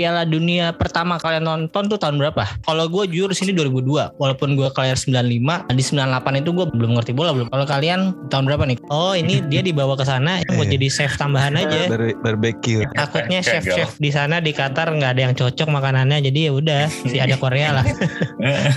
Piala 0.00 0.24
Dunia 0.24 0.72
pertama 0.72 1.20
kalian 1.20 1.44
nonton 1.44 1.92
tuh 1.92 2.00
tahun 2.00 2.16
berapa? 2.16 2.64
Kalau 2.64 2.88
gue 2.88 3.04
jujur 3.12 3.36
sini 3.36 3.52
2002, 3.52 4.16
walaupun 4.16 4.56
gue 4.56 4.72
lahir 4.72 4.96
95, 4.96 5.68
di 5.76 5.84
98 5.84 6.40
itu 6.40 6.50
gue 6.56 6.66
belum 6.72 6.96
ngerti 6.96 7.12
bola 7.12 7.36
belum. 7.36 7.52
Kalau 7.52 7.68
kalian 7.68 8.00
tahun 8.32 8.48
berapa 8.48 8.64
nih? 8.64 8.80
Oh 8.88 9.12
ini 9.12 9.44
dia 9.52 9.60
dibawa 9.60 10.00
ke 10.00 10.08
sana 10.08 10.40
buat 10.56 10.72
jadi 10.72 10.88
chef 10.88 11.20
tambahan 11.20 11.52
aja. 11.60 11.92
Bar 11.92 12.16
barbecue. 12.24 12.88
Takutnya 12.96 13.44
chef-chef 13.44 14.00
di 14.00 14.08
sana 14.08 14.40
di 14.40 14.56
Qatar 14.56 14.88
nggak 14.88 15.20
ada 15.20 15.22
yang 15.28 15.34
cocok 15.36 15.68
makanannya, 15.68 16.24
jadi 16.24 16.48
ya 16.48 16.52
udah 16.56 16.82
si 16.88 17.20
ada 17.20 17.36
Korea 17.36 17.76
lah. 17.76 17.84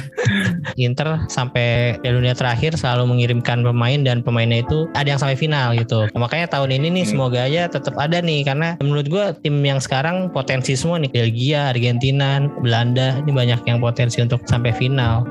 Inter 0.75 1.23
sampai 1.31 1.95
Piala 2.03 2.19
Dunia 2.19 2.35
terakhir 2.35 2.75
selalu 2.75 3.15
mengirimkan 3.15 3.63
pemain 3.63 3.99
dan 4.03 4.19
pemainnya 4.19 4.59
itu 4.59 4.91
ada 4.91 5.07
yang 5.15 5.21
sampai 5.23 5.39
final 5.39 5.71
gitu. 5.79 6.03
Makanya 6.19 6.51
tahun 6.51 6.75
ini 6.75 6.99
nih 6.99 7.05
semoga 7.07 7.47
aja 7.47 7.71
tetap 7.71 7.95
ada 7.95 8.19
nih 8.19 8.43
karena 8.43 8.75
menurut 8.83 9.07
gue 9.07 9.25
tim 9.39 9.55
yang 9.63 9.79
sekarang 9.79 10.27
potensi 10.27 10.75
semua 10.75 10.99
nih 10.99 11.12
Belgia, 11.13 11.69
Argentina, 11.69 12.41
Belanda 12.59 13.21
ini 13.21 13.31
banyak 13.31 13.61
yang 13.69 13.77
potensi 13.77 14.19
untuk 14.19 14.41
sampai 14.49 14.73
final. 14.73 15.23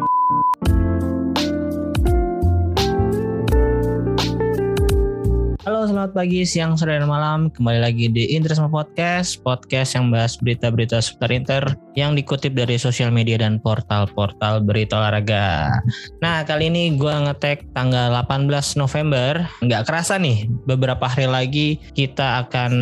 Selamat 5.82 6.14
pagi, 6.14 6.46
siang, 6.46 6.78
sore, 6.78 6.94
dan 6.94 7.10
malam. 7.10 7.50
Kembali 7.50 7.82
lagi 7.82 8.06
di 8.06 8.38
Interisme 8.38 8.70
Podcast, 8.70 9.42
podcast 9.42 9.98
yang 9.98 10.14
bahas 10.14 10.38
berita-berita 10.38 11.02
seputar 11.02 11.34
Inter 11.34 11.64
yang 11.98 12.14
dikutip 12.14 12.54
dari 12.54 12.78
sosial 12.78 13.10
media 13.10 13.42
dan 13.42 13.58
portal-portal 13.58 14.62
berita 14.62 15.02
olahraga. 15.02 15.74
Nah, 16.22 16.46
kali 16.46 16.70
ini 16.70 16.94
gue 16.94 17.10
ngetek 17.10 17.66
tanggal 17.74 18.14
18 18.14 18.78
November. 18.78 19.42
Nggak 19.58 19.90
kerasa 19.90 20.22
nih, 20.22 20.46
beberapa 20.70 21.02
hari 21.10 21.26
lagi 21.26 21.68
kita 21.98 22.46
akan 22.46 22.72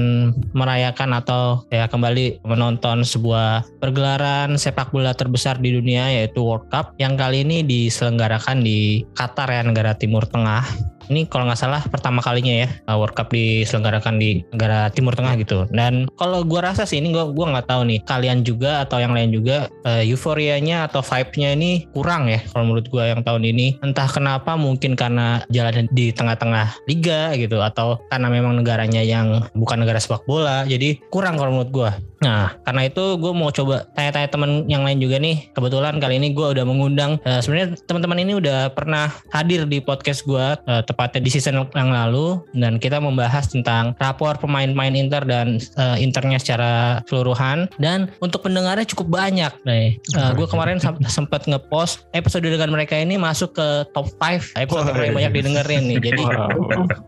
merayakan 0.52 1.16
atau 1.16 1.64
ya 1.73 1.88
kembali 1.88 2.45
menonton 2.45 3.01
sebuah 3.01 3.64
pergelaran 3.80 4.60
sepak 4.60 4.92
bola 4.92 5.16
terbesar 5.16 5.56
di 5.56 5.73
dunia 5.73 6.12
yaitu 6.20 6.45
World 6.45 6.68
Cup 6.68 6.92
yang 7.01 7.16
kali 7.16 7.48
ini 7.48 7.65
diselenggarakan 7.65 8.60
di 8.60 9.09
Qatar 9.16 9.48
ya, 9.48 9.65
negara 9.65 9.96
Timur 9.96 10.28
Tengah 10.28 10.99
ini 11.10 11.26
kalau 11.26 11.50
nggak 11.50 11.58
salah 11.58 11.82
pertama 11.90 12.22
kalinya 12.22 12.64
ya 12.64 12.68
World 12.94 13.18
Cup 13.18 13.34
diselenggarakan 13.34 14.16
di 14.22 14.46
negara 14.54 14.88
Timur 14.94 15.12
Tengah 15.18 15.34
gitu. 15.42 15.66
Dan 15.74 16.06
kalau 16.14 16.46
gue 16.46 16.60
rasa 16.62 16.86
sih 16.86 17.02
ini 17.02 17.10
gue 17.10 17.24
gua 17.34 17.58
nggak 17.58 17.66
tahu 17.66 17.82
nih 17.90 17.98
kalian 18.06 18.46
juga 18.46 18.86
atau 18.86 19.02
yang 19.02 19.12
lain 19.12 19.34
juga 19.34 19.66
uh, 19.84 20.02
euforianya 20.06 20.86
atau 20.86 21.02
vibe-nya 21.02 21.58
ini 21.58 21.90
kurang 21.90 22.30
ya 22.30 22.40
kalau 22.54 22.70
menurut 22.70 22.86
gue 22.86 23.04
yang 23.04 23.20
tahun 23.26 23.42
ini. 23.42 23.82
Entah 23.82 24.06
kenapa 24.06 24.54
mungkin 24.54 24.94
karena 24.94 25.42
jalan 25.50 25.90
di 25.90 26.14
tengah-tengah 26.14 26.86
liga 26.86 27.34
gitu 27.34 27.58
atau 27.58 27.98
karena 28.08 28.30
memang 28.30 28.62
negaranya 28.62 29.02
yang 29.02 29.42
bukan 29.58 29.82
negara 29.82 29.98
sepak 29.98 30.22
bola 30.24 30.62
jadi 30.64 30.96
kurang 31.10 31.34
kalau 31.36 31.58
menurut 31.58 31.72
gue. 31.74 31.90
Nah, 32.20 32.52
karena 32.68 32.84
itu 32.84 33.16
gue 33.16 33.32
mau 33.32 33.48
coba 33.48 33.88
tanya-tanya 33.96 34.28
teman 34.28 34.50
yang 34.68 34.84
lain 34.84 35.00
juga 35.00 35.16
nih. 35.16 35.48
Kebetulan 35.56 35.96
kali 35.96 36.20
ini 36.20 36.36
gue 36.36 36.46
udah 36.52 36.64
mengundang. 36.68 37.16
Uh, 37.24 37.40
Sebenarnya 37.40 37.80
teman-teman 37.88 38.20
ini 38.20 38.32
udah 38.36 38.68
pernah 38.76 39.08
hadir 39.32 39.64
di 39.64 39.80
podcast 39.80 40.28
gue 40.28 40.46
uh, 40.60 40.82
tepatnya 41.01 41.24
di 41.24 41.30
season 41.32 41.65
yang 41.73 41.88
lalu 41.88 42.37
dan 42.52 42.76
kita 42.76 43.01
membahas 43.01 43.48
tentang 43.48 43.96
rapor 43.96 44.37
pemain-pemain 44.37 44.93
Inter 44.93 45.24
dan 45.24 45.56
uh, 45.80 45.96
Internya 45.96 46.37
secara 46.37 47.01
keseluruhan. 47.09 47.73
Dan 47.80 48.12
untuk 48.20 48.45
pendengarnya 48.45 48.84
cukup 48.84 49.09
banyak 49.16 49.48
nih. 49.65 49.96
Uh, 50.12 50.37
gue 50.37 50.45
kemarin 50.45 50.76
sempat 51.09 51.48
ngepost 51.48 52.04
episode 52.12 52.45
dengan 52.45 52.68
mereka 52.68 53.01
ini 53.01 53.16
masuk 53.16 53.56
ke 53.56 53.88
top 53.96 54.12
5 54.21 54.60
episode 54.60 54.93
yang 54.93 55.16
banyak 55.16 55.32
didengerin 55.40 55.88
nih. 55.88 55.98
Jadi 56.04 56.23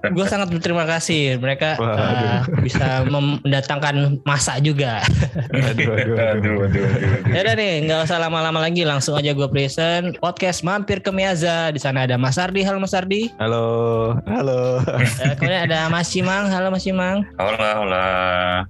gue 0.09 0.25
sangat 0.25 0.49
berterima 0.49 0.89
kasih 0.89 1.37
mereka 1.37 1.77
uh, 1.77 2.49
bisa 2.65 3.05
mendatangkan 3.05 4.25
masa 4.25 4.57
juga 4.57 5.05
aduh, 5.53 5.93
aduh, 5.93 6.17
aduh, 6.17 6.57
aduh, 6.65 6.85
Ya 7.33 7.41
udah 7.45 7.55
nih, 7.57 7.73
nggak 7.89 8.01
usah 8.09 8.19
lama-lama 8.21 8.59
lagi, 8.63 8.83
langsung 8.85 9.19
aja 9.19 9.33
gue 9.37 9.49
present 9.49 10.17
podcast 10.19 10.65
mampir 10.65 11.05
ke 11.05 11.11
Miaza. 11.13 11.73
Di 11.73 11.81
sana 11.81 12.09
ada 12.09 12.17
Mas 12.17 12.41
Ardi, 12.41 12.65
halo 12.65 12.81
Mas 12.81 12.97
Ardi. 12.97 13.29
Halo, 13.37 13.82
halo. 14.27 14.83
Eh, 15.23 15.35
kemudian 15.39 15.67
ada 15.71 15.91
Mas 15.91 16.11
Cimang, 16.11 16.51
halo 16.51 16.69
Mas 16.71 16.83
Cimang. 16.85 17.27
Halo, 17.39 17.57
halo. 17.59 18.05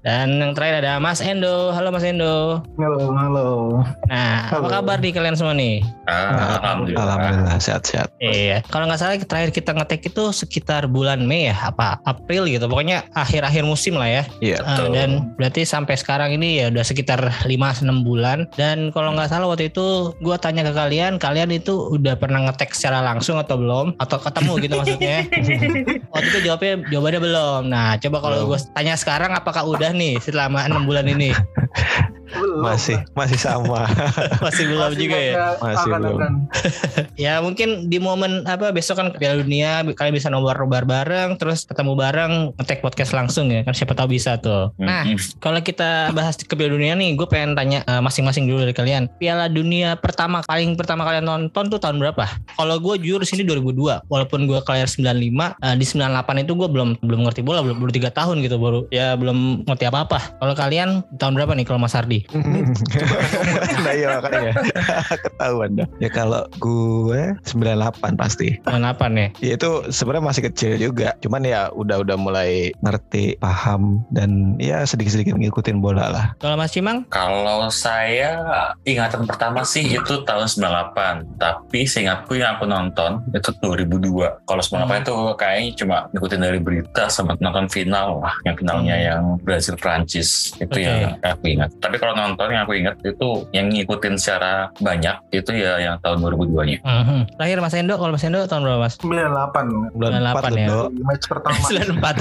Dan 0.05 0.41
yang 0.41 0.53
terakhir 0.53 0.85
ada 0.85 1.01
Mas 1.01 1.21
Endo, 1.21 1.73
halo 1.73 1.89
Mas 1.93 2.05
Endo. 2.05 2.61
Halo, 2.77 3.01
halo. 3.13 3.49
Nah, 4.09 4.49
Halo. 4.49 4.67
apa 4.67 4.81
kabar 4.81 4.99
di 5.01 5.11
kalian 5.11 5.37
semua 5.39 5.55
nih? 5.57 5.81
Ah, 6.09 6.61
Alhamdulillah. 6.61 7.05
Alhamdulillah 7.05 7.57
sehat-sehat. 7.61 8.09
Iya, 8.21 8.61
kalau 8.69 8.89
nggak 8.89 9.01
salah 9.01 9.17
terakhir 9.19 9.51
kita 9.55 9.71
ngetek 9.73 10.13
itu 10.13 10.25
sekitar 10.35 10.89
bulan 10.91 11.25
Mei 11.25 11.49
ya, 11.49 11.57
apa 11.57 12.01
April 12.05 12.49
gitu. 12.51 12.69
Pokoknya 12.69 13.09
akhir-akhir 13.17 13.65
musim 13.65 13.97
lah 13.97 14.09
ya. 14.09 14.23
Iya. 14.45 14.59
Uh, 14.63 14.89
dan 14.93 15.33
berarti 15.37 15.65
sampai 15.65 15.97
sekarang 15.97 16.35
ini 16.37 16.63
ya 16.63 16.69
udah 16.69 16.85
sekitar 16.85 17.21
5-6 17.47 18.07
bulan 18.07 18.45
dan 18.59 18.93
kalau 18.93 19.15
nggak 19.17 19.31
salah 19.33 19.49
waktu 19.49 19.73
itu 19.73 20.13
gue 20.21 20.37
tanya 20.39 20.63
ke 20.67 20.73
kalian 20.75 21.17
kalian 21.17 21.51
itu 21.55 21.93
udah 21.95 22.15
pernah 22.19 22.45
ngetek 22.49 22.77
secara 22.77 23.01
langsung 23.01 23.41
atau 23.41 23.57
belum 23.57 23.97
atau 23.97 24.19
ketemu 24.21 24.53
gitu 24.63 24.77
maksudnya 24.93 25.19
waktu 26.13 26.29
itu 26.29 26.39
jawabnya 26.45 26.73
jawabannya 26.93 27.21
belum 27.21 27.63
nah 27.73 27.97
coba 27.97 28.17
kalau 28.21 28.37
gue 28.53 28.59
tanya 28.77 28.95
sekarang 28.95 29.33
apakah 29.33 29.65
udah 29.65 29.91
nih 29.93 30.21
selama 30.21 30.65
enam 30.69 30.85
bulan 30.85 31.09
ini 31.09 31.33
Belum. 32.33 32.65
Masih, 32.65 32.99
masih 33.13 33.39
sama. 33.39 33.85
masih 34.45 34.65
belum 34.69 34.93
juga 34.97 35.19
ya 35.21 35.35
Masih 35.61 35.89
belum. 35.93 36.19
ya 37.29 37.35
mungkin 37.45 37.93
di 37.93 38.01
momen 38.01 38.49
apa 38.49 38.73
besok 38.73 38.99
kan 38.99 39.13
Piala 39.15 39.45
Dunia 39.45 39.85
kalian 39.93 40.15
bisa 40.17 40.33
nobar-nobar 40.33 40.89
bareng 40.89 41.37
terus 41.37 41.69
ketemu 41.69 41.93
bareng 41.93 42.33
ngetek 42.57 42.81
podcast 42.81 43.13
langsung 43.13 43.53
ya 43.53 43.63
kan 43.63 43.77
siapa 43.77 43.93
tahu 43.93 44.17
bisa 44.17 44.41
tuh 44.41 44.73
nah 44.81 45.05
Mm-mm. 45.05 45.19
Kalau 45.43 45.59
kita 45.61 46.15
bahas 46.15 46.39
ke 46.39 46.55
Piala 46.55 46.75
Dunia 46.79 46.95
nih, 46.95 47.19
gue 47.19 47.27
pengen 47.27 47.59
tanya 47.59 47.83
eh, 47.85 48.01
masing-masing 48.01 48.47
dulu 48.47 48.63
dari 48.65 48.75
kalian. 48.75 49.11
Piala 49.19 49.51
Dunia 49.51 49.99
pertama 49.99 50.41
paling 50.47 50.79
pertama 50.79 51.03
kalian 51.03 51.27
nonton 51.27 51.69
tuh 51.69 51.79
tahun 51.83 51.99
berapa? 51.99 52.25
Kalau 52.55 52.77
gue 52.79 52.95
jujur 53.03 53.21
sini 53.27 53.43
2002, 53.43 54.07
walaupun 54.07 54.47
gue 54.47 54.61
lahir 54.83 54.91
95, 54.91 55.55
eh, 55.63 55.75
di 55.79 55.87
98 55.87 56.43
itu 56.43 56.53
gue 56.59 56.69
belum 56.69 56.89
belum 57.07 57.21
ngerti 57.23 57.47
bola, 57.47 57.63
belum 57.63 57.79
baru 57.79 57.93
tiga 57.95 58.11
tahun 58.11 58.43
gitu 58.43 58.59
baru 58.59 58.91
ya 58.91 59.15
belum 59.15 59.63
ngerti 59.71 59.85
apa-apa. 59.87 60.43
Kalau 60.43 60.55
kalian 60.59 61.07
tahun 61.23 61.39
berapa 61.39 61.55
nih 61.55 61.67
kalau 61.71 61.79
Mas 61.79 61.95
Ardi? 61.95 62.27
nah 63.87 63.93
iya 63.95 64.19
makanya 64.19 64.53
ketahuan 65.25 65.71
dah. 65.79 65.87
Ya 66.03 66.11
kalau 66.11 66.43
gue 66.59 67.39
98 67.47 68.19
pasti. 68.19 68.59
98 68.67 69.23
ya. 69.23 69.29
Ya 69.39 69.53
itu 69.55 69.71
sebenarnya 69.95 70.25
masih 70.27 70.43
kecil 70.51 70.75
juga. 70.83 71.15
Cuman 71.23 71.47
ya 71.47 71.71
udah 71.71 72.03
udah 72.03 72.17
mulai 72.19 72.75
ngerti, 72.83 73.39
paham 73.39 74.03
dan 74.11 74.59
ya 74.59 74.83
sedikit-sedikit 74.83 75.39
ngikutin 75.39 75.79
bola 75.79 76.11
lah. 76.11 76.27
Kalau 76.43 76.59
Mas 76.59 76.75
Cimang? 76.75 77.07
Kalau 77.13 77.71
saya 77.71 78.75
ingatan 78.83 79.29
pertama 79.29 79.63
sih 79.63 79.85
itu 79.87 80.25
tahun 80.27 80.49
98, 80.49 81.39
tapi 81.39 81.87
seingatku 81.87 82.35
yang 82.35 82.59
aku 82.59 82.67
nonton 82.67 83.23
itu 83.31 83.53
2002. 83.61 84.49
Kalau 84.49 84.63
98 84.73 84.89
Hmm. 84.89 85.03
itu 85.03 85.15
kayaknya 85.37 85.71
cuma 85.77 85.97
ngikutin 86.11 86.41
dari 86.41 86.59
berita 86.59 87.05
sama 87.07 87.37
nonton 87.37 87.69
final 87.69 88.21
lah, 88.21 88.35
yang 88.43 88.57
finalnya 88.57 88.95
Hmm. 88.97 89.05
yang 89.05 89.23
Brazil 89.39 89.77
Prancis 89.77 90.29
itu 90.57 90.73
Oke. 90.73 90.81
yang 90.81 91.21
aku 91.21 91.45
ingat. 91.47 91.71
Tapi 91.77 91.97
kalau 91.97 92.15
nonton 92.15 92.49
yang 92.49 92.65
aku 92.65 92.75
ingat 92.75 92.97
itu 93.03 93.29
yang 93.51 93.69
ngikutin 93.69 94.15
secara 94.17 94.53
banyak 94.79 95.13
itu 95.31 95.51
ya 95.53 95.77
yang 95.79 95.97
tahun 96.01 96.19
2002-nya. 96.19 96.79
Mhm. 96.81 97.37
Terakhir 97.37 97.59
Mas 97.61 97.75
Endo, 97.75 97.95
kalau 97.95 98.11
Mas 98.11 98.25
Endo 98.25 98.41
tahun 98.43 98.63
berapa 98.63 98.81
Mas? 98.81 98.95
98 98.97 99.67
Bulan 99.93 100.11
98 100.17 100.53
ya. 100.57 100.67
Do. 100.67 100.81
match 101.03 101.25
pertama 101.27 101.57
94. 101.69 102.17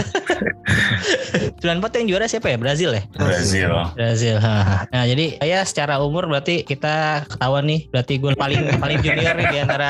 94 1.62 1.62
yang 1.98 2.08
juara 2.08 2.26
siapa 2.28 2.48
ya? 2.48 2.58
Brazil 2.58 2.90
ya? 2.92 3.04
Brazil. 3.14 3.72
Brazil. 3.94 4.36
Nah, 4.88 5.04
jadi 5.06 5.26
ya 5.40 5.62
secara 5.62 6.00
umur 6.00 6.26
berarti 6.26 6.62
kita 6.62 7.26
ketahuan 7.28 7.64
nih, 7.64 7.88
berarti 7.88 8.14
gue 8.18 8.32
paling 8.34 8.62
paling 8.78 9.00
junior 9.00 9.34
nih 9.34 9.48
di 9.48 9.60
antara 9.60 9.90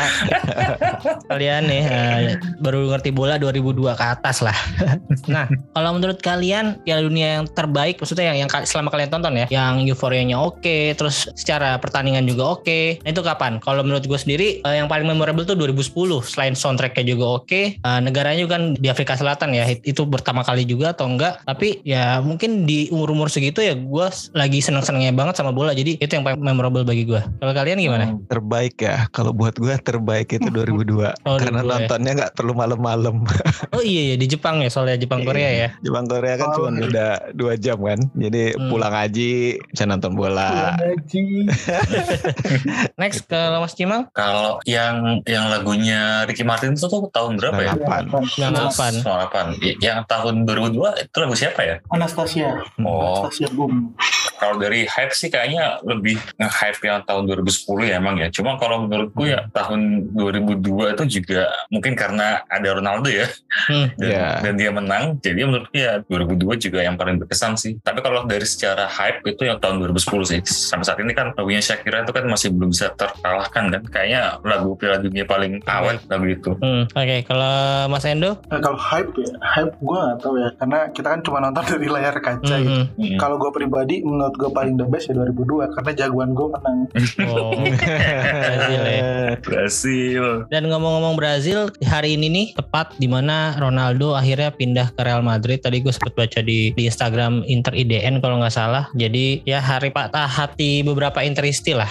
kalian 1.30 1.64
nih 1.66 1.84
eh, 1.84 2.36
baru 2.60 2.90
ngerti 2.90 3.10
bola 3.10 3.38
2002 3.38 3.96
ke 3.96 4.06
atas 4.06 4.42
lah. 4.42 4.56
nah, 5.32 5.46
kalau 5.72 5.96
menurut 5.96 6.20
kalian 6.20 6.82
Piala 6.82 7.02
Dunia 7.02 7.40
yang 7.40 7.46
terbaik 7.48 7.98
maksudnya 7.98 8.34
yang, 8.34 8.44
yang 8.44 8.50
selama 8.64 8.90
kalian 8.90 9.10
tonton 9.10 9.34
ya, 9.36 9.46
yang 9.48 9.80
euforianya 9.82 10.36
oke, 10.36 10.60
terus 10.94 11.30
secara 11.34 11.78
pertandingan 11.78 12.26
juga 12.26 12.58
oke. 12.58 13.00
Nah, 13.02 13.10
itu 13.10 13.22
kapan? 13.22 13.60
Kalau 13.60 13.82
menurut 13.82 14.04
gue 14.04 14.18
sendiri 14.18 14.48
eh, 14.60 14.76
yang 14.76 14.88
paling 14.88 15.06
memorable 15.06 15.44
tuh 15.44 15.56
2010. 15.56 15.94
Selain 16.24 16.54
soundtracknya 16.54 17.06
juga 17.06 17.40
oke, 17.40 17.62
eh, 17.78 18.00
negaranya 18.02 18.40
juga 18.40 18.52
kan 18.52 18.76
di 18.76 18.88
Afrika 18.88 19.16
Selatan 19.16 19.54
ya. 19.54 19.64
It- 19.68 19.84
Itu 19.84 20.08
pertama 20.08 20.42
kali 20.42 20.64
juga 20.64 20.92
atau 20.92 21.06
enggak? 21.06 21.44
Tapi 21.44 21.84
ya 21.84 22.20
mungkin 22.20 22.64
di 22.64 22.88
umur-umur 22.90 23.28
segitu 23.28 23.60
ya 23.60 23.76
gue 23.76 24.08
lagi 24.32 24.60
seneng-senengnya 24.60 25.12
banget 25.12 25.36
sama 25.36 25.52
bola. 25.52 25.72
Jadi 25.72 25.98
itu 25.98 26.12
yang 26.12 26.24
paling 26.24 26.40
memorable 26.40 26.82
bagi 26.82 27.04
gue. 27.04 27.20
Kalau 27.20 27.54
kalian 27.54 27.78
gimana? 27.78 28.06
Terbaik 28.28 28.80
ya. 28.80 29.06
Kalau 29.12 29.32
buat 29.32 29.56
gue 29.56 29.76
terbaik 29.78 30.32
itu 30.32 30.48
2002. 30.56 31.12
Oh, 31.28 31.38
Karena 31.38 31.60
2002 31.60 31.68
ya. 31.68 31.68
nontonnya 31.68 32.12
nggak 32.18 32.32
perlu 32.42 32.54
malam-malam. 32.54 33.22
Oh 33.72 33.80
iya 33.80 34.14
ya 34.14 34.16
di 34.16 34.28
Jepang 34.28 34.60
ya 34.60 34.68
soalnya 34.68 34.98
Jepang 34.98 35.24
Korea 35.24 35.48
ya. 35.48 35.68
Jepang 35.80 36.04
Korea 36.04 36.36
kan 36.36 36.52
Oh, 36.52 36.56
cuma 36.60 36.70
iya. 36.74 36.84
udah 36.84 37.12
dua 37.32 37.54
jam 37.56 37.80
kan. 37.80 38.00
Jadi 38.14 38.52
Hmm. 38.52 38.68
pulang 38.68 38.92
haji 38.92 39.32
bisa 39.64 39.84
nonton 39.86 40.12
bola. 40.12 40.76
Haji. 40.76 41.48
Next 43.00 43.26
ke 43.26 43.40
Mas 43.54 43.74
Cimang 43.74 44.12
Kalau 44.12 44.60
yang 44.66 45.24
yang 45.24 45.48
lagunya 45.48 46.26
Ricky 46.26 46.44
Martin 46.44 46.74
itu 46.74 46.84
tuh 46.84 47.08
tahun 47.10 47.38
berapa 47.38 47.60
ya? 47.62 47.74
98. 47.78 48.28
98. 48.28 49.56
98. 49.56 49.80
Yang 49.80 50.00
tahun 50.06 50.34
2002 50.44 51.06
itu 51.06 51.16
lagu 51.18 51.36
siapa 51.36 51.62
ya? 51.62 51.76
Anastasia 51.88 52.50
Oh, 52.78 53.24
Anastasia 53.24 53.48
Boom 53.52 53.94
kalau 54.42 54.58
dari 54.58 54.84
hype 54.84 55.14
sih 55.14 55.30
kayaknya 55.30 55.78
lebih 55.86 56.18
nge-hype 56.36 56.82
yang 56.82 57.06
tahun 57.06 57.30
2010 57.30 57.62
ya 57.86 57.94
emang 57.96 58.18
ya. 58.18 58.28
Cuma 58.28 58.58
kalau 58.58 58.84
menurutku 58.84 59.22
ya 59.24 59.46
tahun 59.52 60.10
2002 60.12 60.98
itu 60.98 61.22
juga 61.22 61.46
mungkin 61.70 61.94
karena 61.94 62.42
ada 62.48 62.70
Ronaldo 62.74 63.06
ya. 63.08 63.30
Hmm. 63.70 63.94
Dan, 63.94 64.10
Iya. 64.10 64.28
dan 64.42 64.54
dia 64.56 64.72
menang. 64.72 65.04
Jadi 65.18 65.40
menurutku 65.40 65.76
ya 65.76 66.02
2002 66.04 66.58
juga 66.58 66.82
yang 66.82 66.96
paling 66.96 67.16
berkesan 67.16 67.54
sih. 67.54 67.78
Tapi 67.80 68.02
kalau 68.02 68.26
dari 68.26 68.44
secara 68.44 68.90
hype 68.90 69.22
itu 69.24 69.46
yang 69.46 69.62
tahun 69.62 69.78
2010 69.80 70.02
sih. 70.26 70.40
Sampai 70.42 70.84
saat 70.84 70.98
ini 70.98 71.14
kan 71.14 71.32
lagunya 71.32 71.62
Shakira 71.62 72.02
itu 72.02 72.10
kan 72.10 72.26
masih 72.26 72.50
belum 72.50 72.72
bisa 72.72 72.90
terkalahkan 72.92 73.70
kan. 73.70 73.82
Kayaknya 73.86 74.22
lagu 74.42 74.74
Piala 74.74 74.98
Dunia 74.98 75.24
paling 75.24 75.62
awet 75.64 76.02
lagu 76.08 76.26
itu. 76.26 76.52
Hmm, 76.58 76.90
Oke, 76.90 77.22
kalau 77.24 77.54
Mas 77.88 78.04
Endo, 78.04 78.34
Nah, 78.48 78.60
kalau 78.60 78.76
hype 78.76 79.12
ya, 79.16 79.30
hype 79.46 79.76
gue 79.78 80.00
gak 80.02 80.18
tahu 80.20 80.36
ya, 80.36 80.50
karena 80.56 80.80
kita 80.90 81.08
kan 81.10 81.20
cuma 81.22 81.38
nonton 81.40 81.64
dari 81.72 81.88
layar 81.88 82.16
kaca 82.18 82.40
Hmm, 82.52 82.64
gitu. 82.64 82.82
hmm. 82.98 83.10
Mm. 83.12 83.20
Kalau 83.20 83.36
gue 83.38 83.52
pribadi, 83.52 84.02
menurut 84.02 84.31
gue 84.34 84.50
paling 84.50 84.76
the 84.76 84.86
best 84.86 85.08
ya 85.08 85.16
2002, 85.16 85.72
karena 85.72 85.92
jagoan 85.96 86.32
gue 86.32 86.48
menang. 86.50 86.80
Oh, 87.26 87.52
Brazil 88.42 88.82
ya. 88.82 89.02
Brasil. 89.42 90.24
Dan 90.48 90.68
ngomong-ngomong 90.68 91.16
Brazil, 91.16 91.60
hari 91.82 92.14
ini 92.14 92.28
nih 92.28 92.48
tepat 92.54 92.96
di 92.96 93.06
mana 93.06 93.56
Ronaldo 93.56 94.14
akhirnya 94.14 94.50
pindah 94.50 94.92
ke 94.92 95.02
Real 95.02 95.22
Madrid. 95.22 95.60
Tadi 95.60 95.80
gue 95.80 95.90
sempat 95.90 96.14
baca 96.14 96.40
di, 96.40 96.72
di 96.72 96.84
Instagram 96.84 97.44
Inter 97.46 97.74
IDN 97.74 98.20
kalau 98.20 98.38
nggak 98.38 98.52
salah. 98.52 98.88
Jadi 98.94 99.44
ya 99.44 99.60
hari 99.60 99.90
patah 99.90 100.26
hati 100.26 100.82
beberapa 100.82 101.20
Interisti 101.22 101.74
lah. 101.74 101.90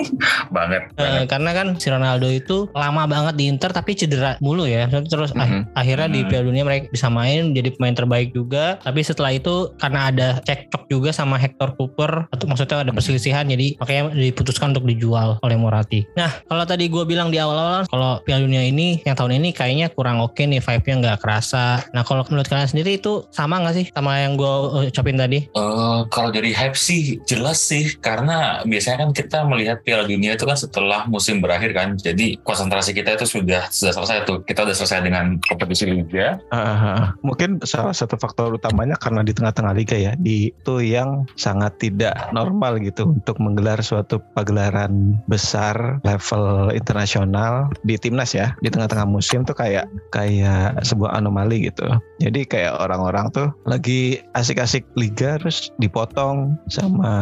Banget. 0.56 0.90
Eh, 0.92 0.98
banget. 0.98 1.24
karena 1.28 1.50
kan 1.52 1.66
si 1.76 1.86
Ronaldo 1.86 2.26
itu 2.26 2.66
lama 2.72 3.04
banget 3.06 3.34
di 3.34 3.44
Inter 3.46 3.70
tapi 3.70 3.94
cedera 3.94 4.34
mulu 4.40 4.64
ya. 4.64 4.88
Terus 4.88 5.30
ah- 5.32 5.44
Mhm. 5.46 5.60
akhirnya 5.72 6.08
di 6.08 6.20
Mhm. 6.22 6.28
Piala 6.28 6.44
Dunia 6.44 6.64
mereka 6.64 6.84
bisa 6.90 7.06
main 7.06 7.52
jadi 7.52 7.68
pemain 7.70 7.94
terbaik 7.94 8.32
juga. 8.32 8.78
Tapi 8.80 9.00
setelah 9.00 9.30
itu 9.30 9.70
karena 9.76 10.10
ada 10.10 10.28
cekcok 10.40 10.88
juga 10.88 11.10
sama 11.12 11.36
Hector 11.36 11.75
Cooper 11.76 12.26
atau 12.32 12.44
maksudnya 12.48 12.82
ada 12.82 12.92
perselisihan 12.92 13.44
jadi 13.46 13.76
makanya 13.76 14.16
diputuskan 14.16 14.72
untuk 14.72 14.88
dijual 14.88 15.36
oleh 15.44 15.56
Morati. 15.60 16.08
Nah, 16.16 16.32
kalau 16.48 16.64
tadi 16.64 16.88
gue 16.88 17.04
bilang 17.04 17.28
di 17.28 17.38
awal-awal 17.38 17.84
kalau 17.86 18.18
Piala 18.24 18.42
Dunia 18.42 18.64
ini 18.64 19.04
yang 19.04 19.14
tahun 19.14 19.38
ini 19.38 19.52
kayaknya 19.52 19.92
kurang 19.92 20.24
oke 20.24 20.40
nih 20.40 20.64
vibe-nya 20.64 20.94
nggak 21.04 21.18
kerasa. 21.22 21.84
Nah, 21.92 22.02
kalau 22.02 22.24
menurut 22.26 22.48
kalian 22.48 22.68
sendiri 22.68 22.98
itu 22.98 23.28
sama 23.30 23.60
nggak 23.60 23.74
sih 23.76 23.86
sama 23.92 24.24
yang 24.24 24.34
gue 24.40 24.52
ucapin 24.88 25.20
tadi? 25.20 25.46
Eh, 25.52 26.00
kalau 26.08 26.32
dari 26.32 26.56
hype 26.56 26.76
sih 26.76 27.20
jelas 27.28 27.60
sih 27.60 27.94
karena 28.00 28.64
biasanya 28.64 29.06
kan 29.06 29.10
kita 29.12 29.38
melihat 29.44 29.84
Piala 29.84 30.08
Dunia 30.08 30.34
itu 30.34 30.48
kan 30.48 30.56
setelah 30.56 31.04
musim 31.06 31.44
berakhir 31.44 31.76
kan 31.76 31.94
jadi 32.00 32.40
konsentrasi 32.40 32.96
kita 32.96 33.20
itu 33.20 33.28
sudah 33.28 33.68
sudah 33.68 33.92
selesai 33.92 34.24
tuh 34.24 34.40
kita 34.46 34.64
udah 34.64 34.76
selesai 34.76 35.04
dengan 35.04 35.36
kompetisi 35.44 35.84
liga 35.84 36.38
Ah, 36.50 37.12
mungkin 37.20 37.58
salah 37.66 37.92
satu 37.92 38.14
faktor 38.16 38.54
utamanya 38.54 38.94
karena 38.96 39.26
di 39.26 39.32
tengah-tengah 39.34 39.74
liga 39.74 39.96
ya, 39.98 40.12
di 40.16 40.48
itu 40.54 40.74
yang 40.78 41.26
sangat 41.34 41.55
tidak 41.80 42.14
normal 42.32 42.78
gitu 42.80 43.12
untuk 43.12 43.36
menggelar 43.40 43.80
suatu 43.80 44.20
pagelaran 44.34 45.18
besar 45.28 45.98
level 46.04 46.70
internasional 46.72 47.68
di 47.84 47.96
timnas 47.96 48.32
ya 48.36 48.52
di 48.60 48.68
tengah-tengah 48.68 49.08
musim 49.08 49.42
tuh 49.44 49.56
kayak 49.56 49.88
kayak 50.12 50.76
sebuah 50.84 51.16
anomali 51.16 51.68
gitu. 51.68 51.86
Jadi 52.20 52.48
kayak 52.48 52.80
orang-orang 52.80 53.28
tuh 53.32 53.48
lagi 53.68 54.20
asik-asik 54.36 54.84
liga 54.96 55.36
terus 55.40 55.68
dipotong 55.80 56.56
sama 56.72 57.12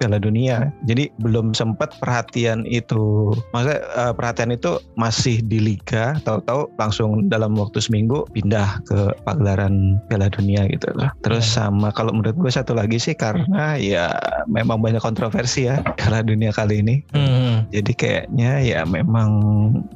Piala 0.00 0.20
Dunia. 0.20 0.72
Jadi 0.84 1.08
belum 1.20 1.56
sempat 1.56 1.96
perhatian 2.00 2.68
itu, 2.68 3.32
maksudnya 3.52 3.80
eh, 3.96 4.12
perhatian 4.12 4.52
itu 4.52 4.80
masih 5.00 5.40
di 5.44 5.58
liga, 5.60 6.18
tahu-tahu 6.22 6.68
langsung 6.76 7.26
dalam 7.32 7.56
waktu 7.56 7.80
seminggu 7.80 8.28
pindah 8.32 8.80
ke 8.84 9.12
pagelaran 9.24 10.00
Piala 10.08 10.28
Dunia 10.28 10.68
gitu 10.68 10.92
loh. 10.94 11.08
Terus 11.24 11.44
sama 11.44 11.90
kalau 11.92 12.12
menurut 12.12 12.36
gue 12.36 12.52
satu 12.52 12.76
lagi 12.76 13.00
sih 13.00 13.16
karena 13.16 13.73
ya 13.78 14.14
memang 14.46 14.80
banyak 14.80 15.00
kontroversi 15.00 15.66
ya 15.68 15.80
Piala 15.96 16.20
Dunia 16.24 16.50
kali 16.50 16.80
ini. 16.80 17.04
Hmm. 17.12 17.66
Jadi 17.70 17.92
kayaknya 17.96 18.60
ya 18.62 18.80
memang 18.84 19.30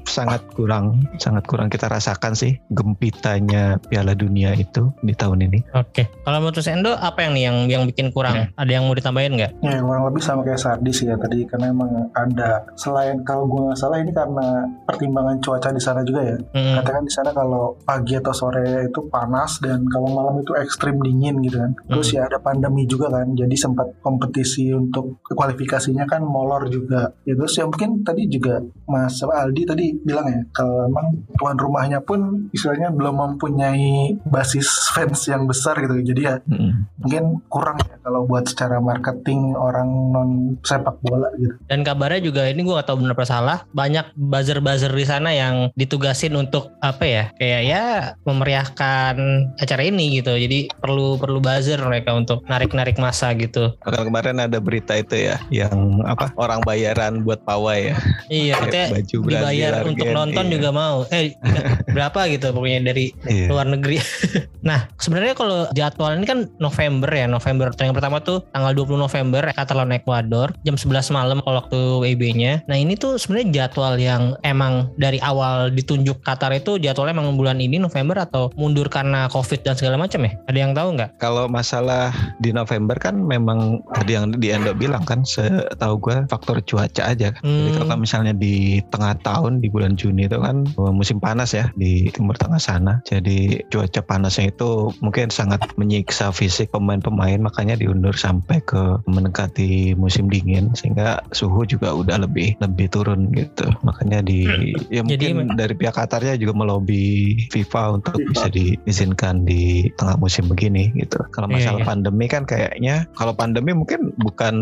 sangat 0.08 0.42
kurang 0.54 1.06
sangat 1.20 1.44
kurang 1.46 1.68
kita 1.68 1.86
rasakan 1.88 2.32
sih 2.34 2.58
gempitanya 2.72 3.78
Piala 3.88 4.14
Dunia 4.14 4.54
itu 4.56 4.90
di 5.02 5.14
tahun 5.14 5.48
ini. 5.48 5.58
Oke. 5.74 6.08
Kalau 6.24 6.38
menurut 6.42 6.66
Endo 6.68 6.92
apa 6.94 7.24
yang 7.24 7.32
nih 7.32 7.44
yang 7.48 7.56
yang 7.68 7.82
bikin 7.88 8.12
kurang? 8.12 8.52
Ada 8.56 8.70
yang 8.70 8.84
mau 8.86 8.96
ditambahin 8.96 9.32
nggak? 9.36 9.52
Ya 9.64 9.80
kurang 9.80 10.04
lebih 10.08 10.22
sama 10.22 10.44
kayak 10.44 10.60
Sardi 10.60 10.92
sih 10.92 11.08
ya 11.08 11.16
tadi 11.16 11.44
karena 11.48 11.72
emang 11.72 12.12
ada 12.12 12.64
selain 12.76 13.24
kalau 13.24 13.48
gue 13.48 13.60
nggak 13.68 13.78
salah 13.80 13.98
ini 14.00 14.12
karena 14.12 14.68
pertimbangan 14.84 15.40
cuaca 15.40 15.72
di 15.72 15.82
sana 15.82 16.04
juga 16.04 16.20
ya. 16.24 16.36
Hmm. 16.52 16.76
Katakan 16.82 17.04
di 17.04 17.12
sana 17.12 17.30
kalau 17.32 17.76
pagi 17.82 18.14
atau 18.16 18.34
sore 18.34 18.88
itu 18.88 19.00
panas 19.08 19.58
dan 19.62 19.84
kalau 19.88 20.08
malam 20.12 20.40
itu 20.42 20.52
ekstrim 20.58 21.00
dingin 21.00 21.40
gitu 21.44 21.56
kan. 21.58 21.72
Terus 21.88 22.08
ya 22.14 22.28
ada 22.28 22.38
pandemi 22.40 22.84
juga 22.84 23.08
kan. 23.12 23.32
Jadi 23.32 23.54
sempat 23.68 23.88
kompetisi 24.00 24.72
untuk 24.72 25.20
kualifikasinya 25.28 26.08
kan 26.08 26.24
molor 26.24 26.66
juga. 26.72 27.12
Ya 27.28 27.36
terus 27.36 27.54
ya 27.60 27.68
mungkin 27.68 28.00
tadi 28.02 28.24
juga 28.26 28.64
Mas 28.88 29.20
Aldi 29.20 29.62
tadi 29.68 29.92
bilang 30.00 30.26
ya 30.32 30.40
kalau 30.56 30.88
emang 30.88 31.06
tuan 31.36 31.56
rumahnya 31.60 32.00
pun 32.00 32.48
istilahnya 32.50 32.88
belum 32.90 33.14
mempunyai 33.36 34.16
basis 34.24 34.68
fans 34.96 35.28
yang 35.28 35.44
besar 35.44 35.76
gitu. 35.80 36.00
Jadi 36.00 36.22
ya 36.24 36.36
Mm. 36.48 36.86
mungkin 37.02 37.24
kurang 37.50 37.76
ya 37.82 37.98
kalau 38.00 38.24
buat 38.24 38.46
secara 38.48 38.80
marketing 38.80 39.52
orang 39.52 39.90
non 40.14 40.30
sepak 40.64 40.96
bola 41.04 41.28
gitu. 41.36 41.52
Dan 41.66 41.84
kabarnya 41.84 42.24
juga 42.24 42.46
ini 42.46 42.64
gue 42.64 42.78
gak 42.78 42.88
tahu 42.88 43.04
benar 43.04 43.18
apa 43.18 43.26
salah 43.26 43.58
banyak 43.74 44.14
buzzer-buzzer 44.14 44.92
di 44.94 45.04
sana 45.04 45.34
yang 45.34 45.68
ditugasin 45.74 46.32
untuk 46.38 46.72
apa 46.78 47.04
ya 47.04 47.24
kayak 47.36 47.62
ya 47.66 47.82
memeriahkan 48.22 49.16
acara 49.58 49.82
ini 49.82 50.22
gitu. 50.22 50.38
Jadi 50.38 50.70
perlu 50.78 51.18
perlu 51.18 51.42
buzzer 51.42 51.82
mereka 51.82 52.14
untuk 52.14 52.46
narik-narik 52.46 52.96
masa 53.02 53.34
gitu. 53.34 53.57
Bahkan 53.82 54.02
kemarin 54.08 54.36
ada 54.42 54.58
berita 54.58 54.94
itu 54.94 55.16
ya 55.16 55.36
yang 55.50 56.02
apa 56.04 56.30
orang 56.38 56.60
bayaran 56.62 57.22
buat 57.22 57.42
pawai 57.42 57.92
ya. 57.92 57.96
Iya, 58.28 58.54
katanya 58.62 58.86
baju 58.98 59.16
Brazil, 59.24 59.40
dibayar 59.42 59.72
untuk 59.84 60.06
Argen, 60.06 60.16
nonton 60.16 60.44
iya. 60.46 60.52
juga 60.58 60.68
mau. 60.70 60.96
Eh 61.10 61.26
berapa 61.88 62.20
gitu 62.28 62.52
pokoknya 62.52 62.80
dari 62.84 63.10
Iya. 63.24 63.48
luar 63.48 63.66
negeri. 63.66 63.96
nah, 64.68 64.88
sebenarnya 64.96 65.32
kalau 65.32 65.66
jadwal 65.72 66.12
ini 66.12 66.24
kan 66.24 66.48
November 66.58 67.08
ya, 67.08 67.24
November. 67.24 67.72
Yang 67.74 67.94
pertama 67.94 68.18
tuh 68.18 68.44
tanggal 68.50 68.72
20 68.72 68.98
November 68.98 69.42
Qatar 69.48 69.74
lawan 69.74 69.92
Ekuador 69.92 70.52
jam 70.62 70.74
11 70.74 71.08
malam 71.10 71.38
kalau 71.40 71.60
waktu 71.60 71.78
WIB-nya. 71.98 72.62
Nah, 72.66 72.76
ini 72.76 72.94
tuh 72.94 73.16
sebenarnya 73.16 73.66
jadwal 73.66 73.96
yang 73.96 74.36
emang 74.42 74.92
dari 74.96 75.18
awal 75.18 75.70
ditunjuk 75.70 76.20
Qatar 76.20 76.52
itu 76.52 76.76
jadwalnya 76.76 77.14
emang 77.14 77.34
bulan 77.34 77.58
ini 77.58 77.78
November 77.78 78.20
atau 78.20 78.50
mundur 78.54 78.88
karena 78.88 79.26
Covid 79.28 79.62
dan 79.62 79.74
segala 79.74 79.96
macam 79.96 80.22
ya? 80.22 80.32
Ada 80.46 80.58
yang 80.58 80.72
tahu 80.72 80.88
nggak? 80.94 81.10
Kalau 81.18 81.46
masalah 81.46 82.10
di 82.38 82.50
November 82.50 82.96
kan 82.96 83.16
memang 83.16 83.80
tadi 83.92 84.12
yang 84.12 84.32
di 84.32 84.50
Endo 84.50 84.72
bilang 84.72 85.02
kan 85.02 85.22
setahu 85.22 85.96
gue 85.98 86.16
faktor 86.26 86.60
cuaca 86.62 87.02
aja 87.04 87.30
kan. 87.30 87.42
Jadi 87.42 87.70
Hmm. 87.70 87.78
kalau 87.80 87.96
misalnya 87.98 88.32
di 88.32 88.56
tengah 88.88 89.14
tahun 89.20 89.58
di 89.58 89.68
bulan 89.68 89.94
Juni 89.94 90.24
itu 90.24 90.38
kan 90.38 90.64
musim 90.90 91.18
panas 91.18 91.50
ya 91.50 91.70
di 91.78 92.10
timur 92.10 92.34
tengah 92.34 92.58
sana. 92.58 93.00
Jadi 93.06 93.62
cuaca 93.70 94.02
panasnya 94.02 94.50
itu 94.50 94.90
mungkin 94.98 95.30
sangat 95.30 95.62
menyiksa 95.78 96.34
fisik 96.34 96.74
pemain-pemain 96.74 97.38
makanya 97.38 97.78
diundur 97.78 98.12
sampai 98.18 98.58
ke 98.66 98.98
mendekati 99.06 99.94
musim 99.94 100.26
dingin 100.26 100.74
sehingga 100.74 101.22
suhu 101.30 101.62
juga 101.64 101.94
udah 101.94 102.18
lebih 102.26 102.58
lebih 102.58 102.90
turun 102.90 103.30
gitu. 103.32 103.70
Makanya 103.86 104.26
di 104.26 104.44
ya 104.90 105.06
Jadi 105.06 105.32
mungkin 105.32 105.54
dari 105.54 105.74
pihak 105.78 105.94
Qatarnya 105.94 106.38
juga 106.38 106.54
melobi 106.54 107.34
FIFA 107.54 108.02
untuk 108.02 108.18
bisa 108.26 108.50
diizinkan 108.50 109.46
di 109.46 109.90
tengah 109.94 110.18
musim 110.18 110.50
begini 110.50 110.90
gitu. 110.98 111.18
Kalau 111.30 111.46
Iya, 111.48 111.54
masalah 111.58 111.80
iya. 111.82 111.88
pandemi 111.88 112.24
kan 112.26 112.42
kayaknya 112.44 112.96
kalau 113.14 113.32
pandemi 113.34 113.70
mungkin 113.74 114.14
bukan 114.18 114.54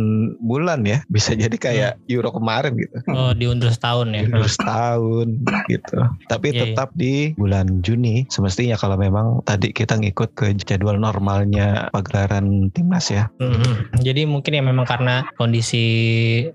bulan 0.43 0.85
ya, 0.85 1.01
bisa 1.09 1.33
jadi 1.33 1.57
kayak 1.57 1.93
Hmm. 1.97 2.13
Euro 2.19 2.31
kemarin 2.35 2.73
gitu. 2.77 2.97
Oh, 3.13 3.31
diundur 3.37 3.71
setahun 3.71 4.11
ya. 4.13 4.23
Diundur 4.27 4.51
setahun 4.51 5.29
gitu. 5.71 5.99
Tapi 6.27 6.47
Iya, 6.51 6.55
iya. 6.57 6.63
tetap 6.73 6.89
di 6.97 7.06
bulan 7.37 7.83
Juni 7.85 8.25
semestinya 8.29 8.77
kalau 8.79 8.97
memang 8.99 9.43
tadi 9.45 9.71
kita 9.71 9.99
ngikut 9.99 10.35
ke 10.37 10.47
jadwal 10.63 10.97
normalnya 10.97 11.89
pagelaran 11.91 12.71
timnas 12.73 13.11
ya. 13.11 13.29
Mhm. 13.41 14.01
Jadi 14.03 14.23
mungkin 14.25 14.53
ya 14.57 14.63
memang 14.63 14.87
karena 14.87 15.27
kondisi 15.37 15.85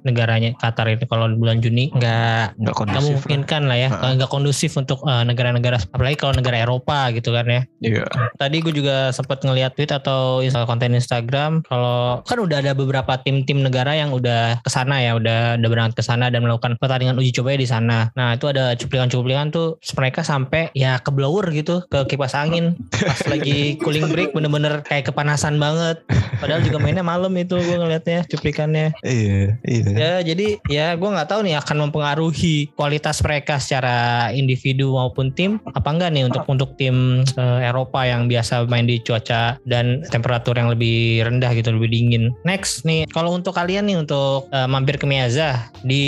negaranya 0.03 0.53
Qatar 0.58 0.88
ini 0.89 1.05
kalau 1.05 1.29
di 1.31 1.38
bulan 1.38 1.60
Juni 1.62 1.91
nggak 1.93 2.58
Nggak 2.58 2.75
lah. 2.77 3.01
memungkinkan 3.01 3.62
lah 3.67 3.77
ya, 3.77 3.89
nggak 4.17 4.29
kondusif 4.31 4.75
untuk 4.77 5.03
eh, 5.05 5.24
negara-negara 5.24 5.77
apalagi 5.91 6.17
kalau 6.17 6.34
negara 6.36 6.58
Eropa 6.62 7.12
gitu 7.13 7.31
kan 7.36 7.46
ya. 7.48 7.62
Iya. 7.81 8.05
Tadi 8.38 8.58
gue 8.63 8.74
juga 8.74 9.10
sempat 9.13 9.43
ngeliat 9.46 9.74
tweet 9.75 9.91
atau 9.91 10.43
konten 10.67 10.93
Instagram 10.96 11.63
kalau 11.67 12.22
kan 12.25 12.38
udah 12.39 12.63
ada 12.63 12.72
beberapa 12.77 13.17
tim-tim 13.22 13.62
negara 13.63 13.96
yang 13.98 14.12
udah 14.13 14.62
ke 14.62 14.70
sana 14.72 15.01
ya, 15.01 15.17
udah 15.17 15.58
udah 15.60 15.70
berangkat 15.70 16.01
ke 16.01 16.03
sana 16.05 16.27
dan 16.31 16.43
melakukan 16.46 16.77
pertandingan 16.79 17.17
uji 17.20 17.31
coba 17.36 17.58
di 17.58 17.67
sana. 17.67 18.10
Nah 18.15 18.36
itu 18.36 18.48
ada 18.50 18.74
cuplikan-cuplikan 18.77 19.53
tuh 19.53 19.77
mereka 19.98 20.22
sampai 20.25 20.40
sampai 20.41 20.74
ya 20.74 20.98
ke 20.98 21.13
blower 21.13 21.45
gitu 21.53 21.86
ke 21.86 22.10
kipas 22.10 22.33
angin. 22.33 22.74
Pas 22.89 23.21
lagi 23.29 23.77
cooling 23.77 24.10
break 24.10 24.33
bener-bener 24.33 24.81
kayak 24.81 25.13
kepanasan 25.13 25.62
banget. 25.62 26.01
Padahal 26.41 26.65
juga 26.65 26.81
mainnya 26.81 27.05
malam 27.05 27.29
itu 27.38 27.53
gue 27.53 27.77
ngeliatnya 27.77 28.25
cuplikannya. 28.25 28.89
Iya, 29.05 29.62
iya. 29.69 29.91
ya 29.93 30.13
jadi 30.25 30.48
ya 30.65 30.88
gue 30.98 31.10
nggak 31.10 31.29
tahu 31.29 31.45
nih 31.45 31.62
akan 31.62 31.89
mempengaruhi 31.89 32.74
kualitas 32.74 33.21
mereka 33.21 33.62
secara 33.62 34.29
individu 34.33 34.98
maupun 34.98 35.29
tim 35.29 35.62
apa 35.77 35.89
enggak 35.93 36.10
nih 36.10 36.25
untuk 36.25 36.43
untuk 36.50 36.69
tim 36.81 37.21
eh, 37.38 37.60
Eropa 37.69 38.01
yang 38.07 38.25
biasa 38.25 38.65
main 38.65 38.89
di 38.89 38.98
cuaca 39.05 39.62
dan 39.69 40.01
temperatur 40.10 40.57
yang 40.57 40.74
lebih 40.74 41.21
rendah 41.21 41.53
gitu 41.53 41.75
lebih 41.75 41.93
dingin. 41.93 42.33
Next 42.41 42.81
nih 42.88 43.05
kalau 43.13 43.38
untuk 43.38 43.53
kalian 43.53 43.86
nih 43.86 44.01
untuk 44.01 44.50
eh, 44.50 44.65
mampir 44.65 44.98
ke 44.98 45.05
Miyaza 45.05 45.69
di 45.86 46.03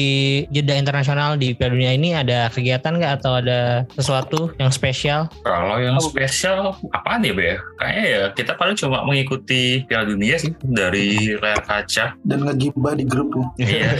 jeda 0.49 0.73
internasional 0.73 1.37
di 1.37 1.53
Piala 1.53 1.77
Dunia 1.77 1.91
ini 1.93 2.15
ada 2.17 2.49
kegiatan 2.49 2.97
nggak 2.97 3.13
atau 3.21 3.37
ada 3.43 3.83
sesuatu 3.93 4.22
yang 4.59 4.71
spesial 4.71 5.27
Kalau 5.43 5.77
yang 5.79 5.97
spesial 5.99 6.77
apaan 6.91 7.23
ya 7.23 7.33
Be? 7.33 7.57
Kayaknya 7.79 8.03
ya 8.05 8.21
kita 8.31 8.51
paling 8.55 8.75
cuma 8.77 9.03
mengikuti 9.03 9.83
Piala 9.87 10.09
Dunia 10.09 10.35
sih 10.39 10.53
dari 10.63 11.35
layar 11.37 11.61
kaca. 11.63 12.15
dan 12.23 12.39
ngegibah 12.45 12.93
di 12.95 13.05
grup 13.07 13.33
ya. 13.57 13.65
Iya. 13.65 13.91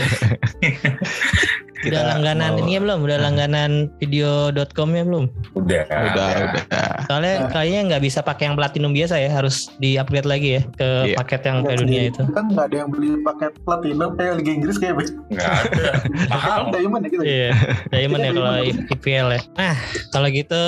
Kita 1.76 1.90
udah 1.92 2.02
langganan 2.12 2.50
mau- 2.50 2.60
ini 2.60 2.70
ya 2.70 2.80
belum 2.80 2.98
udah 3.00 3.18
langganan 3.20 3.70
video.com 3.98 4.88
ya 4.90 5.02
belum 5.02 5.24
Udah. 5.54 5.82
Udah, 5.84 6.28
udah. 6.44 6.88
Soalnya 7.04 7.34
Nah. 7.36 7.50
kayaknya 7.50 7.80
nggak 7.88 8.02
bisa 8.02 8.20
pakai 8.20 8.44
yang 8.46 8.56
platinum 8.56 8.90
biasa 8.90 9.14
ya, 9.16 9.30
harus 9.30 9.68
di 9.76 9.94
upgrade 9.94 10.24
lagi 10.24 10.48
ya 10.54 10.62
ke 10.70 10.88
Iya. 11.04 11.16
paket 11.16 11.40
yang 11.42 11.56
Piala 11.60 11.78
Dunia 11.78 12.02
itu. 12.08 12.22
kan 12.28 12.44
nggak 12.48 12.64
ada 12.64 12.76
yang 12.76 12.88
beli 12.88 13.08
paket 13.20 13.52
platinum 13.62 14.10
kayak 14.14 14.32
Liga 14.36 14.52
Inggris 14.52 14.76
kayak. 14.76 14.94
Nggak 15.26 15.50
ada. 15.50 15.84
Mahal. 16.32 16.60
Diamond 16.70 17.02
ya 17.02 17.08
gitu 17.08 17.22
ya? 17.22 17.30
Iya, 17.30 17.50
Diamond 17.90 18.20
ya 18.20 18.30
Kita 18.30 18.40
kalau. 18.40 18.62
IPL 18.90 19.28
ya. 19.30 19.40
Nah, 19.54 19.76
kalau 20.10 20.28
gitu 20.28 20.62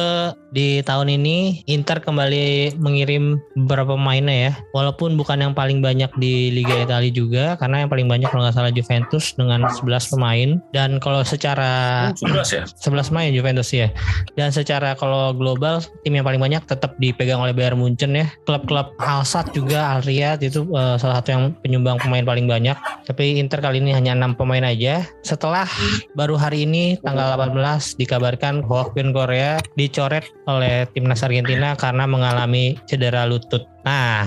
di 0.50 0.68
tahun 0.82 1.08
ini 1.12 1.36
Inter 1.66 1.98
kembali 1.98 2.46
mengirim 2.76 3.24
beberapa 3.56 3.92
pemainnya 3.92 4.36
ya. 4.36 4.52
Walaupun 4.72 5.14
bukan 5.14 5.38
yang 5.40 5.52
paling 5.52 5.80
banyak 5.80 6.08
di 6.16 6.50
Liga 6.50 6.76
Italia 6.78 7.10
juga, 7.10 7.44
karena 7.56 7.84
yang 7.84 7.90
paling 7.90 8.06
banyak 8.06 8.28
kalau 8.28 8.44
nggak 8.44 8.56
salah 8.56 8.70
Juventus 8.70 9.34
dengan 9.34 9.66
11 9.70 10.08
pemain. 10.08 10.58
Dan 10.72 10.98
kalau 11.06 11.22
secara 11.22 11.70
Oh, 12.10 12.26
11 12.26 12.50
ya? 12.50 12.62
11 12.66 13.14
main 13.14 13.30
Juventus 13.30 13.70
ya. 13.70 13.94
Dan 14.34 14.50
secara 14.50 14.98
kalau 14.98 15.30
global 15.30 15.78
tim 16.02 16.18
yang 16.18 16.26
paling 16.26 16.42
banyak 16.42 16.66
tetap 16.66 16.98
dipegang 16.98 17.38
oleh 17.38 17.54
Bayern 17.54 17.78
Munchen 17.78 18.18
ya. 18.18 18.26
Klub-klub 18.42 18.90
Alsat 18.98 19.54
juga 19.54 19.94
Al 19.94 20.02
itu 20.02 20.66
eh, 20.66 20.96
salah 20.98 21.22
satu 21.22 21.30
yang 21.30 21.44
penyumbang 21.62 22.02
pemain 22.02 22.26
paling 22.26 22.50
banyak. 22.50 22.74
Tapi 23.06 23.38
Inter 23.38 23.62
kali 23.62 23.78
ini 23.78 23.94
hanya 23.94 24.18
enam 24.18 24.34
pemain 24.34 24.66
aja. 24.66 25.06
Setelah 25.22 25.70
baru 26.18 26.34
hari 26.34 26.66
ini 26.66 26.98
tanggal 27.06 27.38
18 27.38 28.02
dikabarkan 28.02 28.66
Hwakbin 28.66 29.14
Korea 29.14 29.62
dicoret 29.78 30.26
oleh 30.50 30.90
timnas 30.90 31.22
Argentina 31.22 31.78
karena 31.78 32.10
mengalami 32.10 32.74
cedera 32.90 33.30
lutut. 33.30 33.62
Nah, 33.86 34.26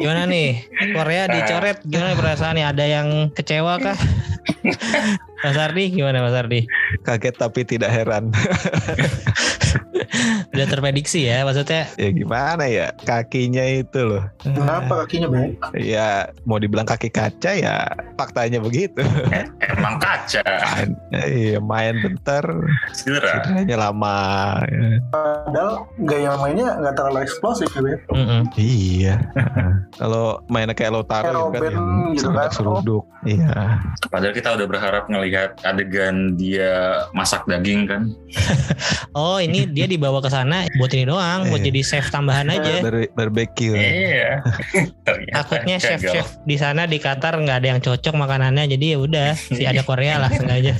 gimana 0.00 0.24
nih? 0.24 0.64
Korea 0.96 1.28
dicoret 1.28 1.84
gimana 1.84 2.16
perasaannya? 2.16 2.64
Ada 2.64 2.84
yang 2.88 3.08
kecewa 3.36 3.76
kah? 3.76 3.98
Mas 5.44 5.60
Ardi 5.60 5.92
gimana 5.92 6.24
Mas 6.24 6.32
Ardi? 6.32 6.64
Kaget 7.04 7.36
tapi 7.36 7.68
tidak 7.68 7.92
heran. 7.92 8.32
Udah 10.56 10.66
terprediksi 10.66 11.20
ya 11.22 11.44
maksudnya 11.44 11.84
ya 11.94 12.08
gimana 12.10 12.64
ya? 12.64 12.88
Kakinya 12.98 13.60
itu 13.62 14.00
loh. 14.00 14.24
Kenapa 14.40 15.04
kakinya 15.04 15.28
be? 15.28 15.52
Ya 15.76 16.26
mau 16.42 16.56
dibilang 16.56 16.84
kaki 16.84 17.08
kaca 17.08 17.52
ya 17.52 17.84
faktanya 18.16 18.58
begitu. 18.58 19.04
Eh, 19.28 19.44
Emang 19.68 20.00
kaca. 20.00 20.40
Main, 20.40 20.90
iya 21.28 21.58
main 21.58 21.94
bentar, 22.00 22.40
Cedera. 22.92 23.44
cederanya 23.44 23.76
lama. 23.78 24.16
ya. 24.64 24.88
Padahal 25.46 25.72
gaya 26.02 26.30
mainnya 26.36 26.68
nggak 26.80 26.94
terlalu 26.96 27.18
eksplosif 27.22 27.68
ya. 27.70 27.96
Iya. 28.56 29.14
Kalau 30.00 30.40
mainnya 30.48 30.72
kayak 30.72 30.92
Lautaro 30.92 31.52
ya 31.52 31.60
kan 31.60 31.74
gitu 32.14 32.30
kan. 32.32 32.48
seruduk. 32.48 33.04
Iya. 33.22 33.84
Padahal 34.08 34.32
kita 34.32 34.56
udah 34.56 34.66
berharap 34.66 35.04
ngelihat 35.06 35.60
adegan 35.62 36.34
dia 36.34 37.04
masak 37.12 37.44
daging 37.44 37.84
kan. 37.84 38.02
Oh 39.16 39.40
ini 39.40 39.64
dia 39.66 39.88
dibawa 39.88 40.20
ke 40.20 40.28
sana 40.28 40.45
buat 40.76 40.90
ini 40.94 41.04
doang 41.08 41.48
buat 41.50 41.60
Iya. 41.62 41.68
jadi 41.72 41.80
chef 41.82 42.06
tambahan 42.10 42.46
aja. 42.52 42.84
Bar 42.84 42.96
barbecue. 43.16 43.74
Iya. 43.74 44.42
Takutnya 45.36 45.76
chef-chef 45.80 46.36
di 46.44 46.56
sana 46.58 46.84
di 46.84 46.98
Qatar 47.00 47.38
nggak 47.38 47.56
ada 47.62 47.68
yang 47.76 47.80
cocok 47.80 48.14
makanannya 48.14 48.68
jadi 48.68 48.96
ya 48.96 48.98
udah 49.00 49.28
si 49.34 49.62
ada 49.64 49.80
Korea 49.82 50.20
lah 50.20 50.30
sengaja. 50.38 50.74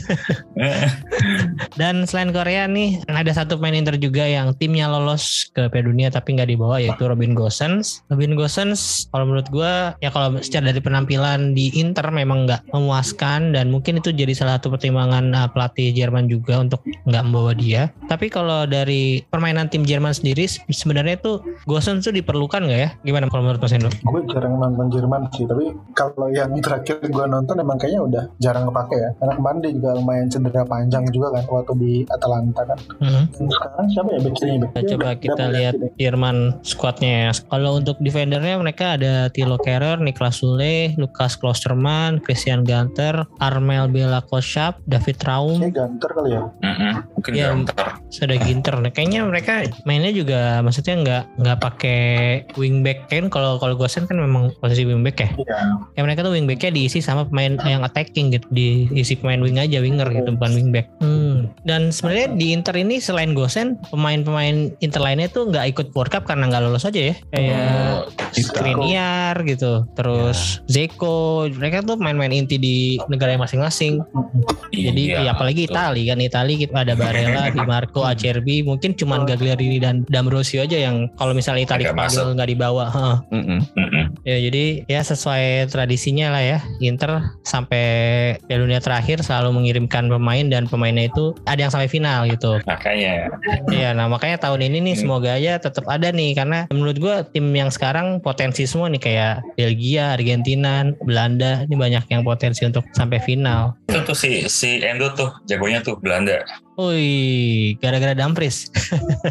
Dan 1.80 2.04
selain 2.04 2.30
Korea 2.30 2.68
nih 2.68 3.00
ada 3.08 3.32
satu 3.32 3.56
pemain 3.56 3.72
Inter 3.76 3.96
juga 3.96 4.24
yang 4.26 4.52
timnya 4.56 4.86
lolos 4.86 5.48
ke 5.56 5.68
Piala 5.72 5.88
Dunia 5.88 6.08
tapi 6.12 6.36
nggak 6.36 6.50
dibawa 6.52 6.76
yaitu 6.76 7.08
Robin 7.08 7.32
Gosens. 7.32 8.04
Robin 8.12 8.36
Gosens 8.36 9.08
kalau 9.08 9.24
menurut 9.30 9.48
gua 9.48 9.96
ya 10.04 10.12
kalau 10.12 10.36
secara 10.44 10.68
dari 10.68 10.82
penampilan 10.82 11.56
di 11.56 11.72
Inter 11.78 12.12
memang 12.12 12.44
nggak 12.44 12.68
memuaskan 12.76 13.56
dan 13.56 13.72
mungkin 13.72 13.98
itu 14.02 14.12
jadi 14.12 14.36
salah 14.36 14.60
satu 14.60 14.76
pertimbangan 14.76 15.32
uh, 15.32 15.48
pelatih 15.48 15.96
Jerman 15.96 16.28
juga 16.28 16.60
untuk 16.60 16.84
nggak 17.08 17.22
membawa 17.24 17.56
dia. 17.56 17.88
Tapi 18.10 18.28
kalau 18.28 18.68
dari 18.68 19.24
permainan 19.32 19.55
tim 19.66 19.82
Jerman 19.82 20.12
sendiri 20.12 20.44
se- 20.44 20.60
sebenarnya 20.66 21.16
itu 21.16 21.32
Gosens 21.64 22.04
tuh 22.04 22.12
diperlukan 22.12 22.60
nggak 22.60 22.76
ya? 22.78 22.90
Gimana 23.00 23.26
kalau 23.26 23.42
menurut 23.42 23.58
Mas 23.58 23.72
Hendro? 23.72 23.88
Gue 23.88 24.22
jarang 24.28 24.54
nonton 24.56 24.86
Jerman 24.90 25.32
sih, 25.32 25.44
tapi 25.44 25.64
kalau 25.92 26.28
yang 26.28 26.52
terakhir 26.60 27.00
gue 27.00 27.24
nonton 27.26 27.56
emang 27.56 27.76
kayaknya 27.76 28.02
udah 28.02 28.24
jarang 28.36 28.66
kepake 28.66 28.96
ya. 28.96 29.10
Karena 29.16 29.32
kemarin 29.34 29.58
dia 29.58 29.72
juga 29.72 29.90
lumayan 29.94 30.26
cedera 30.26 30.62
panjang 30.62 31.04
juga 31.08 31.28
kan 31.32 31.44
waktu 31.46 31.72
di 31.76 31.92
Atalanta 32.06 32.62
kan. 32.64 32.78
Mhm. 32.98 33.22
Dan 33.32 33.46
sekarang 33.48 33.86
siapa 33.88 34.08
ya 34.10 34.20
back 34.20 34.34
kirinya, 34.34 34.58
back? 34.66 34.84
Coba 34.84 35.00
udah- 35.00 35.16
kita 35.16 35.44
lihat. 35.48 35.74
Jerman 35.96 36.36
squadnya 36.60 37.10
ya. 37.16 37.30
Kalau 37.46 37.70
untuk 37.76 37.96
defendernya 37.98 38.58
mereka 38.58 38.98
ada 38.98 39.30
Thilo 39.30 39.56
Kehrer, 39.56 39.96
Niklas 39.96 40.36
Sule, 40.36 40.92
Lukas 40.96 41.38
Klosterman, 41.38 42.18
Christian 42.18 42.62
Ganter, 42.62 43.22
Armel 43.38 43.86
Bela 43.88 44.20
Koshap, 44.20 44.82
David 44.84 45.22
Raum, 45.22 45.62
Kayaknya 45.62 45.70
ganter 45.78 46.10
kali 46.10 46.30
ya. 46.30 46.42
Mm-mm. 46.58 46.92
Mungkin 47.14 47.32
Iya. 47.32 47.46
gantar. 47.48 47.86
sudah 48.06 48.38
Ginter. 48.38 48.74
Nah, 48.78 48.90
kayaknya 48.90 49.20
mereka 49.22 49.45
mainnya 49.86 50.12
juga 50.12 50.60
maksudnya 50.64 50.94
nggak 51.02 51.22
nggak 51.42 51.58
pakai 51.62 52.02
wingback 52.58 53.06
kan 53.10 53.28
kalau 53.30 53.58
kalau 53.60 53.76
Gosen 53.76 54.08
kan 54.08 54.18
memang 54.18 54.54
posisi 54.58 54.82
wingback 54.82 55.16
ya. 55.22 55.28
Iya. 55.36 55.58
Ya 55.96 56.00
mereka 56.02 56.26
tuh 56.26 56.32
wingbacknya 56.34 56.72
diisi 56.72 56.98
sama 56.98 57.28
pemain 57.28 57.58
yang 57.64 57.82
attacking 57.84 58.34
gitu, 58.34 58.46
diisi 58.50 59.14
pemain 59.18 59.40
wing 59.42 59.60
aja 59.60 59.78
winger 59.78 60.08
gitu 60.10 60.30
bukan 60.34 60.52
wingback. 60.56 60.86
Hmm. 60.98 61.52
Dan 61.62 61.90
sebenarnya 61.92 62.34
di 62.34 62.46
Inter 62.56 62.74
ini 62.78 62.98
selain 62.98 63.36
Gosen, 63.36 63.76
pemain-pemain 63.92 64.72
Inter 64.80 65.02
lainnya 65.02 65.28
tuh 65.28 65.50
nggak 65.50 65.76
ikut 65.76 65.86
World 65.92 66.12
Cup 66.12 66.24
karena 66.24 66.48
nggak 66.48 66.62
lolos 66.66 66.88
aja 66.88 67.12
ya. 67.12 67.14
Kayak 67.30 68.10
Skriniar 68.36 69.36
gitu, 69.44 69.84
terus 69.96 70.60
Zeko, 70.68 71.48
mereka 71.52 71.80
tuh 71.84 71.96
main-main 71.96 72.32
inti 72.32 72.56
di 72.60 72.76
negara 73.08 73.36
masing-masing. 73.36 74.00
Jadi 74.72 75.12
iya, 75.12 75.30
ya 75.30 75.32
apalagi. 75.34 75.66
Itali 75.66 76.06
kan 76.06 76.18
Itali 76.20 76.54
kita 76.62 76.84
ada 76.86 76.94
Barella, 76.94 77.48
Di 77.56 77.62
Marco, 77.64 78.06
Acerbi, 78.06 78.62
mungkin 78.62 78.94
cuman 78.94 79.26
Gagliardini 79.36 79.76
dan 79.76 80.02
D'Ambrosio 80.08 80.64
aja 80.64 80.74
yang 80.74 81.12
kalau 81.14 81.30
misalnya 81.30 81.68
Itali 81.68 81.84
masuk. 81.86 82.32
nggak 82.32 82.48
dibawa. 82.48 82.88
Heeh. 82.88 83.16
Mm-mm. 83.30 83.60
Mm-mm. 83.76 84.04
Ya 84.24 84.40
jadi 84.40 84.64
ya 84.86 85.00
sesuai 85.00 85.68
tradisinya 85.68 86.32
lah 86.32 86.42
ya 86.42 86.58
Inter 86.80 87.20
sampai 87.42 87.84
Piala 88.42 88.64
Dunia 88.64 88.80
terakhir 88.80 89.20
selalu 89.20 89.52
mengirimkan 89.54 90.08
pemain 90.08 90.46
dan 90.46 90.64
pemainnya 90.64 91.06
itu 91.06 91.36
ada 91.44 91.60
yang 91.60 91.70
sampai 91.70 91.86
final 91.86 92.24
gitu. 92.26 92.58
Makanya 92.64 93.28
Iya, 93.68 93.92
nah 93.92 94.06
makanya 94.06 94.40
tahun 94.40 94.64
ini 94.64 94.78
nih 94.82 94.94
Hmm. 94.94 95.02
semoga 95.02 95.30
aja 95.32 95.58
tetap 95.58 95.84
ada 95.86 96.08
nih 96.08 96.32
karena 96.32 96.64
menurut 96.68 96.96
gua 96.96 97.14
tim 97.22 97.44
yang 97.50 97.68
sekarang 97.68 98.18
potensi 98.18 98.64
semua 98.64 98.88
nih 98.88 98.98
kayak 98.98 99.34
Belgia, 99.54 100.14
Argentina, 100.14 100.82
Belanda 100.98 101.62
ini 101.62 101.76
banyak 101.76 102.08
yang 102.08 102.22
potensi 102.22 102.64
untuk 102.64 102.88
sampai 102.90 103.20
final. 103.20 103.76
itu 103.86 103.98
tuh 104.02 104.16
si 104.16 104.30
si 104.46 104.80
Endo 104.80 105.12
tuh 105.12 105.30
jagonya 105.44 105.78
tuh 105.78 105.96
Belanda. 105.96 106.40
Wih, 106.76 107.80
gara-gara 107.80 108.12
Dumfries. 108.12 108.68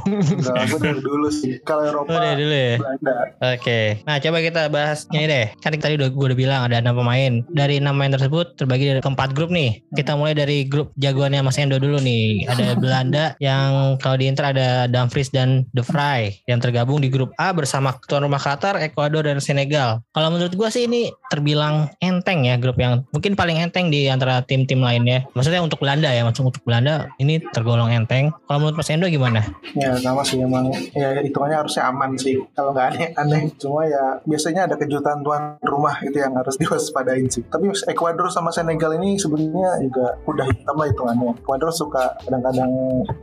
Enggak, 0.09 0.65
gue 0.73 0.79
dari 0.81 1.01
dulu 1.01 1.29
sih. 1.29 1.61
Kalau 1.61 1.85
Eropa, 1.85 2.17
Udah 2.17 2.33
dulu 2.33 2.51
ya. 2.51 2.75
Belanda. 2.81 3.15
Oke, 3.53 4.01
nah 4.03 4.17
coba 4.17 4.37
kita 4.41 4.61
bahas 4.73 5.05
ini 5.13 5.29
deh. 5.29 5.45
Kan 5.61 5.77
tadi 5.77 5.95
udah 6.01 6.09
gue 6.09 6.25
udah 6.33 6.37
bilang 6.37 6.61
ada 6.65 6.81
enam 6.81 6.97
pemain. 6.97 7.45
Dari 7.53 7.77
enam 7.77 7.95
pemain 7.95 8.17
tersebut 8.17 8.57
terbagi 8.57 8.91
dari 8.91 9.01
keempat 9.05 9.37
grup 9.37 9.53
nih. 9.53 9.79
Kita 9.93 10.17
mulai 10.17 10.33
dari 10.33 10.65
grup 10.65 10.89
jagoannya 10.97 11.45
Mas 11.45 11.61
Endo 11.61 11.77
dulu 11.77 12.01
nih. 12.01 12.49
Ada 12.49 12.75
Belanda 12.83 13.37
yang 13.37 13.95
kalau 14.01 14.17
di 14.17 14.25
Inter 14.25 14.51
ada 14.51 14.89
Dumfries 14.89 15.29
dan 15.29 15.69
De 15.71 15.85
Vrij 15.85 16.41
yang 16.49 16.57
tergabung 16.59 16.99
di 16.99 17.13
grup 17.13 17.29
A 17.37 17.53
bersama 17.53 17.93
tuan 18.09 18.25
rumah 18.25 18.41
Qatar, 18.41 18.81
Ekuador 18.81 19.29
dan 19.29 19.37
Senegal. 19.37 20.01
Kalau 20.17 20.33
menurut 20.33 20.57
gue 20.57 20.69
sih 20.73 20.89
ini 20.89 21.13
terbilang 21.29 21.93
enteng 22.01 22.49
ya 22.49 22.57
grup 22.57 22.81
yang 22.81 23.05
mungkin 23.13 23.37
paling 23.37 23.61
enteng 23.61 23.93
di 23.93 24.09
antara 24.09 24.41
tim 24.41 24.65
tim-tim 24.65 24.79
lainnya. 24.79 25.27
Maksudnya 25.35 25.59
untuk 25.59 25.83
Belanda 25.83 26.07
ya, 26.07 26.23
maksud 26.23 26.47
untuk 26.47 26.63
Belanda 26.63 27.11
ini 27.21 27.34
tergolong 27.51 27.89
enteng. 27.89 28.31
Kalau 28.45 28.59
menurut 28.59 28.77
Mas 28.77 28.89
Endo 28.89 29.07
gimana? 29.07 29.41
Ya 29.73 29.95
sama 29.97 30.21
sih 30.21 30.39
emang 30.39 30.69
ya 30.91 31.19
hitungannya 31.19 31.57
harusnya 31.57 31.87
aman 31.87 32.15
sih 32.15 32.37
kalau 32.53 32.71
nggak 32.71 32.87
aneh-aneh. 32.93 33.41
Cuma 33.55 33.85
ya 33.85 34.19
biasanya 34.23 34.65
ada 34.65 34.75
kejutan 34.75 35.21
tuan 35.21 35.57
rumah 35.61 35.97
itu 36.01 36.17
yang 36.17 36.33
harus 36.33 36.55
diwaspadain 36.61 37.27
sih. 37.27 37.43
Tapi 37.45 37.67
Ekuador 37.85 38.27
sama 38.27 38.49
Senegal 38.49 38.95
ini 38.95 39.15
sebenarnya 39.15 39.79
juga 39.81 40.15
udah 40.25 40.45
hitam 40.45 40.75
lah 40.75 40.87
hitungannya. 40.87 41.31
Ekuador 41.39 41.71
suka 41.71 42.15
kadang-kadang 42.21 42.71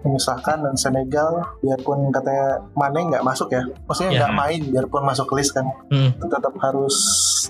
menyusahkan 0.02 0.58
dan 0.60 0.74
Senegal 0.74 1.42
biarpun 1.60 2.10
katanya 2.10 2.60
Mane 2.74 3.00
nggak 3.08 3.22
masuk 3.22 3.48
ya, 3.48 3.62
maksudnya 3.84 4.10
Ya. 4.12 4.18
nggak 4.24 4.34
main 4.34 4.60
biarpun 4.68 5.02
masuk 5.02 5.28
list 5.32 5.52
kan, 5.52 5.66
Hmm. 5.88 6.10
tetap 6.18 6.52
harus 6.58 6.96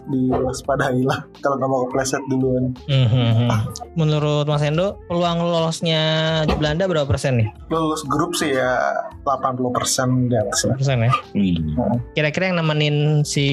diwaspadai 0.07 1.03
lah 1.03 1.23
kalau 1.41 1.57
nggak 1.57 1.71
mau 1.71 1.83
kepleset 1.87 2.23
duluan. 2.27 2.75
Hmm, 2.87 3.07
hmm, 3.07 3.33
hmm. 3.39 3.51
Menurut 3.95 4.45
Mas 4.45 4.63
Endo, 4.63 4.99
peluang 5.07 5.39
lolosnya 5.41 6.03
Belanda 6.53 6.87
berapa 6.87 7.05
persen 7.05 7.37
nih? 7.37 7.49
Lulus 7.69 8.05
grup 8.05 8.33
sih 8.33 8.53
ya 8.53 8.79
80% 9.25 10.31
di 10.31 10.37
atas. 10.37 10.69
Persen 10.69 11.03
ya. 11.03 11.13
Hmm. 11.33 11.99
Kira-kira 12.13 12.49
yang 12.49 12.59
nemenin 12.59 12.97
si 13.23 13.47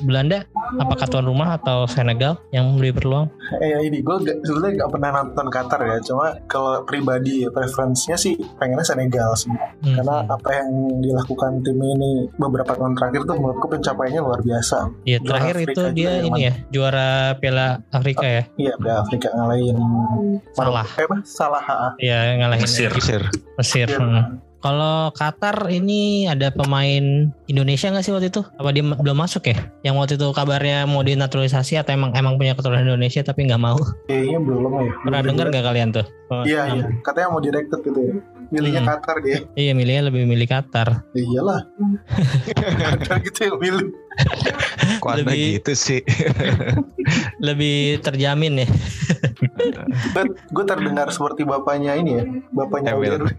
Belanda 0.00 0.44
apakah 0.74 1.06
tuan 1.06 1.24
rumah 1.24 1.56
atau 1.56 1.84
Senegal 1.86 2.40
yang 2.50 2.76
lebih 2.76 2.98
berpeluang? 2.98 3.28
Eh 3.54 3.68
ya 3.68 3.78
ini 3.80 4.00
gue 4.00 4.16
gak, 4.18 4.36
sebenarnya 4.42 4.72
gak 4.78 4.90
pernah 4.90 5.10
nonton 5.14 5.46
Qatar 5.48 5.80
ya 5.82 5.96
cuma 6.02 6.26
kalau 6.46 6.82
pribadi 6.82 7.44
ya, 7.44 7.48
preferensinya 7.48 8.16
sih 8.16 8.36
pengennya 8.56 8.84
Senegal 8.84 9.32
sih 9.34 9.52
Hmm. 9.82 9.98
karena 9.98 10.22
apa 10.24 10.46
yang 10.54 10.70
dilakukan 11.02 11.58
tim 11.60 11.74
ini 11.74 12.30
beberapa 12.38 12.70
tahun 12.72 12.94
terakhir 12.94 13.26
tuh 13.26 13.34
menurutku 13.34 13.66
pencapaiannya 13.66 14.22
luar 14.22 14.38
biasa 14.40 14.94
Iya 15.02 15.18
terakhir 15.20 15.54
Afrika 15.58 15.70
itu 15.72 15.82
dia 15.92 16.10
ini 16.22 16.40
ya 16.40 16.54
juara 16.70 17.10
Piala 17.34 17.82
Afrika 17.90 18.22
ya. 18.22 18.42
iya 18.54 18.78
udah 18.78 19.02
Afrika 19.02 19.26
ngalahin 19.28 19.74
Salah. 20.54 20.86
eh 20.94 21.02
apa 21.02 21.16
salah 21.24 21.58
ha. 21.60 21.98
Iya 21.98 22.31
ngalahin 22.34 22.62
Mesir. 22.62 22.90
Mesir. 22.90 23.22
Mesir. 23.56 23.88
Iya. 23.88 23.98
hmm. 23.98 24.24
Kalau 24.62 25.10
Qatar 25.10 25.66
ini 25.68 26.30
ada 26.30 26.46
pemain 26.48 27.02
Indonesia 27.44 27.90
nggak 27.90 27.98
sih 28.00 28.14
waktu 28.14 28.30
itu? 28.30 28.46
Apa 28.54 28.70
dia 28.70 28.86
belum 28.86 29.18
masuk 29.18 29.50
ya? 29.50 29.58
Yang 29.82 29.94
waktu 29.98 30.12
itu 30.14 30.26
kabarnya 30.30 30.86
mau 30.86 31.02
dinaturalisasi 31.02 31.82
atau 31.82 31.90
emang 31.90 32.14
emang 32.14 32.38
punya 32.38 32.54
keturunan 32.54 32.86
Indonesia 32.86 33.20
tapi 33.20 33.42
nggak 33.42 33.58
mau? 33.58 33.74
kayaknya 34.06 34.38
belum 34.38 34.62
ya 34.62 34.92
Pernah 35.02 35.18
Belum 35.18 35.30
dengar 35.34 35.46
nggak 35.50 35.64
kalian 35.66 35.88
tuh? 35.90 36.06
Oh, 36.30 36.46
iya 36.46 36.70
iya 36.70 36.86
katanya 37.02 37.28
mau 37.28 37.42
directed 37.42 37.82
gitu 37.82 38.00
ya 38.00 38.14
milihnya 38.48 38.80
Hmm. 38.80 38.90
Qatar 38.94 39.16
dia 39.18 39.38
Iya 39.52 39.72
milihnya 39.74 40.02
lebih 40.06 40.22
milih 40.24 40.46
Qatar. 40.46 40.88
Ya 41.10 41.22
iyalah 41.26 41.60
Qatar 42.78 43.16
gitu 43.18 43.38
yang 43.42 43.56
milih 43.58 43.86
anda 45.02 45.26
Lebih- 45.26 45.58
gitu 45.58 45.72
sih? 45.74 46.00
Lebih 47.46 47.98
terjamin 47.98 48.62
ya. 48.62 48.68
Gue 50.52 50.64
terdengar 50.64 51.12
seperti 51.12 51.44
bapaknya 51.46 51.96
ini 51.96 52.10
ya 52.18 52.24
bapaknya. 52.52 52.96
Oliver. 52.96 53.26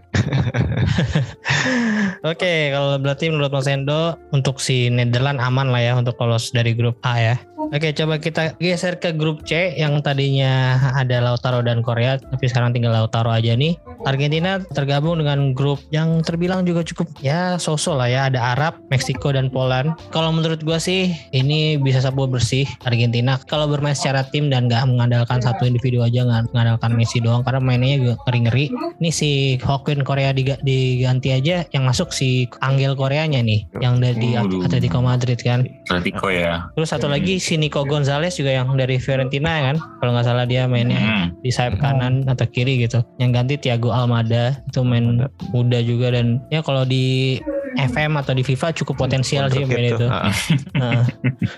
Oke, 2.30 2.72
kalau 2.72 2.96
berarti 2.96 3.28
menurut 3.28 3.52
Mas 3.52 3.68
Endo 3.68 4.16
untuk 4.32 4.60
si 4.60 4.88
Netherlands 4.88 5.44
aman 5.44 5.68
lah 5.68 5.80
ya 5.80 5.92
untuk 5.96 6.16
lolos 6.20 6.52
dari 6.52 6.72
grup 6.72 6.96
A 7.04 7.20
ya. 7.20 7.36
Oke, 7.72 7.96
coba 7.96 8.20
kita 8.20 8.56
geser 8.60 9.00
ke 9.00 9.14
grup 9.16 9.46
C 9.48 9.72
yang 9.78 10.00
tadinya 10.04 10.76
ada 10.92 11.20
Lautaro 11.24 11.64
dan 11.64 11.80
Korea, 11.80 12.20
tapi 12.20 12.44
sekarang 12.50 12.76
tinggal 12.76 12.92
Lautaro 12.92 13.32
aja 13.32 13.56
nih. 13.56 13.76
Argentina 14.04 14.60
tergabung 14.60 15.16
dengan 15.16 15.56
grup 15.56 15.80
yang 15.88 16.20
terbilang 16.20 16.68
juga 16.68 16.84
cukup 16.84 17.08
ya 17.24 17.56
sosok 17.56 17.96
lah 18.04 18.08
ya. 18.12 18.20
Ada 18.28 18.52
Arab, 18.52 18.76
Meksiko 18.92 19.32
dan 19.32 19.48
Poland. 19.48 19.96
Kalau 20.12 20.28
menurut 20.28 20.60
gua 20.60 20.76
sih 20.76 21.08
ini 21.32 21.80
bisa 21.80 22.04
sapu 22.04 22.28
bersih 22.28 22.68
Argentina. 22.84 23.40
Kalau 23.48 23.64
bermain 23.64 23.96
secara 23.96 24.28
tim 24.28 24.52
dan 24.52 24.68
nggak 24.68 24.84
mengandalkan 24.84 25.40
satu 25.40 25.64
individu 25.64 26.04
aja 26.04 26.20
nggak 26.24 26.52
mengandalkan 26.52 26.92
Messi 27.00 27.24
doang 27.24 27.40
karena 27.40 27.64
mainnya 27.64 27.96
juga 27.96 28.14
ngeri-ngeri. 28.28 28.64
Ini 29.00 29.10
si 29.10 29.30
Hokin 29.64 30.04
Korea 30.04 30.36
diga- 30.36 30.60
diganti 30.60 31.32
aja 31.32 31.64
yang 31.72 31.88
masuk 31.88 32.12
si 32.12 32.44
Angel 32.60 32.92
Koreanya 32.92 33.40
nih 33.40 33.64
yang 33.80 34.04
dari. 34.04 34.36
Atletico 34.64 34.98
Madrid 35.00 35.38
kan. 35.40 35.64
Atletico 35.84 36.32
ya. 36.32 36.64
Terus 36.72 36.88
satu 36.88 37.06
lagi 37.06 37.36
si 37.36 37.54
Nico 37.54 37.84
Gonzalez 37.84 38.34
juga 38.34 38.50
yang 38.50 38.72
dari 38.74 38.96
Fiorentina 38.96 39.70
kan. 39.70 39.76
Kalau 40.00 40.10
nggak 40.16 40.26
salah 40.26 40.44
dia 40.44 40.64
mainnya 40.64 40.96
Hmm. 40.96 41.26
di 41.40 41.52
sayap 41.52 41.76
kanan 41.76 42.24
atau 42.24 42.48
kiri 42.48 42.80
gitu. 42.80 43.04
Yang 43.20 43.30
ganti 43.32 43.54
Thiago 43.60 43.92
Almada 43.92 44.56
itu 44.64 44.80
main 44.80 45.28
muda 45.52 45.78
juga 45.80 46.10
dan 46.10 46.40
ya 46.48 46.60
kalau 46.60 46.82
di 46.82 47.36
FM 47.76 48.16
atau 48.16 48.32
di 48.32 48.40
FIFA 48.40 48.72
cukup 48.72 48.94
potensial 49.00 49.46
sih 49.46 49.62
Untuk 49.62 49.74
main 49.74 49.90
itu. 49.90 50.06
Ah, 50.06 50.30
Nah. 50.80 51.02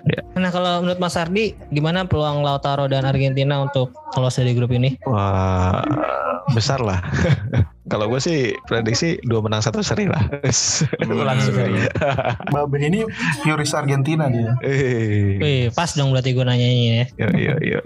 Ya. 0.06 0.20
nah 0.34 0.50
kalau 0.50 0.80
menurut 0.80 0.96
Mas 0.96 1.14
Ardi 1.14 1.52
gimana 1.68 2.04
peluang 2.04 2.40
Lautaro 2.40 2.86
dan 2.86 3.02
Argentina 3.02 3.58
untuk 3.58 3.92
lolos 4.12 4.34
dari 4.34 4.52
grup 4.52 4.70
ini? 4.70 4.96
Wah, 5.04 5.80
besar 6.50 6.78
lah. 6.78 7.00
Kalau 7.86 8.10
gue 8.10 8.18
sih 8.18 8.38
prediksi 8.66 9.14
dua 9.22 9.38
menang 9.38 9.62
satu 9.62 9.78
seri 9.78 10.10
lah. 10.10 10.18
Langsung. 11.06 11.54
Babe 12.52 12.76
ini 12.80 13.06
Fioris 13.40 13.70
Argentina 13.70 14.26
dia 14.26 14.58
Eh, 14.60 15.38
Wih, 15.38 15.64
pas 15.70 15.94
dong 15.94 16.10
berarti 16.10 16.34
gue 16.34 16.42
nanyanya 16.42 17.06
ya. 17.14 17.26
yo 17.26 17.28
yo 17.30 17.54
yo. 17.62 17.78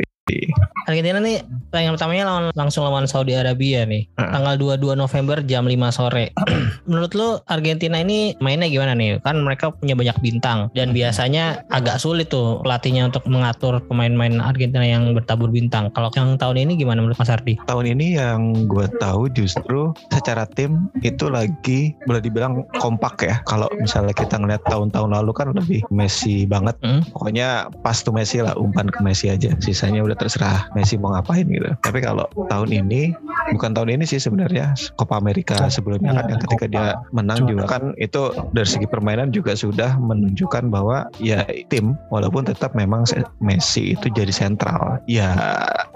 Argentina 0.89 1.19
nih 1.23 1.43
pertandingan 1.71 1.95
pertamanya 1.95 2.25
lawan 2.27 2.45
langsung 2.59 2.83
lawan 2.83 3.07
Saudi 3.07 3.39
Arabia 3.39 3.87
nih. 3.87 4.11
Heeh. 4.19 4.31
Tanggal 4.35 4.55
22 4.59 4.99
November 4.99 5.39
jam 5.47 5.65
5 5.65 5.97
sore. 5.97 6.35
Menurut 6.91 7.13
lu 7.15 7.29
Argentina 7.47 8.01
ini 8.03 8.35
mainnya 8.43 8.67
gimana 8.67 8.93
nih? 8.99 9.23
Kan 9.23 9.43
mereka 9.47 9.71
punya 9.71 9.95
banyak 9.95 10.19
bintang 10.19 10.69
dan 10.75 10.91
biasanya 10.91 11.63
agak 11.71 12.03
sulit 12.03 12.29
tuh 12.31 12.61
pelatihnya 12.63 13.09
untuk 13.09 13.25
mengatur 13.31 13.79
pemain-pemain 13.87 14.43
Argentina 14.43 14.83
yang 14.85 15.15
bertabur 15.15 15.49
bintang. 15.49 15.89
Kalau 15.95 16.11
yang 16.19 16.37
tahun 16.37 16.67
ini 16.67 16.79
gimana 16.79 17.03
menurut 17.03 17.19
Mas 17.19 17.31
Ardi? 17.31 17.57
Tahun 17.65 17.87
ini 17.87 18.19
yang 18.19 18.67
gue 18.67 18.87
tahu 18.99 19.31
justru 19.33 19.95
secara 20.11 20.45
tim 20.59 20.91
itu 21.07 21.31
lagi 21.31 21.95
boleh 22.05 22.21
dibilang 22.21 22.67
kompak 22.83 23.25
ya. 23.25 23.39
Kalau 23.47 23.71
misalnya 23.79 24.13
kita 24.13 24.37
ngeliat 24.37 24.63
tahun-tahun 24.67 25.11
lalu 25.15 25.33
kan 25.33 25.49
lebih 25.55 25.81
Messi 25.89 26.45
banget. 26.45 26.77
Hmm? 26.83 27.01
Pokoknya 27.15 27.71
pas 27.81 27.97
tuh 28.01 28.13
Messi 28.13 28.43
lah 28.43 28.53
umpan 28.59 28.91
ke 28.91 29.01
Messi 29.01 29.33
aja. 29.33 29.55
Sisanya 29.63 30.05
udah 30.05 30.17
terserah 30.21 30.69
Messi 30.77 31.01
mau 31.01 31.17
ngapain 31.17 31.49
gitu. 31.49 31.73
Tapi 31.81 32.05
kalau 32.05 32.29
tahun 32.53 32.71
ini 32.71 33.17
bukan 33.57 33.73
tahun 33.73 33.97
ini 33.97 34.05
sih 34.05 34.21
sebenarnya 34.21 34.77
Copa 35.01 35.17
America 35.17 35.67
sebelumnya 35.73 36.13
kan 36.13 36.25
Iya, 36.27 36.31
yang 36.37 36.41
ketika 36.47 36.67
dia 36.71 36.87
menang 37.11 37.39
juga 37.49 37.65
kan 37.67 37.83
itu 37.97 38.23
dari 38.53 38.69
segi 38.69 38.87
permainan 38.87 39.33
juga 39.33 39.57
sudah 39.57 39.97
menunjukkan 39.99 40.71
bahwa 40.71 41.09
ya 41.19 41.43
tim 41.73 41.97
walaupun 42.13 42.47
tetap 42.47 42.77
memang 42.77 43.03
Messi 43.41 43.97
itu 43.97 44.07
jadi 44.13 44.31
sentral. 44.31 45.01
Ya 45.09 45.35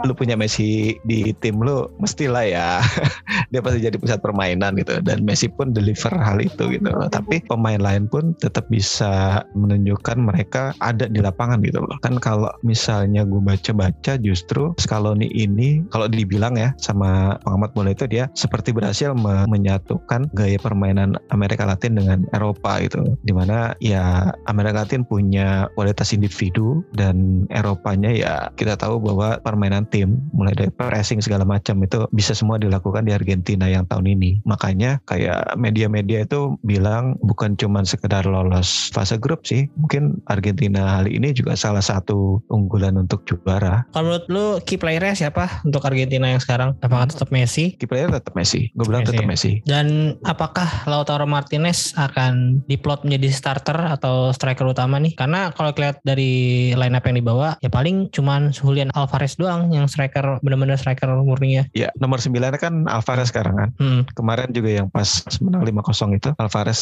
lu 0.03 0.13
punya 0.17 0.35
Messi 0.35 0.97
di 1.07 1.31
tim 1.39 1.61
lu 1.63 1.87
mestilah 2.01 2.45
ya 2.45 2.69
dia 3.53 3.61
pasti 3.63 3.85
jadi 3.85 3.97
pusat 3.97 4.19
permainan 4.21 4.75
gitu 4.81 4.99
dan 5.05 5.23
Messi 5.23 5.47
pun 5.51 5.71
deliver 5.71 6.13
hal 6.17 6.41
itu 6.41 6.73
gitu 6.73 6.89
loh. 6.89 7.07
Tapi 7.11 7.45
pemain 7.47 7.79
lain 7.79 8.09
pun 8.11 8.35
tetap 8.39 8.67
bisa 8.73 9.45
menunjukkan 9.55 10.19
mereka 10.19 10.73
ada 10.81 11.07
di 11.07 11.21
lapangan 11.21 11.61
gitu 11.63 11.81
loh. 11.85 11.97
Kan 12.01 12.19
kalau 12.19 12.51
misalnya 12.67 13.25
gue 13.25 13.41
baca-baca 13.41 14.04
justru 14.21 14.77
Scaloni 14.77 15.33
ini 15.33 15.81
kalau 15.89 16.07
dibilang 16.07 16.61
ya 16.61 16.77
sama 16.77 17.41
pengamat 17.41 17.73
bola 17.73 17.91
itu 17.97 18.05
dia 18.05 18.29
seperti 18.37 18.77
berhasil 18.77 19.17
me- 19.17 19.49
menyatukan 19.49 20.29
gaya 20.37 20.61
permainan 20.61 21.17
Amerika 21.33 21.65
Latin 21.65 21.97
dengan 21.97 22.29
Eropa 22.37 22.77
gitu. 22.85 23.17
Di 23.25 23.33
mana 23.33 23.73
ya 23.81 24.29
Amerika 24.45 24.85
Latin 24.85 25.09
punya 25.09 25.73
kualitas 25.73 26.13
individu 26.13 26.85
dan 26.93 27.49
Eropanya 27.49 28.13
ya 28.13 28.33
kita 28.55 28.77
tahu 28.77 29.01
bahwa 29.01 29.41
permainan 29.41 29.89
tim 29.89 30.21
mulai 30.37 30.53
dari 30.53 30.69
pressing 30.69 31.25
segala 31.25 31.49
macam 31.49 31.81
itu 31.81 32.05
bisa 32.13 32.37
semua 32.37 32.61
dilakukan 32.61 33.09
di 33.09 33.17
Argentina 33.17 33.65
yang 33.71 33.89
tahun 33.89 34.13
ini. 34.19 34.45
Makanya 34.45 35.01
kayak 35.09 35.57
media-media 35.57 36.29
itu 36.29 36.61
bilang 36.67 37.17
bukan 37.25 37.57
cuma 37.57 37.87
sekedar 37.87 38.27
lolos 38.29 38.91
fase 38.93 39.17
grup 39.17 39.47
sih. 39.49 39.71
Mungkin 39.81 40.21
Argentina 40.29 41.01
kali 41.01 41.17
ini 41.17 41.33
juga 41.33 41.55
salah 41.55 41.83
satu 41.83 42.43
unggulan 42.51 42.99
untuk 42.99 43.25
juara. 43.25 43.87
Kalau 43.95 44.11
menurut 44.11 44.27
lu 44.27 44.47
key 44.67 44.75
playernya 44.75 45.15
siapa 45.15 45.63
untuk 45.63 45.87
Argentina 45.87 46.27
yang 46.27 46.43
sekarang? 46.43 46.75
Apakah 46.83 47.07
tetap 47.07 47.31
Messi? 47.31 47.79
Key 47.79 47.87
player 47.87 48.11
tetap 48.11 48.35
Messi. 48.35 48.75
Gue 48.75 48.91
bilang 48.91 49.07
Messi 49.07 49.15
tetap 49.15 49.23
ya? 49.23 49.31
Messi. 49.31 49.53
Dan 49.63 50.19
apakah 50.27 50.67
Lautaro 50.91 51.31
Martinez 51.31 51.95
akan 51.95 52.67
diplot 52.67 53.07
menjadi 53.07 53.31
starter 53.31 53.79
atau 53.95 54.35
striker 54.35 54.67
utama 54.67 54.99
nih? 54.99 55.15
Karena 55.15 55.55
kalau 55.55 55.71
lihat 55.79 56.03
dari 56.03 56.75
line 56.75 56.99
up 56.99 57.07
yang 57.07 57.23
dibawa, 57.23 57.55
ya 57.63 57.71
paling 57.71 58.11
cuman 58.11 58.51
Julian 58.51 58.91
Alvarez 58.99 59.39
doang 59.39 59.71
yang 59.71 59.87
striker 59.87 60.43
benar-benar 60.43 60.75
striker 60.75 61.15
murni 61.23 61.63
ya. 61.63 61.65
Ya 61.71 61.89
nomor 62.03 62.19
9 62.19 62.35
kan 62.59 62.91
Alvarez 62.91 63.31
sekarang 63.31 63.55
kan. 63.55 63.71
Hmm. 63.79 64.03
Kemarin 64.19 64.51
juga 64.51 64.75
yang 64.75 64.91
pas 64.91 65.23
menang 65.39 65.63
5-0 65.63 66.19
itu 66.19 66.31
Alvarez 66.43 66.81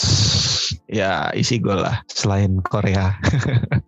ya 0.88 1.29
isi 1.37 1.61
gol 1.61 1.85
lah 1.85 2.01
selain 2.09 2.57
Korea. 2.64 3.12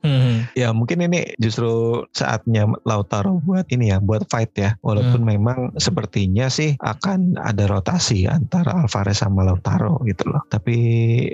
Hmm. 0.05 0.45
Ya 0.53 0.69
mungkin 0.77 1.01
ini 1.01 1.33
justru 1.41 2.05
saatnya 2.13 2.69
Lautaro 2.85 3.14
buat 3.23 3.67
ini 3.71 3.95
ya, 3.95 4.03
buat 4.03 4.27
fight 4.27 4.51
ya. 4.59 4.75
Walaupun 4.83 5.23
memang 5.23 5.59
sepertinya 5.79 6.51
sih 6.51 6.75
akan 6.83 7.39
ada 7.39 7.71
rotasi 7.71 8.27
antara 8.27 8.83
Alvarez 8.83 9.23
sama 9.23 9.47
Lautaro 9.47 10.01
gitu 10.09 10.27
loh. 10.27 10.43
Tapi 10.51 10.77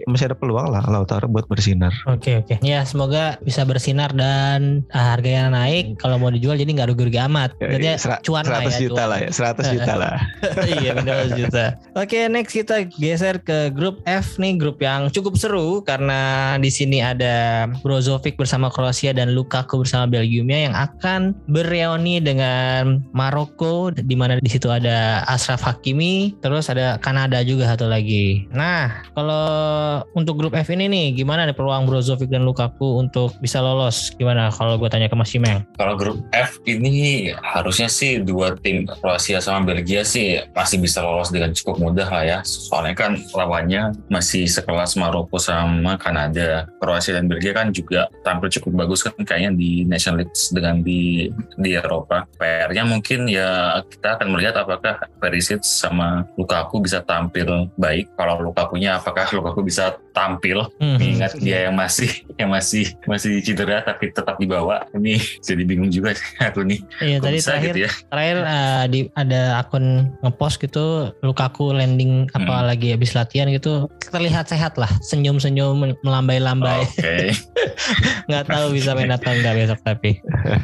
masih 0.04 0.32
ada 0.32 0.36
peluang 0.36 0.68
lah 0.68 0.84
Lautaro 0.84 1.30
buat 1.30 1.48
bersinar. 1.48 1.94
Oke 2.10 2.42
oke. 2.44 2.60
Ya 2.60 2.84
semoga 2.84 3.40
bisa 3.40 3.64
bersinar 3.64 4.12
dan 4.12 4.84
ah, 4.92 5.14
harganya 5.16 5.48
naik. 5.54 5.96
Kalau 6.02 6.20
mau 6.20 6.28
dijual 6.28 6.58
jadi 6.58 6.68
nggak 6.68 6.90
rugi-rugi 6.92 7.20
amat. 7.30 7.56
Jadi 7.56 7.82
Ya, 7.90 7.96
cuan 8.22 8.44
lah 8.46 8.62
100 8.62 8.76
ya. 8.76 8.78
juta 8.86 9.02
cuan. 9.02 9.08
lah 9.08 9.18
ya, 9.18 9.30
100 9.32 9.74
juta 9.74 9.92
lah. 9.96 10.14
iya 10.82 10.90
benar 10.94 11.16
juta. 11.32 11.64
Oke 11.96 12.28
next 12.28 12.52
kita 12.54 12.86
geser 12.98 13.38
ke 13.40 13.70
grup 13.72 14.02
F 14.04 14.36
nih 14.36 14.58
grup 14.58 14.78
yang 14.82 15.08
cukup 15.08 15.38
seru 15.38 15.80
karena 15.82 16.54
di 16.58 16.70
sini 16.70 16.98
ada 17.00 17.66
Brozovic 17.82 18.36
bersama 18.36 18.68
Kroasia 18.70 19.14
dan 19.14 19.32
Lukaku 19.32 19.82
bersama 19.82 20.06
Belgiumnya 20.10 20.70
yang 20.70 20.74
akan 20.74 21.34
bereuni 21.70 22.18
dengan 22.18 22.98
Maroko 23.14 23.94
di 23.94 24.18
mana 24.18 24.42
di 24.42 24.50
situ 24.50 24.66
ada 24.66 25.22
Ashraf 25.30 25.62
Hakimi 25.62 26.34
terus 26.42 26.66
ada 26.66 26.98
Kanada 26.98 27.38
juga 27.46 27.70
satu 27.70 27.86
lagi. 27.86 28.50
Nah 28.50 29.06
kalau 29.14 30.02
untuk 30.18 30.42
grup 30.42 30.58
F 30.58 30.66
ini 30.74 30.90
nih 30.90 31.06
gimana 31.14 31.46
nih 31.46 31.54
peluang 31.54 31.86
Brozovic 31.86 32.26
dan 32.26 32.42
Lukaku 32.42 32.98
untuk 32.98 33.38
bisa 33.38 33.62
lolos? 33.62 34.10
Gimana 34.18 34.50
kalau 34.50 34.74
gue 34.82 34.90
tanya 34.90 35.06
ke 35.06 35.14
Mas 35.14 35.30
Simeng? 35.30 35.62
Kalau 35.78 35.94
grup 35.94 36.18
F 36.34 36.58
ini 36.66 37.30
harusnya 37.38 37.86
sih 37.86 38.18
dua 38.18 38.58
tim 38.58 38.90
Kroasia 38.90 39.38
sama 39.38 39.62
Belgia 39.70 40.02
sih 40.02 40.42
masih 40.50 40.82
bisa 40.82 40.98
lolos 41.06 41.30
dengan 41.30 41.54
cukup 41.54 41.78
mudah 41.78 42.10
lah 42.10 42.24
ya. 42.26 42.38
Soalnya 42.42 42.98
kan 42.98 43.12
lawannya 43.30 43.94
masih 44.10 44.50
sekelas 44.50 44.98
Maroko 44.98 45.38
sama 45.38 45.94
Kanada. 45.94 46.66
Kroasia 46.82 47.14
dan 47.14 47.30
Belgia 47.30 47.54
kan 47.54 47.70
juga 47.70 48.10
tampil 48.26 48.50
cukup 48.58 48.82
bagus 48.82 49.06
kan 49.06 49.14
kayaknya 49.22 49.54
di 49.54 49.86
Nation 49.86 50.18
League 50.18 50.34
dengan 50.50 50.82
di 50.82 51.30
di 51.60 51.76
Eropa. 51.76 52.24
PR-nya 52.34 52.82
mungkin 52.82 53.28
ya 53.28 53.48
kita 53.84 54.16
akan 54.16 54.28
melihat 54.32 54.56
apakah 54.58 54.96
Perisic 55.16 55.60
sama 55.60 56.24
Lukaku 56.34 56.80
bisa 56.80 57.00
tampil 57.00 57.68
baik. 57.76 58.08
Kalau 58.16 58.40
Lukakunya 58.40 58.96
apakah 58.96 59.28
Lukaku 59.30 59.62
bisa 59.62 59.96
tampil? 60.10 60.66
Hmm. 60.80 60.96
mengingat 60.98 61.38
dia 61.38 61.68
yang 61.68 61.76
masih 61.76 62.10
yang 62.34 62.50
masih 62.50 62.90
masih 63.04 63.38
cedera 63.40 63.80
tapi 63.80 64.10
tetap 64.10 64.36
dibawa 64.36 64.84
ini 64.92 65.16
jadi 65.40 65.62
bingung 65.62 65.88
juga 65.88 66.12
aku 66.40 66.62
nih 66.62 66.80
Iya 66.98 67.16
Kok 67.16 67.24
tadi 67.24 67.36
bisa 67.36 67.48
terakhir 67.50 67.68
gitu 67.68 67.80
ya? 67.80 67.90
terakhir 68.08 68.36
eh, 68.40 68.82
di 68.88 68.98
ada 69.12 69.40
akun 69.58 69.84
ngepost 70.20 70.56
gitu 70.58 70.86
Lukaku 71.20 71.70
landing 71.70 72.26
apa 72.30 72.48
Hmm. 72.52 72.66
lagi 72.66 72.88
habis 72.90 73.12
latihan 73.12 73.46
gitu. 73.48 73.86
Terlihat 74.02 74.46
sehat 74.46 74.74
lah 74.74 74.90
senyum-senyum 75.02 75.98
melambai-lambai. 76.02 76.82
Oke. 76.82 77.34
Nggak 78.28 78.44
tahu 78.46 78.66
bisa 78.70 78.94
main 78.94 79.10
atau 79.10 79.30
enggak 79.30 79.54
besok 79.56 79.80
tapi. 79.82 80.18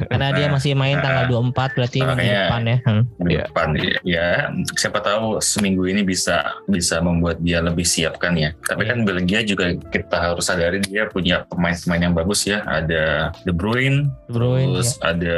Karena 0.06 0.30
dia 0.30 0.46
masih 0.48 0.72
main 0.72 0.85
tanggal 0.94 1.24
24 1.26 1.74
berarti 1.74 1.98
minggu 1.98 2.22
depan 2.22 2.62
ya 2.62 2.78
Hmm. 2.86 3.02
di 3.18 3.32
Iya. 3.34 3.42
depan 3.48 3.68
ya 4.04 4.26
siapa 4.76 4.98
tahu 5.02 5.24
seminggu 5.40 5.82
ini 5.88 6.02
bisa 6.02 6.36
bisa 6.66 7.02
membuat 7.02 7.42
dia 7.42 7.58
lebih 7.58 7.82
siap 7.82 8.20
kan 8.20 8.36
ya 8.36 8.54
tapi 8.62 8.84
Iya. 8.84 8.90
kan 8.94 8.98
Belgia 9.02 9.40
juga 9.42 9.64
kita 9.90 10.16
harus 10.22 10.44
sadari 10.46 10.78
dia 10.82 11.08
punya 11.08 11.42
pemain-pemain 11.48 12.02
yang 12.02 12.14
bagus 12.14 12.44
ya 12.44 12.62
ada 12.62 13.34
De 13.42 13.50
Bruyne 13.50 14.06
De 14.28 14.32
Bruyne, 14.32 14.70
terus 14.76 15.00
ada 15.00 15.36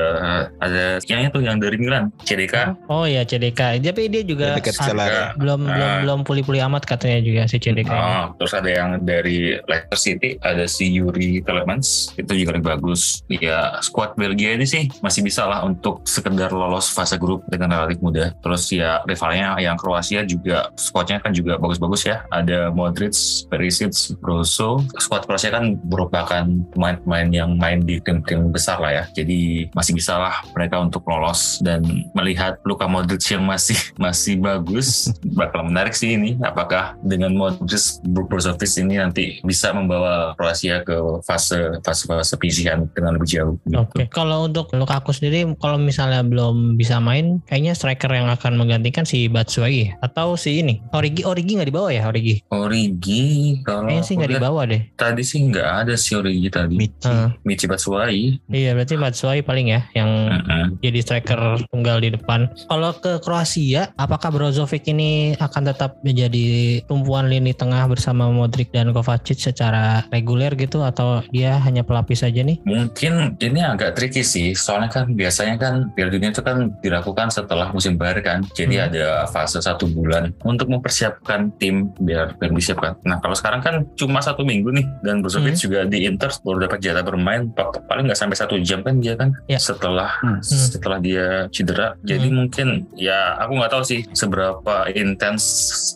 ada 0.58 0.84
yang 1.06 1.24
itu 1.24 1.38
yang 1.40 1.56
dari 1.56 1.76
Milan 1.78 2.10
CDK 2.22 2.76
oh 2.90 3.06
ya 3.06 3.24
CDK 3.24 3.80
tapi 3.80 4.10
dia 4.10 4.22
juga 4.26 4.58
belum 4.58 4.90
Ah. 5.08 5.32
belum 5.38 5.90
belum 6.02 6.18
pulih-pulih 6.26 6.62
amat 6.66 6.82
katanya 6.84 7.22
juga 7.22 7.42
si 7.46 7.60
CDK. 7.60 7.90
Oh, 7.90 8.24
terus 8.34 8.52
ada 8.56 8.66
yang 8.66 8.98
dari 9.04 9.54
Leicester 9.68 9.98
City, 9.98 10.30
ada 10.40 10.66
si 10.66 10.90
Yuri 10.90 11.44
Telemans, 11.44 12.10
itu 12.16 12.32
juga 12.34 12.56
lebih 12.56 12.74
bagus. 12.74 13.22
Ya, 13.28 13.78
squad 13.78 14.16
Belgia 14.16 14.56
ini 14.56 14.64
sih 14.64 14.90
masih 14.98 15.22
bisa 15.22 15.37
lah 15.44 15.60
untuk 15.66 16.02
sekedar 16.08 16.50
lolos 16.50 16.88
fase 16.88 17.20
grup 17.20 17.44
dengan 17.46 17.76
relatif 17.76 18.00
mudah. 18.00 18.32
Terus 18.40 18.70
ya 18.72 19.04
rivalnya 19.04 19.58
yang 19.60 19.76
Kroasia 19.76 20.24
juga 20.24 20.72
squadnya 20.74 21.20
kan 21.20 21.36
juga 21.36 21.60
bagus-bagus 21.60 22.08
ya. 22.08 22.24
Ada 22.32 22.72
Modric, 22.72 23.14
Perisic, 23.52 23.94
Brozo. 24.18 24.82
Squad 24.96 25.28
Kroasia 25.28 25.52
kan 25.52 25.76
merupakan 25.86 26.44
pemain-pemain 26.74 27.28
yang 27.30 27.50
main 27.54 27.84
di 27.84 28.00
tim-tim 28.00 28.50
besar 28.50 28.80
lah 28.80 28.92
ya. 28.94 29.04
Jadi 29.12 29.70
masih 29.76 29.92
bisa 29.94 30.16
lah 30.16 30.40
mereka 30.56 30.80
untuk 30.80 31.04
lolos 31.04 31.60
dan 31.60 31.84
melihat 32.16 32.58
Luka 32.64 32.88
Modric 32.88 33.22
yang 33.28 33.44
masih 33.44 33.76
masih 34.04 34.40
bagus 34.40 35.12
bakal 35.36 35.68
menarik 35.68 35.92
sih 35.92 36.16
ini 36.16 36.40
apakah 36.40 36.96
dengan 37.04 37.34
Modric 37.36 38.00
Brozovic 38.06 38.72
ini 38.80 38.96
nanti 38.96 39.26
bisa 39.44 39.74
membawa 39.74 40.32
Kroasia 40.38 40.80
ke 40.86 40.96
fase 41.26 41.82
fase 41.84 42.08
fase 42.08 42.34
penyisihan 42.40 42.88
dengan 42.96 43.18
lebih 43.20 43.28
jauh. 43.28 43.54
Oke, 43.76 44.08
kalau 44.08 44.48
untuk 44.48 44.72
Lukaku 44.72 45.12
sendiri, 45.12 45.27
kalau 45.58 45.78
misalnya 45.78 46.20
belum 46.22 46.74
bisa 46.74 46.98
main, 46.98 47.40
kayaknya 47.46 47.72
striker 47.72 48.10
yang 48.10 48.28
akan 48.28 48.56
menggantikan 48.56 49.04
si 49.04 49.26
Batshuayi 49.26 49.94
atau 50.00 50.34
si 50.34 50.60
ini 50.60 50.80
Origi, 50.92 51.22
Origi 51.24 51.58
nggak 51.58 51.68
dibawa 51.68 51.88
ya 51.90 52.08
Origi? 52.08 52.40
Origi 52.48 53.26
kalau 53.62 53.88
Kayaknya 53.88 54.04
sih 54.04 54.14
nggak 54.16 54.32
dibawa 54.32 54.60
deh. 54.64 54.82
tadi 54.94 55.22
sih 55.22 55.40
nggak 55.44 55.68
ada 55.84 55.94
si 55.94 56.14
Origi 56.14 56.48
tadi 56.48 56.74
Michi. 56.74 57.06
Heeh. 57.08 57.28
Michi 57.44 57.66
Batshuayi 57.66 58.40
Iya, 58.48 58.72
berarti 58.74 58.94
Batshuayi 58.96 59.40
paling 59.42 59.66
ya 59.70 59.80
yang 59.92 60.08
Mm-mm. 60.08 60.64
jadi 60.80 60.98
striker 61.00 61.40
tunggal 61.68 62.00
di 62.00 62.14
depan. 62.14 62.48
Kalau 62.68 62.90
ke 62.96 63.20
Kroasia, 63.20 63.92
apakah 63.96 64.30
Brozovic 64.30 64.86
ini 64.88 65.34
akan 65.36 65.62
tetap 65.68 65.98
menjadi 66.02 66.80
tumpuan 66.86 67.28
lini 67.28 67.52
tengah 67.52 67.84
bersama 67.86 68.28
Modric 68.30 68.70
dan 68.70 68.90
Kovacic 68.92 69.38
secara 69.38 70.04
reguler 70.08 70.54
gitu 70.54 70.82
atau 70.82 71.20
dia 71.30 71.58
hanya 71.60 71.82
pelapis 71.82 72.22
saja 72.22 72.40
nih? 72.40 72.60
Mungkin 72.64 73.36
ini 73.40 73.60
agak 73.60 73.98
tricky 73.98 74.22
sih, 74.22 74.54
soalnya 74.54 74.90
kan 74.90 75.12
biasanya 75.18 75.58
kan 75.58 75.74
Piala 75.98 76.14
Dunia 76.14 76.30
itu 76.30 76.40
kan 76.40 76.70
dilakukan 76.78 77.34
setelah 77.34 77.74
musim 77.74 77.98
baru 77.98 78.22
kan, 78.22 78.46
jadi 78.54 78.74
Hmm. 78.78 78.86
ada 78.86 79.06
fase 79.26 79.58
satu 79.58 79.90
bulan 79.90 80.30
untuk 80.46 80.70
mempersiapkan 80.70 81.50
tim 81.58 81.90
biar 81.98 82.38
biar 82.38 82.54
disiapkan. 82.54 82.94
Nah 83.02 83.18
kalau 83.18 83.34
sekarang 83.34 83.58
kan 83.58 83.82
cuma 83.98 84.22
satu 84.22 84.46
minggu 84.46 84.70
nih, 84.70 84.86
dan 85.02 85.18
Brozovic 85.18 85.58
Hmm. 85.58 85.64
juga 85.66 85.80
di 85.84 86.06
Inter 86.06 86.30
baru 86.38 86.70
dapat 86.70 86.78
jatah 86.78 87.02
bermain 87.02 87.50
pa- 87.50 87.74
paling 87.74 88.06
nggak 88.06 88.14
sampai 88.14 88.36
satu 88.38 88.54
jam 88.62 88.86
kan 88.86 89.02
dia 89.02 89.18
kan 89.18 89.34
Ya. 89.50 89.58
setelah 89.58 90.14
Hmm. 90.22 90.38
setelah 90.38 91.02
dia 91.02 91.50
cedera. 91.50 91.98
Jadi 92.06 92.30
Hmm. 92.30 92.36
mungkin 92.38 92.68
ya 92.94 93.34
aku 93.40 93.58
nggak 93.58 93.72
tahu 93.74 93.82
sih 93.82 94.06
seberapa 94.14 94.86
intens, 94.94 95.42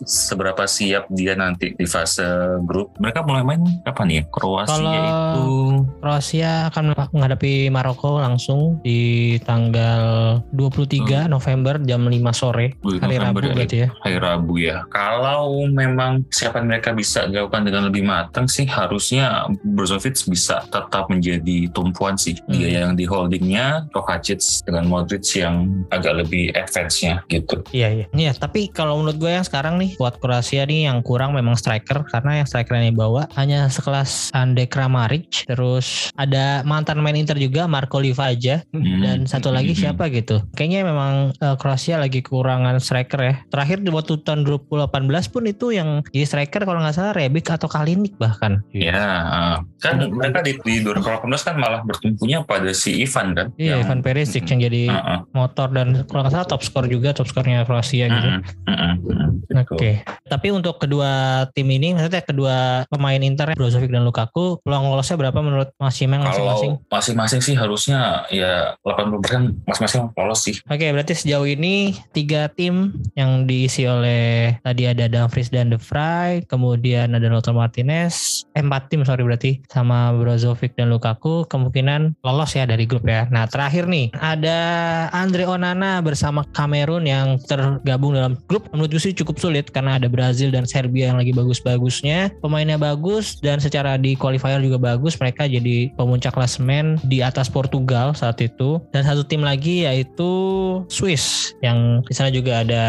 seberapa 0.03 0.65
siap 0.65 1.07
dia 1.13 1.37
nanti 1.37 1.71
di 1.71 1.85
fase 1.85 2.25
grup. 2.65 2.91
Mereka 2.99 3.23
mulai 3.23 3.45
main 3.45 3.61
kapan 3.85 4.07
ya? 4.09 4.23
Kroasia 4.27 4.73
Kalau- 4.73 4.91
itu 4.91 5.47
Kroasia 6.01 6.51
akan 6.73 6.83
menghadapi 7.13 7.69
Maroko 7.69 8.17
langsung 8.19 8.81
di 8.81 9.02
tanggal 9.41 10.03
23 10.53 11.27
November 11.27 11.79
jam 11.83 12.05
5 12.05 12.13
sore. 12.31 12.75
Hari 12.81 13.17
Rabu 13.17 13.39
November 13.39 13.41
ya, 13.43 13.53
berarti 13.55 13.77
ya. 13.77 13.87
hari 14.03 14.17
Rabu 14.17 14.53
ya. 14.57 14.77
Kalau 14.89 15.41
memang 15.67 16.25
siapa 16.29 16.59
mereka 16.61 16.91
bisa 16.91 17.25
dilakukan 17.25 17.63
dengan 17.65 17.83
lebih 17.87 18.03
matang 18.03 18.45
sih 18.45 18.65
harusnya 18.65 19.47
Brozovic 19.63 20.15
bisa 20.27 20.63
tetap 20.67 21.07
menjadi 21.09 21.69
tumpuan 21.71 22.15
sih. 22.15 22.37
Dia 22.47 22.61
Hmm. 22.63 22.73
yang 22.73 22.91
di 22.95 23.05
holdingnya, 23.05 23.87
Kovacic 23.91 24.39
dengan 24.65 24.85
Modric 24.87 25.25
yang 25.35 25.85
agak 25.89 26.25
lebih 26.25 26.51
advance-nya 26.53 27.21
gitu. 27.27 27.61
Iya 27.71 27.89
iya. 27.89 28.05
Iya, 28.13 28.31
tapi 28.33 28.69
kalau 28.69 28.99
menurut 28.99 29.17
gue 29.19 29.31
yang 29.31 29.45
sekarang 29.45 29.77
nih 29.77 29.95
buat 29.95 30.17
Kroasia 30.17 30.63
nih 30.63 30.87
yang 30.87 31.01
kurang 31.01 31.33
memang 31.33 31.55
striker 31.55 32.05
karena 32.07 32.41
yang 32.43 32.47
striker 32.47 32.75
yang 32.75 32.93
dibawa 32.93 33.27
hanya 33.35 33.67
sekelas 33.67 34.31
Ande 34.33 34.65
Kramaric, 34.65 35.45
terus 35.45 36.09
ada 36.15 36.63
mantan 36.63 36.99
main 36.99 37.15
Inter 37.15 37.37
juga 37.37 37.65
Marco 37.65 37.99
Livaja 37.99 38.65
Hmm. 38.73 38.92
Dan 38.99 39.17
satu 39.23 39.49
lagi 39.49 39.71
Hmm. 39.71 39.81
siapa 39.89 40.09
gitu. 40.09 40.43
Kayaknya 40.53 40.81
memang 40.85 41.13
eh, 41.33 41.55
Kroasia 41.55 41.95
lagi 41.95 42.19
kekurangan 42.19 42.77
striker 42.77 43.19
ya. 43.19 43.35
Terakhir 43.47 43.79
di 43.79 43.89
waktu 43.89 44.19
tahun 44.19 44.43
2018 44.43 44.93
pun 45.27 45.43
itu 45.43 45.71
yang 45.71 45.89
jadi 46.05 46.25
striker 46.25 46.61
kalau 46.61 46.77
nggak 46.77 46.93
salah 46.93 47.13
Rebic 47.13 47.47
atau 47.47 47.65
Kalinik 47.65 48.13
bahkan. 48.15 48.61
Ya, 48.69 49.01
uh, 49.23 49.55
kan 49.79 49.97
Hmm. 49.97 50.13
mereka 50.13 50.41
di, 50.41 50.53
di 50.59 50.75
2018 50.81 51.23
kan 51.41 51.55
malah 51.55 51.81
bertumpunya 51.81 52.41
pada 52.41 52.69
si 52.71 53.01
Ivan 53.01 53.33
kan. 53.33 53.47
Iya, 53.55 53.77
yang- 53.77 53.87
Ivan 53.87 53.99
Perisic 54.01 54.43
yang 54.45 54.61
jadi 54.61 54.83
Uh, 54.85 54.97
uh, 54.99 55.19
motor 55.31 55.71
dan 55.71 56.03
kalau 56.05 56.21
nggak 56.21 56.33
salah 56.33 56.45
top 56.45 56.61
skor 56.61 56.85
juga 56.85 57.11
top 57.11 57.25
skornya 57.25 57.63
Kroasia 57.63 58.05
gitu. 58.05 58.27
uh, 58.27 58.41
uh, 58.67 58.73
uh, 58.73 58.93
uh. 58.93 59.65
Oke, 59.69 60.01
tapi 60.25 60.49
untuk 60.49 60.75
kedua 60.77 61.09
tim 61.51 61.67
ini, 61.67 61.93
maksudnya 61.93 62.19
kedua 62.19 62.55
pemain 62.87 63.17
Inter, 63.17 63.53
Brozovic 63.53 63.87
dan 63.87 64.03
Lukaku, 64.03 64.59
peluang 64.59 64.89
lolosnya 64.89 65.15
berapa 65.15 65.39
menurut 65.39 65.69
Mas 65.77 65.93
Simeng 65.93 66.21
masing-masing? 66.21 66.71
Masing-masing 66.89 67.39
sih 67.39 67.53
harusnya 67.53 68.01
ya 68.27 68.73
80% 68.83 69.63
masing-masing 69.63 70.11
lolos 70.19 70.39
sih. 70.43 70.55
Oke, 70.67 70.91
berarti 70.91 71.15
sejauh 71.15 71.47
ini 71.47 71.95
tiga 72.11 72.51
tim 72.51 72.91
yang 73.15 73.47
diisi 73.47 73.87
oleh 73.87 74.59
tadi 74.59 74.83
ada 74.83 75.07
Dumfries 75.07 75.47
dan 75.47 75.71
De 75.71 75.79
Vrij, 75.79 76.43
kemudian 76.51 77.15
ada 77.15 77.31
Lautaro 77.31 77.55
Martinez, 77.55 78.43
eh, 78.53 78.61
empat 78.61 78.91
tim 78.91 79.07
sorry 79.07 79.23
berarti 79.23 79.63
sama 79.71 80.11
Brozovic 80.11 80.75
dan 80.75 80.91
Lukaku 80.91 81.47
kemungkinan 81.47 82.19
lolos 82.27 82.53
ya 82.53 82.67
dari 82.67 82.83
grup 82.83 83.07
ya. 83.07 83.25
Nah 83.31 83.47
terakhir 83.47 83.87
nih 83.87 84.11
ada 84.19 84.59
Andre 85.15 85.47
Onana 85.47 86.03
bersama 86.03 86.43
Kamerun 86.51 87.07
yang 87.07 87.39
tergabung 87.47 88.19
dalam 88.19 88.35
grup 88.51 88.67
menurut 88.75 88.99
sih 88.99 89.15
cukup 89.15 89.39
sulit 89.39 89.71
karena 89.71 89.95
ada 89.97 90.11
Brazil 90.11 90.51
dan 90.51 90.67
Serbia 90.67 91.11
yang 91.11 91.19
lagi 91.19 91.31
bagus-bagusnya, 91.31 92.35
pemainnya 92.43 92.75
bagus 92.75 93.39
dan 93.39 93.63
secara 93.63 93.95
di 93.95 94.19
qualifier 94.19 94.59
juga 94.59 94.79
bagus, 94.79 95.15
mereka 95.17 95.47
jadi 95.47 95.91
pemuncak 95.95 96.35
klasemen 96.35 96.99
di 97.07 97.23
atas 97.23 97.47
Portugal 97.47 98.11
saat 98.15 98.39
itu 98.43 98.72
dan 98.95 99.03
satu 99.03 99.25
tim 99.25 99.43
lagi 99.43 99.83
yaitu 99.83 100.31
Swiss 100.87 101.53
yang 101.61 102.01
di 102.07 102.13
sana 102.15 102.29
juga 102.31 102.63
ada 102.63 102.83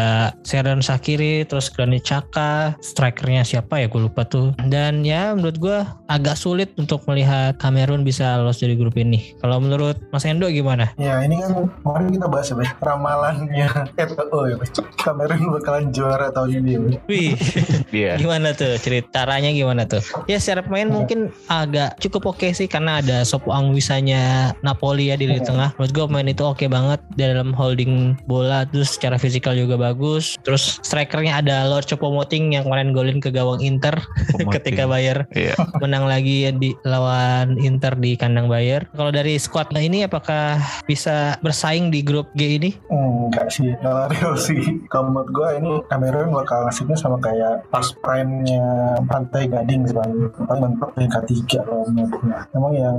Serdan 0.47 0.79
Sakiri 0.79 1.43
terus 1.45 1.67
Granit 1.69 2.05
Xhaka 2.05 2.77
strikernya 2.79 3.43
siapa 3.43 3.81
ya 3.81 3.87
gue 3.89 4.01
lupa 4.07 4.23
tuh 4.25 4.55
dan 4.69 5.03
ya 5.03 5.35
menurut 5.35 5.57
gue 5.59 5.77
agak 6.07 6.37
sulit 6.39 6.71
untuk 6.77 7.03
melihat 7.05 7.57
Kamerun 7.59 8.05
bisa 8.05 8.37
lolos 8.39 8.61
dari 8.61 8.77
grup 8.77 8.95
ini 8.95 9.35
kalau 9.41 9.59
menurut 9.59 9.97
Mas 10.09 10.25
Endo 10.25 10.47
gimana? 10.47 10.91
Ya 10.97 11.19
ini 11.21 11.37
kan 11.41 11.53
kemarin 11.83 12.07
kita 12.15 12.27
bahas 12.29 12.47
ya, 12.49 12.71
ramalannya 12.79 13.67
FAO 13.93 14.39
ya, 14.47 14.55
Bay. 14.57 14.69
Kamerun 15.01 15.41
bakalan 15.59 15.85
juara 15.91 16.31
tahun 16.31 16.63
ini. 16.63 16.73
Wih 17.05 17.35
Iya. 17.95 18.17
gimana 18.19 18.51
tuh 18.51 18.75
ceritanya 18.81 19.51
gimana 19.51 19.83
tuh? 19.87 20.01
Ya 20.25 20.39
secara 20.41 20.65
pemain 20.65 20.89
mungkin 20.89 21.31
agak 21.47 21.99
cukup 22.01 22.35
oke 22.35 22.51
sih 22.51 22.65
karena 22.65 22.99
ada 23.03 23.21
Sopo 23.27 23.51
Angwisanya 23.53 24.55
Napoli 24.65 25.11
ya 25.11 25.15
di 25.19 25.29
lini 25.29 25.43
tengah. 25.43 25.74
Menurut 25.77 25.91
gue 25.91 26.05
pemain 26.07 26.29
itu 26.29 26.43
oke 26.43 26.65
banget 26.67 27.01
dalam 27.19 27.51
holding 27.51 28.15
bola 28.25 28.63
terus 28.69 28.95
secara 28.95 29.19
fisikal 29.19 29.51
juga 29.53 29.75
bagus. 29.75 30.39
Terus 30.43 30.79
strikernya 30.81 31.43
ada 31.43 31.67
Lord 31.67 31.87
Choupo-Moting 31.87 32.55
yang 32.55 32.63
kemarin 32.67 32.95
golin 32.95 33.19
ke 33.19 33.29
gawang 33.31 33.59
Inter 33.59 33.95
ketika 34.55 34.87
Bayer 34.87 35.27
Iya. 35.35 35.55
menang 35.83 36.07
lagi 36.07 36.47
di 36.55 36.71
lawan 36.87 37.59
Inter 37.59 37.95
di 37.99 38.15
kandang 38.15 38.47
Bayer. 38.47 38.87
Kalau 38.95 39.11
dari 39.11 39.35
squad 39.35 39.71
ini 39.75 40.07
apakah 40.07 40.57
bisa 40.87 41.35
bersaing 41.43 41.91
di 41.91 41.99
grup 41.99 42.31
G 42.33 42.57
ini? 42.57 42.71
Enggak 42.87 43.51
sih, 43.51 43.75
kalau 43.83 44.07
real 44.07 44.33
sih. 44.39 44.61
Kalau 44.87 45.11
menurut 45.11 45.29
gue 45.33 45.49
ini 45.59 45.71
Kamerun 45.91 46.31
bakal 46.31 46.65
nasibnya 46.65 46.95
sama 46.95 47.19
kayak 47.19 47.67
pas 47.67 47.85
prime-nya 47.99 48.95
Pantai 49.09 49.49
Gading 49.51 49.89
sih 49.89 49.95
paling 49.95 50.31
paling 50.47 50.61
mentok 50.63 50.89
peringkat 50.95 51.23
tiga 51.27 51.59
kalau 51.67 51.83
menurut 51.91 52.13
gue. 52.15 52.37
Emang 52.55 52.73
yang 52.73 52.97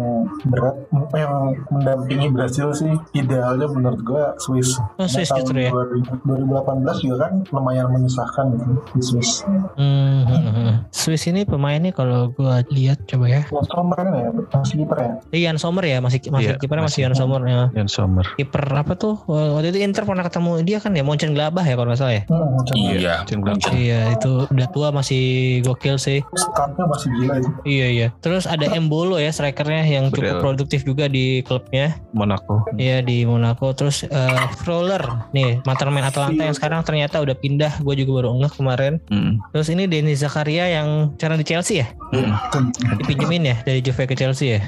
berat, 0.50 0.76
yang 1.16 1.34
mendampingi 1.72 2.28
Brasil 2.30 2.65
sih 2.72 2.90
idealnya 3.12 3.66
menurut 3.66 4.00
gue 4.00 4.24
Swiss. 4.38 4.78
Oh, 4.96 5.04
Swiss 5.04 5.28
Nah, 5.28 5.38
justru 5.38 5.58
ya. 5.58 5.70
tahun 5.70 6.06
2018 6.24 7.04
juga 7.04 7.16
kan 7.20 7.32
lumayan 7.48 7.86
menyusahkan 7.88 8.44
gitu 8.52 8.64
di 8.90 9.02
Swiss. 9.02 9.30
Hmm, 9.76 10.22
hmm, 10.22 10.42
hmm. 10.48 10.72
Swiss 10.88 11.26
ini 11.26 11.42
pemainnya 11.42 11.90
kalau 11.90 12.30
gua 12.30 12.62
lihat 12.68 13.04
coba 13.04 13.26
ya. 13.28 13.42
Yang 13.46 13.68
kemarin 13.68 14.06
ya, 14.08 14.28
masih 14.50 14.74
kiper 14.78 14.98
ya. 14.98 15.10
Ian 15.32 15.56
Sommer 15.56 15.84
ya 15.84 15.98
masih 15.98 16.18
masih 16.26 16.46
Iya, 16.46 16.54
kipernya 16.56 16.82
masih 16.82 16.94
masih. 16.96 17.02
Ian 17.02 17.14
Sommer 17.14 17.40
ya. 17.42 17.62
Yang 17.74 17.88
Sommer. 17.90 18.26
Kiper 18.34 18.64
apa 18.66 18.92
tuh? 18.94 19.14
Waktu 19.26 19.68
itu 19.70 19.78
Inter 19.80 20.02
pernah 20.02 20.24
ketemu 20.24 20.50
dia 20.62 20.78
kan 20.78 20.92
ya 20.92 21.02
Mönchengladbach 21.02 21.62
ya 21.62 21.74
kalau 21.74 21.88
nggak 21.88 22.00
salah 22.00 22.14
ya. 22.14 22.22
Hmm, 22.26 22.54
Iya. 22.72 23.14
Cenggelam. 23.26 23.56
Iya 23.68 24.00
itu 24.14 24.32
udah 24.46 24.66
tua 24.70 24.88
masih 24.90 25.24
gokil 25.60 25.96
sih. 25.96 26.22
Startnya 26.32 26.84
masih 26.86 27.08
gila 27.12 27.34
itu. 27.36 27.50
Iya 27.64 27.86
iya. 27.88 28.08
Terus 28.20 28.46
ada 28.46 28.66
Embolo 28.68 29.16
ya 29.16 29.28
strikernya 29.28 29.84
yang 29.84 30.08
cukup 30.08 30.40
produktif 30.40 30.82
juga 30.82 31.06
di 31.06 31.42
klubnya. 31.42 31.96
Monaco. 32.12 32.55
Iya 32.76 33.02
di 33.02 33.24
Monaco. 33.24 33.72
Terus 33.76 34.06
eh 34.06 34.46
Froller 34.62 35.02
nih 35.32 35.60
mantan 35.64 35.90
pemain 35.90 36.08
Atalanta 36.08 36.42
yang 36.42 36.56
sekarang 36.56 36.80
ternyata 36.86 37.20
udah 37.20 37.36
pindah. 37.36 37.72
Gue 37.82 37.94
juga 37.98 38.22
baru 38.22 38.36
ngeh 38.40 38.52
kemarin. 38.54 38.94
Hmm. 39.10 39.42
Terus 39.52 39.68
ini 39.72 39.84
Denis 39.90 40.22
Zakaria 40.22 40.68
yang 40.70 41.12
sekarang 41.20 41.38
di 41.40 41.46
Chelsea 41.46 41.84
ya? 41.84 41.86
Hmm. 42.14 42.36
Dipinjemin 43.02 43.42
ya 43.50 43.56
dari 43.66 43.80
Juve 43.82 44.06
ke 44.06 44.14
Chelsea 44.16 44.58
ya? 44.58 44.60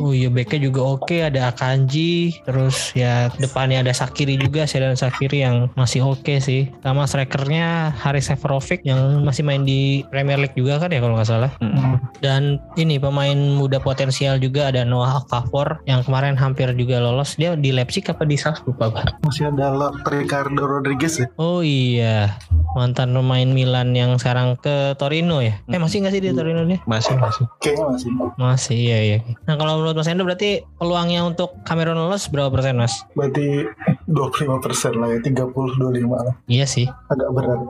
Oh 0.00 0.12
iya 0.12 0.32
backnya 0.32 0.68
juga 0.70 0.80
oke. 0.84 1.16
Ada 1.22 1.52
Akanji. 1.52 2.36
Terus 2.42 2.92
ya 2.96 3.28
depannya 3.36 3.84
ada 3.86 3.92
Sakiri 3.92 4.40
juga. 4.40 4.64
Sedan 4.66 4.96
Sakiri 4.96 5.44
yang 5.44 5.68
masih 5.76 6.02
oke 6.02 6.40
sih. 6.40 6.68
Sama 6.82 7.04
strikernya 7.06 7.92
Haris 7.96 8.28
Seferovic 8.28 8.82
yang 8.82 9.22
masih 9.22 9.46
main 9.46 9.62
di 9.62 10.02
Premier 10.10 10.40
League 10.40 10.56
juga 10.56 10.80
kan 10.80 10.90
ya 10.90 11.00
kalau 11.00 11.14
nggak 11.16 11.28
salah. 11.28 11.50
Hmm. 11.60 12.00
Dan 12.20 12.58
ini 12.80 12.96
pemain 12.96 13.36
muda 13.36 13.78
potensial 13.78 14.40
juga 14.40 14.72
ada 14.72 14.82
Noah 14.82 15.22
Okafor 15.22 15.84
yang 15.84 16.02
kemarin 16.02 16.34
hampir 16.34 16.72
juga 16.74 16.98
lolos. 16.98 17.35
Dia 17.36 17.52
di 17.56 17.70
Leipzig 17.72 18.04
apa 18.08 18.24
di 18.24 18.36
Salzburg 18.40 18.76
lupa 18.76 18.84
gua. 18.92 19.04
Masih 19.24 19.48
ada 19.52 19.92
Ricardo 20.08 20.64
Rodriguez 20.64 21.20
ya. 21.20 21.26
Oh 21.36 21.60
iya, 21.60 22.36
mantan 22.76 23.12
pemain 23.12 23.48
Milan 23.48 23.92
yang 23.96 24.16
sekarang 24.16 24.56
ke 24.60 24.96
Torino 25.00 25.40
ya. 25.40 25.56
Eh 25.68 25.80
masih 25.80 26.02
nggak 26.04 26.12
sih 26.16 26.22
di 26.24 26.32
Torino 26.32 26.64
dia? 26.64 26.80
Masih 26.84 27.14
masih. 27.16 27.44
Kayaknya 27.60 27.84
masih. 27.92 28.08
Masih 28.36 28.76
iya 28.76 28.98
iya. 29.00 29.18
Nah 29.44 29.54
kalau 29.60 29.80
menurut 29.80 29.96
Mas 29.96 30.08
Endo 30.08 30.24
berarti 30.24 30.64
peluangnya 30.80 31.24
untuk 31.24 31.56
Cameron 31.64 31.96
lolos 31.96 32.28
berapa 32.28 32.52
persen 32.52 32.76
Mas? 32.80 33.04
Berarti 33.12 33.68
25 34.08 34.64
persen 34.64 34.92
lah 34.96 35.08
ya, 35.12 35.18
30-25 35.24 36.08
lah. 36.10 36.34
Iya 36.48 36.66
sih. 36.68 36.86
Agak 37.12 37.30
berat. 37.32 37.60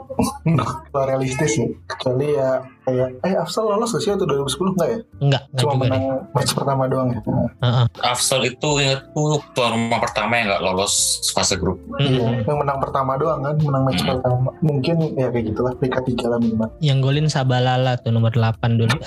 Kalau 0.95 1.05
realistis 1.07 1.59
ya. 1.59 1.67
Kecuali 1.91 2.27
ya 2.35 2.63
kayak, 2.87 3.09
eh 3.21 3.35
Afsal 3.35 3.67
lolos 3.67 3.91
gak 3.91 4.01
sih 4.01 4.09
waktu 4.09 4.25
2010? 4.25 4.47
Enggak 4.71 4.89
ya? 4.89 4.99
Enggak, 5.19 5.43
enggak 5.45 5.59
Cuma 5.59 5.67
juga 5.69 5.83
menang 5.83 6.03
deh. 6.03 6.21
match 6.33 6.53
pertama 6.53 6.83
doang 6.87 7.09
ya. 7.11 7.21
Heeh. 7.59 7.87
Afsal 8.01 8.41
itu 8.45 8.69
ingatku 8.79 9.23
tuan 9.53 9.71
rumah 9.73 9.99
pertama 9.99 10.33
yang 10.33 10.47
nggak 10.49 10.63
lolos 10.63 10.95
fase 11.29 11.55
grup. 11.55 11.77
Iya, 11.99 12.41
yang 12.41 12.57
menang 12.57 12.79
pertama 12.79 13.13
doang 13.17 13.43
kan, 13.43 13.57
menang 13.59 13.83
match 13.85 14.01
Hmm. 14.01 14.11
pertama. 14.15 14.49
Mungkin 14.61 14.97
ya 15.13 15.29
kayak 15.29 15.45
gitulah, 15.47 15.73
peringkat 15.75 16.03
3 16.07 16.27
lah 16.29 16.39
minimal. 16.39 16.69
Yang 16.79 16.99
golin 17.01 17.27
Sabalala 17.27 17.99
tuh 17.99 18.11
nomor 18.11 18.31
8 18.31 18.55
dulu. 18.77 18.95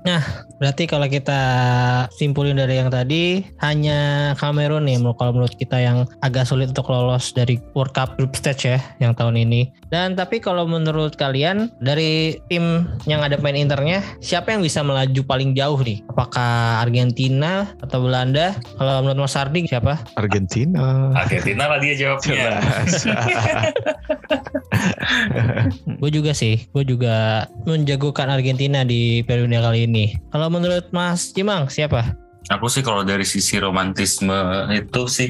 Nah, 0.00 0.24
berarti 0.56 0.88
kalau 0.88 1.04
kita 1.04 1.40
simpulin 2.10 2.56
dari 2.56 2.80
yang 2.80 2.88
tadi, 2.88 3.44
hanya 3.60 4.32
Cameroon 4.34 4.88
nih 4.88 4.96
menurut- 4.96 5.12
kalau 5.14 5.36
menurut 5.36 5.52
kita 5.52 5.76
yang 5.76 6.08
agak 6.18 6.48
sulit 6.48 6.72
untuk 6.72 6.88
lolos 6.88 7.36
dari 7.36 7.60
World 7.76 7.92
Cup 7.92 8.16
Group 8.16 8.32
Stage 8.32 8.64
ya, 8.66 8.80
yang 8.96 9.12
tahun 9.12 9.36
ini. 9.38 9.68
Dan 9.90 10.14
tapi 10.14 10.38
kalau 10.38 10.70
menurut 10.70 11.18
kalian 11.18 11.66
dari 11.82 12.38
tim 12.46 12.86
yang 13.10 13.26
ada 13.26 13.34
pemain 13.34 13.58
internya, 13.58 14.00
siapa 14.22 14.54
yang 14.54 14.62
bisa 14.62 14.86
melaju 14.86 15.20
paling 15.26 15.58
jauh 15.58 15.82
nih? 15.82 15.98
Apakah 16.14 16.78
Argentina 16.86 17.74
atau 17.82 18.06
Belanda? 18.06 18.54
Kalau 18.78 19.02
menurut 19.02 19.26
Mas 19.26 19.34
Sardi 19.34 19.66
siapa? 19.66 19.98
Argentina. 20.14 21.10
Argentina 21.18 21.66
lah 21.66 21.82
dia 21.82 21.98
jawabnya. 21.98 22.62
Gue 26.00 26.10
juga 26.14 26.32
sih, 26.32 26.70
gue 26.72 26.84
juga 26.86 27.44
menjagokan 27.68 28.30
Argentina 28.32 28.86
di 28.86 29.20
Piala 29.26 29.44
Dunia 29.44 29.60
kali 29.60 29.84
ini. 29.84 30.16
Kalau 30.32 30.48
menurut 30.48 30.88
Mas 30.94 31.34
Cimang 31.34 31.68
siapa? 31.68 32.16
Aku 32.48 32.72
sih 32.72 32.80
kalau 32.80 33.04
dari 33.04 33.28
sisi 33.28 33.60
romantisme 33.60 34.64
itu 34.72 35.02
sih 35.06 35.28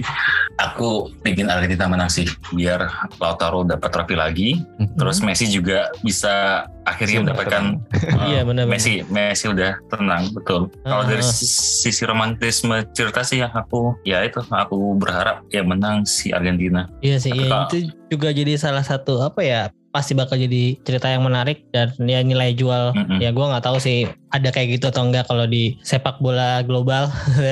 aku 0.63 1.11
ingin 1.27 1.51
Argentina 1.51 1.91
menang 1.91 2.07
sih 2.07 2.31
biar 2.55 2.87
Lautaro 3.19 3.67
dapat 3.67 3.91
trofi 3.91 4.15
lagi. 4.15 4.51
Terus 4.95 5.19
Messi 5.27 5.51
juga 5.51 5.91
bisa 6.07 6.65
akhirnya 6.91 7.17
Sudah 7.17 7.25
mendapatkan 7.31 7.63
uh, 8.11 8.27
Iya, 8.27 8.41
benar-benar. 8.43 8.73
Messi 8.73 8.93
Messi 9.07 9.47
udah 9.47 9.73
tenang 9.87 10.23
betul. 10.31 10.69
Kalau 10.81 11.05
dari 11.05 11.19
Ah. 11.19 11.27
sis- 11.27 11.81
sisi 11.81 12.03
romantisme 12.03 12.77
cerita 12.91 13.21
sih 13.21 13.39
ya 13.39 13.49
aku 13.49 13.95
ya 14.03 14.21
itu 14.21 14.43
aku 14.45 14.77
berharap 14.95 15.47
ya 15.49 15.63
menang 15.63 16.03
si 16.03 16.31
Argentina. 16.31 16.91
Iya 17.01 17.17
sih, 17.17 17.31
iya, 17.31 17.67
itu 17.67 17.79
juga 18.09 18.31
jadi 18.31 18.55
salah 18.57 18.83
satu 18.83 19.21
apa 19.21 19.41
ya 19.41 19.63
pasti 19.91 20.15
bakal 20.15 20.39
jadi 20.39 20.79
cerita 20.81 21.07
yang 21.07 21.25
menarik 21.25 21.67
dan 21.69 21.91
ya 22.01 22.23
nilai 22.23 22.53
jual. 22.53 22.93
Mm-mm. 22.93 23.19
ya 23.19 23.31
gua 23.31 23.51
nggak 23.51 23.65
tahu 23.65 23.79
sih 23.79 24.07
ada 24.31 24.49
kayak 24.49 24.79
gitu 24.79 24.87
atau 24.87 25.03
enggak 25.03 25.27
kalau 25.27 25.43
di 25.45 25.75
sepak 25.81 26.19
bola 26.19 26.63
global. 26.63 27.11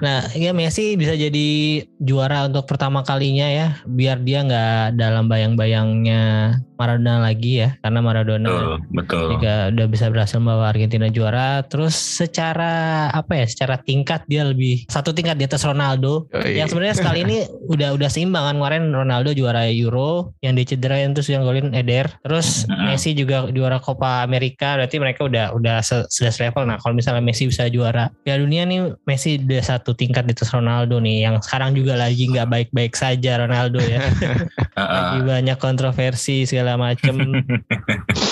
Nah 0.00 0.32
ya 0.32 0.50
Messi 0.50 0.96
bisa 0.96 1.12
jadi 1.12 1.48
juara 1.98 2.48
untuk 2.48 2.64
pertama 2.64 3.02
kalinya 3.02 3.46
ya 3.46 3.66
biar 3.84 4.18
dia 4.18 4.42
nggak 4.42 4.96
dalam 4.96 5.28
bayang-bayangnya 5.28 6.22
Maradona 6.74 7.22
lagi 7.22 7.60
ya 7.60 7.76
karena 7.78 8.00
Maradona 8.00 8.41
betul 8.50 8.74
betul. 8.90 9.26
Juga 9.38 9.54
udah 9.70 9.86
bisa 9.86 10.06
berhasil 10.08 10.38
membawa 10.40 10.72
Argentina 10.72 11.06
juara. 11.12 11.62
Terus 11.66 11.94
secara 11.94 13.08
apa 13.12 13.32
ya 13.38 13.46
secara 13.46 13.78
tingkat 13.78 14.24
dia 14.26 14.42
lebih 14.46 14.88
satu 14.88 15.12
tingkat 15.12 15.38
di 15.38 15.44
atas 15.46 15.62
Ronaldo. 15.62 16.26
Yoi. 16.32 16.58
yang 16.58 16.68
sebenarnya 16.68 16.96
sekali 16.96 17.18
ini 17.24 17.38
udah 17.68 17.94
udah 17.94 18.08
seimbang 18.10 18.44
kan. 18.48 18.56
Kemarin 18.62 18.84
Ronaldo 18.94 19.30
juara 19.34 19.66
Euro 19.68 20.34
yang 20.40 20.54
dicederain 20.56 21.12
terus 21.12 21.28
yang 21.28 21.42
golin 21.44 21.74
Eder. 21.74 22.08
Terus 22.22 22.64
Mm-mm. 22.66 22.92
Messi 22.92 23.12
juga 23.12 23.48
juara 23.50 23.82
Copa 23.82 24.24
America. 24.24 24.78
Berarti 24.78 24.96
mereka 25.02 25.26
udah 25.26 25.52
udah 25.56 25.82
sudah 25.84 26.32
level. 26.32 26.64
Nah 26.68 26.76
kalau 26.80 26.94
misalnya 26.96 27.22
Messi 27.22 27.48
bisa 27.48 27.66
juara 27.68 28.08
Piala 28.22 28.42
Dunia 28.42 28.64
nih 28.64 28.94
Messi 29.04 29.38
udah 29.38 29.62
satu 29.62 29.92
tingkat 29.92 30.24
di 30.24 30.32
atas 30.32 30.50
Ronaldo 30.54 30.98
nih. 31.02 31.26
Yang 31.28 31.46
sekarang 31.48 31.74
juga 31.76 31.98
lagi 31.98 32.30
nggak 32.30 32.48
baik-baik 32.48 32.94
saja 32.94 33.42
Ronaldo 33.42 33.80
ya. 33.82 34.00
Lagi 34.72 35.20
banyak 35.24 35.58
kontroversi 35.60 36.44
segala 36.48 36.80
macem 36.80 37.16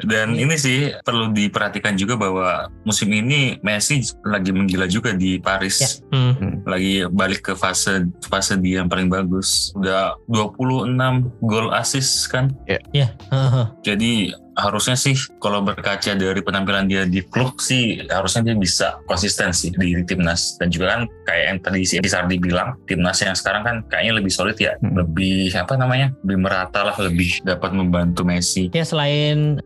Dan 0.00 0.34
ini 0.34 0.56
sih 0.56 0.92
perlu 1.00 1.30
diperhatikan 1.30 1.94
juga 1.94 2.16
bahwa 2.16 2.48
musim 2.82 3.08
ini 3.08 3.60
Messi 3.60 4.00
lagi 4.22 4.50
menggila 4.50 4.84
juga 4.84 5.12
di 5.12 5.36
Paris. 5.36 6.00
Hmm. 6.10 6.64
Lagi 6.64 7.04
balik 7.06 7.40
ke 7.42 7.52
fase 7.54 8.08
fase 8.26 8.56
dia 8.56 8.80
yang 8.80 8.88
paling 8.88 9.08
bagus. 9.08 9.72
Udah 9.74 10.16
26 10.26 10.96
gol 11.40 11.68
assist 11.70 12.28
kan. 12.28 12.52
ya 12.92 13.12
heeh. 13.30 13.66
Jadi 13.82 14.12
harusnya 14.50 14.92
sih 14.92 15.16
kalau 15.40 15.64
berkaca 15.64 16.12
dari 16.12 16.36
penampilan 16.38 16.84
dia 16.84 17.08
di 17.08 17.24
klub 17.24 17.56
sih 17.56 17.96
harusnya 18.04 18.52
dia 18.52 18.56
bisa 18.58 19.00
konsisten 19.08 19.56
sih 19.56 19.72
di, 19.72 19.96
di 19.96 20.04
timnas 20.04 20.60
dan 20.60 20.68
juga 20.68 20.86
kan 20.92 21.00
kayak 21.24 21.44
yang 21.48 21.58
tadi 21.64 21.80
si 21.80 21.96
Sardi 22.04 22.36
bilang 22.36 22.76
timnas 22.84 23.24
yang 23.24 23.32
sekarang 23.32 23.62
kan 23.64 23.76
kayaknya 23.88 24.20
lebih 24.20 24.28
solid 24.28 24.58
ya 24.58 24.76
Hmm. 24.80 24.96
lebih 24.96 25.52
apa 25.54 25.74
namanya 25.74 26.12
lebih 26.24 26.38
merata 26.44 26.80
lah 26.82 26.96
lebih 27.00 27.40
dapat 27.40 27.72
membantu 27.72 28.20
Messi 28.22 28.68
Ya 28.70 28.84
selain 28.84 29.09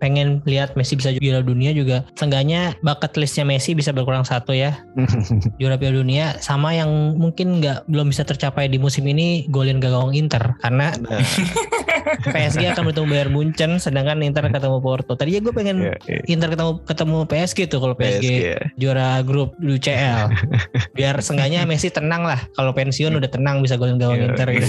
pengen 0.00 0.40
lihat 0.48 0.74
Messi 0.74 0.96
bisa 0.98 1.12
juara 1.14 1.44
dunia 1.44 1.70
juga 1.76 2.02
seenggaknya 2.18 2.74
bucket 2.82 3.14
listnya 3.20 3.44
Messi 3.46 3.76
bisa 3.76 3.92
berkurang 3.94 4.26
satu 4.26 4.56
ya 4.56 4.74
juara 5.60 5.78
Piala 5.78 6.00
Dunia 6.00 6.26
sama 6.40 6.74
yang 6.74 7.16
mungkin 7.18 7.60
nggak 7.62 7.86
belum 7.86 8.10
bisa 8.10 8.26
tercapai 8.26 8.66
di 8.66 8.80
musim 8.80 9.06
ini 9.06 9.46
golin 9.52 9.78
gawang 9.78 10.16
Inter 10.16 10.56
karena 10.64 10.94
Nah, 11.04 11.20
PSG 12.34 12.72
akan 12.72 12.90
bertemu 12.90 13.06
Bayern 13.08 13.32
Munchen 13.32 13.70
sedangkan 13.80 14.20
Inter 14.24 14.44
ketemu 14.48 14.78
Porto. 14.80 15.16
Tadinya 15.16 15.40
gue 15.44 15.54
pengen 15.56 15.76
iya, 15.90 15.96
iya. 16.08 16.20
Inter 16.28 16.52
ketemu 16.52 16.72
ketemu 16.84 17.18
PSG 17.28 17.58
tuh 17.68 17.78
kalau 17.80 17.94
PSG, 17.96 18.24
PSG, 18.24 18.28
ya. 18.28 18.58
juara 18.76 19.08
grup 19.24 19.56
UCL. 19.60 20.30
Biar 20.96 21.14
seenggaknya 21.20 21.64
Messi 21.64 21.88
tenang 21.88 22.24
lah. 22.24 22.40
Kalau 22.56 22.76
pensiun 22.76 23.16
udah 23.16 23.30
tenang 23.30 23.64
bisa 23.64 23.80
golin 23.80 23.96
gawang 23.96 24.20
Iya, 24.20 24.26
Inter 24.30 24.48
gitu. 24.54 24.66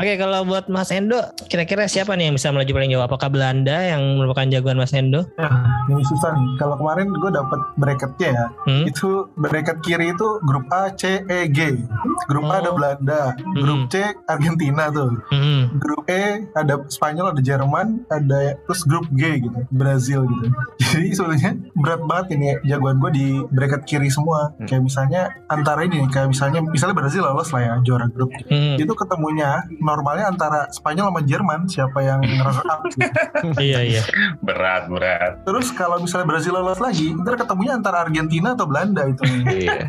Oke, 0.00 0.14
kalau 0.16 0.42
buat 0.48 0.66
Mas 0.72 0.90
Endo, 0.90 1.20
kira-kira 1.46 1.84
siapa 1.84 2.14
nih 2.14 2.28
yang 2.28 2.36
bisa 2.36 2.50
melaju 2.50 2.70
paling 2.70 2.90
jauh? 2.90 3.02
Apakah 3.02 3.28
Belanda 3.28 3.76
yang 3.76 4.02
merupakan 4.16 4.46
jagoan 4.46 4.76
Mas 4.76 4.92
Endo? 4.92 5.24
Ya, 5.34 5.48
ini 5.88 6.02
susah 6.02 6.32
nih. 6.32 6.48
Kalau 6.56 6.76
kemarin 6.76 7.10
gue 7.10 7.30
dapet 7.30 7.60
bracketnya 7.76 8.30
ya, 8.30 8.46
Hmm? 8.62 8.84
itu 8.84 9.08
bracket 9.34 9.78
kiri 9.80 10.12
itu 10.12 10.28
grup 10.42 10.66
A, 10.68 10.92
C, 10.92 11.22
E, 11.22 11.48
G. 11.48 11.80
Grup 12.26 12.46
A 12.46 12.58
ada 12.58 12.70
Oh. 12.70 12.76
Belanda, 12.76 13.34
grup 13.52 13.88
C 13.88 13.98
Argentina 14.24 14.88
tuh. 14.88 15.18
Hmm. 15.28 15.74
Grup 15.76 16.06
E 16.06 16.46
ada 16.52 16.78
Spanyol, 16.86 17.32
ada 17.32 17.40
Jerman, 17.40 18.06
ada 18.06 18.54
terus 18.60 18.82
grup 18.84 19.06
G 19.10 19.42
gitu, 19.42 19.58
Brazil 19.70 20.24
gitu. 20.24 20.46
Jadi 20.80 21.08
sebenarnya 21.12 21.52
berat 21.74 22.02
banget 22.02 22.26
ini 22.34 22.46
jagoan 22.62 22.98
gue 22.98 23.10
di 23.10 23.26
bracket 23.48 23.82
kiri 23.84 24.08
semua. 24.08 24.52
Hmm. 24.54 24.66
Kayak 24.66 24.82
misalnya 24.84 25.22
antara 25.46 25.82
ini, 25.82 26.06
kayak 26.06 26.30
misalnya 26.30 26.60
misalnya 26.62 26.94
Brazil 26.94 27.22
lolos 27.22 27.50
lah 27.50 27.60
ya 27.60 27.74
juara 27.80 28.06
grup. 28.06 28.30
Hmm. 28.46 28.76
Itu 28.76 28.92
ketemunya 28.92 29.50
normalnya 29.80 30.28
antara 30.28 30.68
Spanyol 30.70 31.10
sama 31.10 31.19
Jerman 31.22 31.66
siapa 31.66 31.98
yang 32.00 32.20
runner 32.20 32.66
up 32.66 32.80
gitu. 32.88 33.08
iya 33.66 33.80
iya. 33.82 34.02
berat 34.40 34.88
berat 34.88 35.32
Terus 35.44 35.72
kalau 35.72 36.00
misalnya 36.00 36.26
Brazil 36.28 36.54
lolos 36.54 36.78
lagi, 36.78 37.12
ntar 37.14 37.36
ketemunya 37.36 37.74
antara 37.74 38.04
Argentina 38.04 38.52
atau 38.52 38.66
Belanda 38.66 39.04
itu. 39.06 39.22
Iya. 39.50 39.82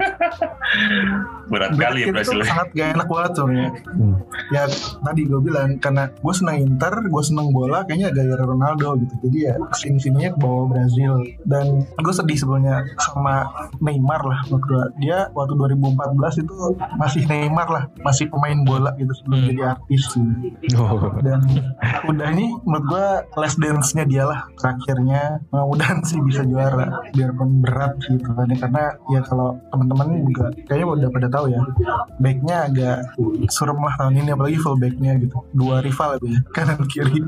berat 1.52 1.76
kali 1.76 2.08
ya 2.08 2.08
Bracket 2.10 2.15
Brazil 2.15 2.39
itu 2.39 2.48
sangat 2.48 2.67
gak 2.72 2.89
enak 2.96 3.08
banget 3.08 3.32
tuh 3.36 3.48
ya. 3.52 3.70
Hmm. 3.91 4.15
Ya 4.50 4.63
tadi 5.04 5.22
gue 5.28 5.39
bilang 5.44 5.70
karena 5.78 6.04
gue 6.08 6.34
senang 6.34 6.58
Inter, 6.58 6.94
gue 7.04 7.24
senang 7.24 7.52
bola, 7.52 7.84
kayaknya 7.84 8.15
gara-gara 8.15 8.44
Ronaldo 8.48 8.89
gitu. 9.04 9.13
Jadi 9.28 9.38
ya 9.52 9.54
ke 9.60 9.76
sini 9.76 10.00
sininya 10.00 10.32
ke 10.32 10.39
bawah 10.39 10.65
Brazil. 10.72 11.13
Dan 11.44 11.84
gue 11.84 12.13
sedih 12.15 12.38
sebenarnya 12.39 12.88
sama 13.04 13.52
Neymar 13.84 14.22
lah 14.24 14.39
menurut 14.48 14.63
gue. 14.63 14.84
Dia 15.04 15.28
waktu 15.36 15.54
2014 15.60 16.41
itu 16.41 16.56
masih 16.96 17.22
Neymar 17.28 17.67
lah, 17.67 17.84
masih 18.00 18.32
pemain 18.32 18.60
bola 18.63 18.91
gitu 18.96 19.12
sebelum 19.12 19.38
Hmm. 19.41 19.48
jadi 19.52 19.62
artis. 19.76 20.04
Gitu. 20.12 20.78
Oh. 20.78 21.12
Dan 21.21 21.41
udah 22.10 22.27
ini 22.34 22.53
menurut 22.65 22.86
gue 22.89 23.05
last 23.38 23.57
dance-nya 23.62 24.03
dia 24.05 24.23
lah 24.25 24.45
terakhirnya. 24.57 25.39
Mudah-mudahan 25.53 25.99
sih 26.10 26.19
bisa 26.21 26.41
juara 26.45 27.01
biarpun 27.13 27.62
berat 27.62 27.97
gitu 28.01 28.25
kan 28.34 28.47
ya. 28.49 28.57
karena 28.57 28.84
ya 29.10 29.21
kalau 29.21 29.57
teman-teman 29.69 30.25
juga 30.25 30.45
kayaknya 30.65 30.88
udah 30.88 31.10
pada 31.12 31.27
tahu 31.29 31.45
ya 31.51 31.62
backnya 32.17 32.57
agak 32.67 32.97
serem 33.51 33.79
lah 33.79 33.93
tahun 33.97 34.21
ini 34.23 34.29
apalagi 34.34 34.57
full 34.60 34.77
backnya 34.77 35.17
gitu 35.19 35.38
dua 35.53 35.84
rival 35.84 36.17
ya 36.23 36.39
kanan 36.55 36.81
kiri 36.88 37.21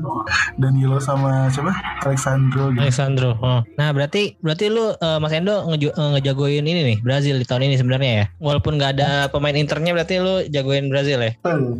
Danilo 0.58 0.98
sama 0.98 1.48
siapa 1.50 1.74
Alexandro 2.04 2.70
gitu. 2.74 2.80
Alexandro. 2.82 3.30
Oh. 3.40 3.60
Nah, 3.78 3.88
berarti 3.94 4.36
berarti 4.40 4.66
lu 4.68 4.92
eh, 4.92 5.18
Mas 5.18 5.32
Endo 5.32 5.54
ngeju- 5.70 5.94
eh, 5.94 6.08
ngejagoin 6.18 6.64
ini 6.64 6.80
nih 6.94 6.98
Brazil 7.00 7.36
di 7.40 7.46
tahun 7.46 7.70
ini 7.70 7.76
sebenarnya 7.80 8.12
ya. 8.12 8.26
Walaupun 8.38 8.76
nggak 8.76 8.90
ada 9.00 9.10
pemain 9.32 9.54
internya 9.54 9.92
berarti 9.94 10.14
lu 10.20 10.44
jagoin 10.50 10.88
Brazil 10.90 11.20
ya. 11.22 11.32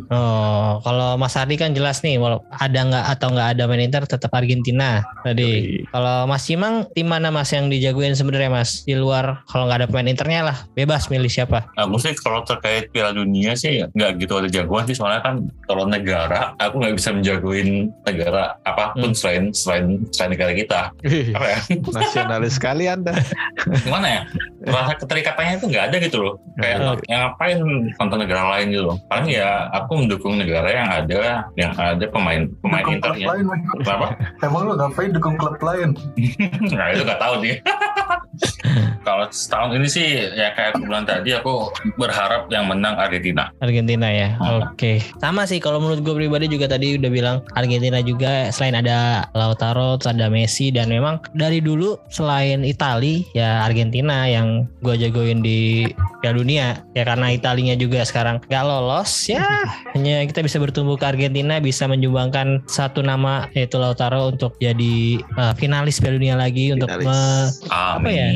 Oh, 0.09 0.81
kalau 0.81 1.15
Mas 1.15 1.35
Ardi 1.37 1.55
kan 1.55 1.71
jelas 1.75 1.94
nih, 2.01 2.17
walau 2.17 2.41
ada 2.51 2.79
nggak 2.81 3.05
atau 3.11 3.27
nggak 3.29 3.47
ada 3.53 3.63
main 3.65 3.83
Inter 3.83 4.03
tetap 4.03 4.31
Argentina 4.31 5.03
tadi. 5.21 5.83
Kalau 5.87 6.25
Mas 6.25 6.43
Cimang, 6.43 6.87
tim 6.91 7.05
mana 7.05 7.29
Mas 7.29 7.51
yang 7.51 7.67
dijagoin 7.67 8.11
sebenarnya 8.11 8.49
Mas? 8.49 8.81
Di 8.81 8.95
luar 8.95 9.43
kalau 9.45 9.67
nggak 9.67 9.79
ada 9.83 9.87
pemain 9.87 10.07
internya 10.07 10.41
lah, 10.43 10.57
bebas 10.73 11.07
milih 11.07 11.29
siapa. 11.29 11.69
Aku 11.75 11.95
sih 11.95 12.15
kalau 12.15 12.41
terkait 12.41 12.89
Piala 12.89 13.11
Dunia 13.11 13.53
sih 13.53 13.85
nggak 13.85 14.11
gitu 14.17 14.33
ada 14.35 14.47
jagoan 14.47 14.83
sih 14.83 14.95
soalnya 14.95 15.21
kan 15.21 15.35
kalau 15.63 15.85
negara 15.85 16.55
aku 16.57 16.79
nggak 16.79 16.95
bisa 16.95 17.09
menjagoin 17.11 17.91
negara 18.01 18.57
apa 18.63 18.91
pun 18.93 19.05
Hmm. 19.05 19.13
selain 19.13 19.43
selain 19.51 19.85
selain 20.09 20.31
negara 20.33 20.51
kita 20.51 20.89
apa 21.31 21.45
ya 21.45 21.59
Nasionalis 21.85 22.57
sekali 22.57 22.85
Anda. 22.85 23.13
gimana 23.81 24.07
ya 24.09 24.21
rasa 24.65 24.97
keterikatannya 24.97 25.53
itu 25.57 25.65
nggak 25.69 25.85
ada 25.91 25.97
gitu 25.99 26.17
loh 26.19 26.33
kayak 26.57 26.77
Hmm. 26.77 26.97
yang 27.05 27.21
ngapain 27.27 27.57
nonton 27.95 28.19
negara 28.19 28.43
lain 28.57 28.67
gitu 28.71 28.83
loh 28.83 28.97
paling 29.05 29.27
ya 29.29 29.49
aku 29.71 29.91
mendukung 30.01 30.33
negara 30.35 30.67
yang 30.67 30.89
ada 30.89 31.21
yang 31.55 31.71
ada 31.93 32.05
pemain 32.09 32.49
pemain 32.65 32.83
Dukung 32.83 32.97
internya 32.97 33.25
lain 33.35 33.45
kenapa 33.83 34.07
emang 34.41 34.61
lu 34.65 34.73
ngapain 34.73 35.09
dukung 35.13 35.35
klub 35.37 35.57
lain 35.61 35.89
nah 36.77 36.87
itu 36.89 37.01
nggak 37.05 37.21
tahu 37.21 37.35
dia 37.45 37.55
kalau 39.07 39.25
setahun 39.29 39.77
ini 39.77 39.87
sih 39.87 40.07
ya 40.33 40.51
kayak 40.57 40.75
aku 40.75 40.89
bilang 40.89 41.05
tadi 41.05 41.29
aku 41.37 41.69
berharap 41.95 42.49
yang 42.49 42.65
menang 42.69 42.97
Argentina 42.97 43.51
Argentina 43.61 44.07
ya. 44.09 44.29
Hmm. 44.39 44.73
Oke. 44.73 45.03
Sama 45.19 45.45
sih 45.45 45.59
kalau 45.59 45.81
menurut 45.81 46.01
gue 46.01 46.15
pribadi 46.15 46.47
juga 46.47 46.71
tadi 46.71 46.95
udah 46.95 47.11
bilang 47.11 47.37
Argentina 47.53 47.99
juga 48.01 48.49
selain 48.49 48.79
ada 48.79 49.29
Lautaro, 49.35 49.99
ada 50.01 50.27
Messi 50.31 50.71
dan 50.71 50.89
memang 50.89 51.19
dari 51.35 51.59
dulu 51.59 51.99
selain 52.07 52.63
Itali 52.63 53.27
ya 53.35 53.65
Argentina 53.65 54.25
yang 54.25 54.65
gue 54.81 54.95
jagoin 54.97 55.43
di 55.43 55.89
Piala 56.23 56.39
Dunia 56.39 56.67
ya 56.95 57.03
karena 57.03 57.35
Italinya 57.35 57.75
juga 57.75 58.01
sekarang 58.07 58.39
gak 58.47 58.63
lolos 58.65 59.27
ya 59.27 59.43
hanya 59.93 60.23
kita 60.25 60.41
bisa 60.45 60.57
bertumbuh 60.57 60.95
ke 60.95 61.05
Argentina 61.05 61.59
bisa 61.59 61.74
menyumbangkan 61.83 62.63
satu 62.65 63.03
nama 63.03 63.51
yaitu 63.51 63.75
Lautaro 63.75 64.31
untuk 64.31 64.55
jadi 64.57 65.19
uh, 65.35 65.51
finalis 65.51 65.99
Piala 65.99 66.15
Dunia 66.15 66.39
lagi 66.39 66.71
untuk 66.71 66.87
Finalis. 66.87 67.11
me- 67.11 67.49
Apa 67.67 68.07
ya? 68.07 68.27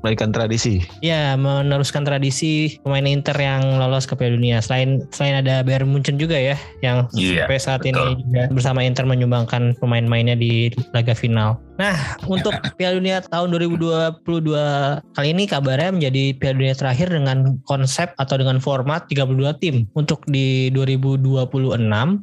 Melahirkan 0.00 0.32
tradisi. 0.32 0.80
Ya, 1.04 1.36
meneruskan 1.36 2.08
tradisi 2.08 2.80
pemain 2.80 3.04
Inter 3.04 3.36
yang 3.36 3.76
lolos 3.76 4.08
ke 4.08 4.16
Piala 4.16 4.40
Dunia. 4.40 4.64
Selain 4.64 5.04
selain 5.12 5.44
ada 5.44 5.60
Bayern 5.60 5.92
Munchen 5.92 6.16
juga 6.16 6.40
ya, 6.40 6.56
yang 6.80 7.04
Iya, 7.12 7.44
sampai 7.44 7.58
saat 7.60 7.80
betul. 7.82 7.92
ini 7.92 8.24
juga 8.24 8.42
bersama 8.48 8.80
Inter 8.80 9.04
menyumbangkan 9.04 9.76
pemain-mainnya 9.76 10.34
di 10.34 10.72
laga 10.96 11.12
final. 11.12 11.60
Nah, 11.80 11.96
untuk 12.28 12.52
Piala 12.76 13.00
Dunia 13.00 13.24
tahun 13.24 13.56
2022 13.56 14.20
kali 15.16 15.28
ini 15.32 15.48
kabarnya 15.48 15.96
menjadi 15.96 16.36
Piala 16.36 16.56
Dunia 16.60 16.76
terakhir 16.76 17.08
dengan 17.08 17.56
konsep 17.64 18.12
atau 18.20 18.36
dengan 18.36 18.60
format 18.60 19.08
32 19.08 19.56
tim. 19.64 19.88
Untuk 19.96 20.20
di 20.28 20.68
2026 20.76 21.40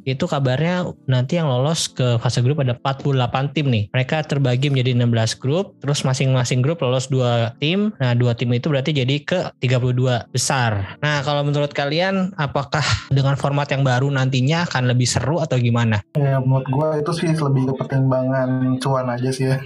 itu 0.06 0.24
kabarnya 0.30 0.86
nanti 1.10 1.42
yang 1.42 1.50
lolos 1.50 1.90
ke 1.90 2.22
fase 2.22 2.38
grup 2.38 2.62
ada 2.62 2.78
48 2.78 3.50
tim 3.50 3.66
nih. 3.66 3.84
Mereka 3.90 4.30
terbagi 4.30 4.70
menjadi 4.70 4.94
16 4.94 5.42
grup, 5.42 5.74
terus 5.82 6.06
masing-masing 6.06 6.62
grup 6.62 6.78
lolos 6.78 7.10
dua 7.10 7.50
tim. 7.58 7.90
Nah, 7.98 8.14
dua 8.14 8.38
tim 8.38 8.54
itu 8.54 8.70
berarti 8.70 8.94
jadi 8.94 9.18
ke 9.26 9.50
32 9.58 10.30
besar. 10.30 10.94
Nah, 11.02 11.26
kalau 11.26 11.42
menurut 11.42 11.74
kalian 11.74 12.30
apakah 12.38 12.86
dengan 13.10 13.34
format 13.34 13.66
yang 13.74 13.82
baru 13.82 14.06
nantinya 14.06 14.70
akan 14.70 14.86
lebih 14.86 15.10
seru 15.10 15.42
atau 15.42 15.58
gimana? 15.58 15.98
ya 16.14 16.38
menurut 16.42 16.68
gue 16.68 16.88
itu 17.00 17.12
sih 17.14 17.30
lebih 17.32 17.72
ke 17.72 17.74
pertimbangan 17.80 18.76
cuan 18.82 19.08
aja 19.08 19.30
sih 19.32 19.47
ya 19.48 19.56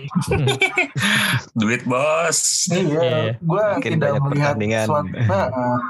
duit 1.60 1.82
bos 1.84 2.38
Iya. 2.70 3.02
Iya, 3.02 3.20
gue 3.42 3.64
tidak 3.82 4.12
melihat 4.22 4.54
suatu. 4.86 5.10
Nah, 5.26 5.46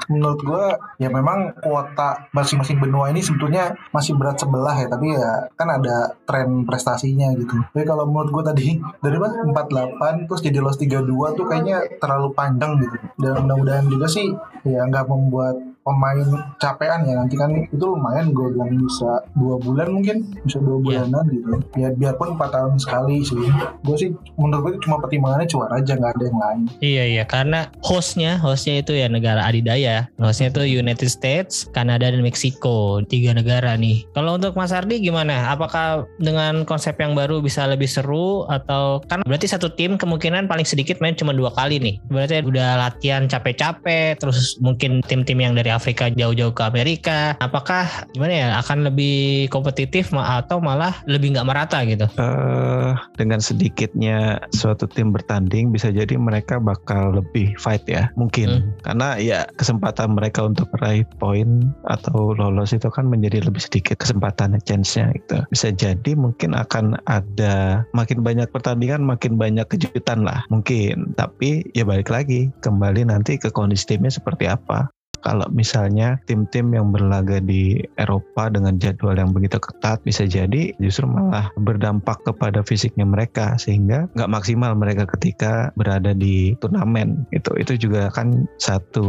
menurut 0.09 0.39
gue 0.41 0.65
ya 0.97 1.09
memang 1.11 1.53
kuota 1.61 2.29
masing-masing 2.33 2.81
benua 2.81 3.13
ini 3.13 3.21
sebetulnya 3.21 3.77
masih 3.93 4.17
berat 4.17 4.41
sebelah 4.41 4.73
ya, 4.73 4.87
tapi 4.89 5.13
ya 5.13 5.47
kan 5.53 5.69
ada 5.69 6.17
tren 6.25 6.65
prestasinya 6.65 7.29
gitu. 7.37 7.55
Tapi 7.73 7.85
kalau 7.85 8.09
menurut 8.09 8.31
gue 8.33 8.43
tadi 8.53 8.67
dari 9.01 9.17
mana 9.19 9.45
48 9.45 10.27
terus 10.29 10.41
jadi 10.41 10.59
los 10.63 10.77
32 10.79 11.37
tuh 11.37 11.45
kayaknya 11.45 11.77
terlalu 12.01 12.33
panjang 12.33 12.81
gitu. 12.81 12.97
Dan 13.19 13.45
mudah-mudahan 13.45 13.85
juga 13.87 14.07
sih 14.09 14.33
ya 14.65 14.87
nggak 14.87 15.05
membuat 15.07 15.55
pemain 15.83 16.23
capean 16.57 17.03
ya 17.03 17.13
nanti 17.15 17.35
kan 17.35 17.51
itu 17.67 17.83
lumayan 17.83 18.31
gue 18.31 18.47
bilang 18.49 18.71
bisa 18.79 19.11
dua 19.35 19.59
bulan 19.59 19.91
mungkin 19.91 20.17
bisa 20.41 20.57
dua 20.57 20.79
Iya. 20.79 21.05
bulanan 21.05 21.23
gitu 21.27 21.51
ya 21.75 21.89
biarpun 21.91 22.35
empat 22.35 22.49
tahun 22.51 22.73
sekali 22.75 23.19
sih 23.21 23.35
gue 23.83 23.95
sih 23.95 24.09
menurut 24.35 24.61
gue 24.65 24.81
cuma 24.81 24.97
pertimbangannya 24.97 25.45
cuan 25.45 25.69
aja 25.69 25.93
nggak 25.93 26.11
ada 26.13 26.23
yang 26.23 26.39
lain 26.39 26.61
Iya 26.79 27.03
iya 27.05 27.23
karena 27.23 27.59
hostnya 27.83 28.39
hostnya 28.39 28.79
itu 28.79 28.91
ya 28.91 29.07
negara 29.07 29.43
adidaya 29.43 30.07
hostnya 30.15 30.47
itu 30.49 30.79
United 30.79 31.09
States, 31.09 31.67
Kanada 31.69 32.07
dan 32.07 32.23
Meksiko 32.23 33.03
tiga 33.03 33.35
negara 33.35 33.75
nih. 33.75 34.07
Kalau 34.15 34.37
untuk 34.37 34.55
Mas 34.55 34.71
Ardi 34.71 35.01
gimana? 35.01 35.51
Apakah 35.51 36.07
dengan 36.17 36.63
konsep 36.63 36.95
yang 36.95 37.11
baru 37.13 37.41
bisa 37.41 37.67
lebih 37.67 37.89
seru 37.89 38.47
atau 38.47 39.03
kan 39.05 39.19
berarti 39.25 39.49
satu 39.49 39.67
tim 39.73 39.99
kemungkinan 39.99 40.47
paling 40.47 40.63
sedikit 40.63 41.01
main 41.03 41.17
cuma 41.17 41.33
dua 41.33 41.51
kali 41.51 41.81
nih. 41.81 41.95
Berarti 42.07 42.45
udah 42.45 42.79
latihan 42.79 43.27
capek-capek 43.27 44.21
terus 44.21 44.55
mungkin 44.63 45.03
tim-tim 45.03 45.41
yang 45.41 45.53
dari 45.53 45.72
Afrika 45.73 46.07
jauh-jauh 46.13 46.53
ke 46.53 46.63
Amerika. 46.63 47.35
Apakah 47.41 48.07
gimana 48.13 48.33
ya 48.33 48.47
akan 48.61 48.87
lebih 48.87 49.49
kompetitif 49.49 50.13
atau 50.13 50.61
malah 50.61 50.93
lebih 51.09 51.35
nggak 51.35 51.47
merata 51.47 51.81
gitu? 51.83 52.05
eh 52.21 52.93
dengan 53.17 53.39
sedikitnya 53.41 54.41
suatu 54.53 54.85
tim 54.85 55.13
bertanding 55.13 55.73
bisa 55.73 55.89
jadi 55.89 56.15
mereka 56.17 56.61
bakal 56.61 57.17
lebih 57.17 57.53
fight 57.57 57.83
ya 57.89 58.09
mungkin 58.13 58.73
karena 58.85 59.17
ya 59.17 59.39
kesempatan 59.57 60.13
mereka 60.17 60.45
untuk 60.45 60.69
meraih 60.77 61.05
poin 61.17 61.73
atau 61.89 62.33
lolos 62.37 62.73
itu 62.73 62.87
kan 62.89 63.09
menjadi 63.09 63.45
lebih 63.45 63.61
sedikit 63.61 63.97
kesempatan 63.99 64.57
chance-nya 64.63 65.13
gitu 65.17 65.41
bisa 65.49 65.73
jadi 65.73 66.11
mungkin 66.13 66.53
akan 66.53 66.97
ada 67.09 67.85
makin 67.97 68.21
banyak 68.21 68.49
pertandingan 68.53 69.03
makin 69.03 69.35
banyak 69.37 69.65
kejutan 69.67 70.25
lah 70.25 70.45
mungkin 70.49 71.13
tapi 71.17 71.65
ya 71.73 71.83
balik 71.85 72.09
lagi 72.13 72.53
kembali 72.61 73.09
nanti 73.09 73.37
ke 73.37 73.49
kondisi 73.49 73.89
timnya 73.89 74.13
seperti 74.13 74.49
apa 74.49 74.89
kalau 75.23 75.47
misalnya 75.49 76.19
tim-tim 76.27 76.75
yang 76.75 76.91
berlaga 76.91 77.39
di 77.39 77.79
Eropa 77.95 78.51
dengan 78.51 78.75
jadwal 78.77 79.15
yang 79.15 79.31
begitu 79.31 79.57
ketat 79.57 80.03
bisa 80.03 80.27
jadi 80.27 80.75
justru 80.77 81.07
malah 81.07 81.49
berdampak 81.55 82.19
kepada 82.27 82.61
fisiknya 82.61 83.07
mereka 83.07 83.55
sehingga 83.55 84.11
nggak 84.13 84.29
maksimal 84.29 84.75
mereka 84.75 85.07
ketika 85.17 85.71
berada 85.79 86.11
di 86.11 86.53
turnamen. 86.59 87.23
Itu 87.31 87.55
itu 87.55 87.79
juga 87.79 88.11
kan 88.11 88.45
satu 88.59 89.07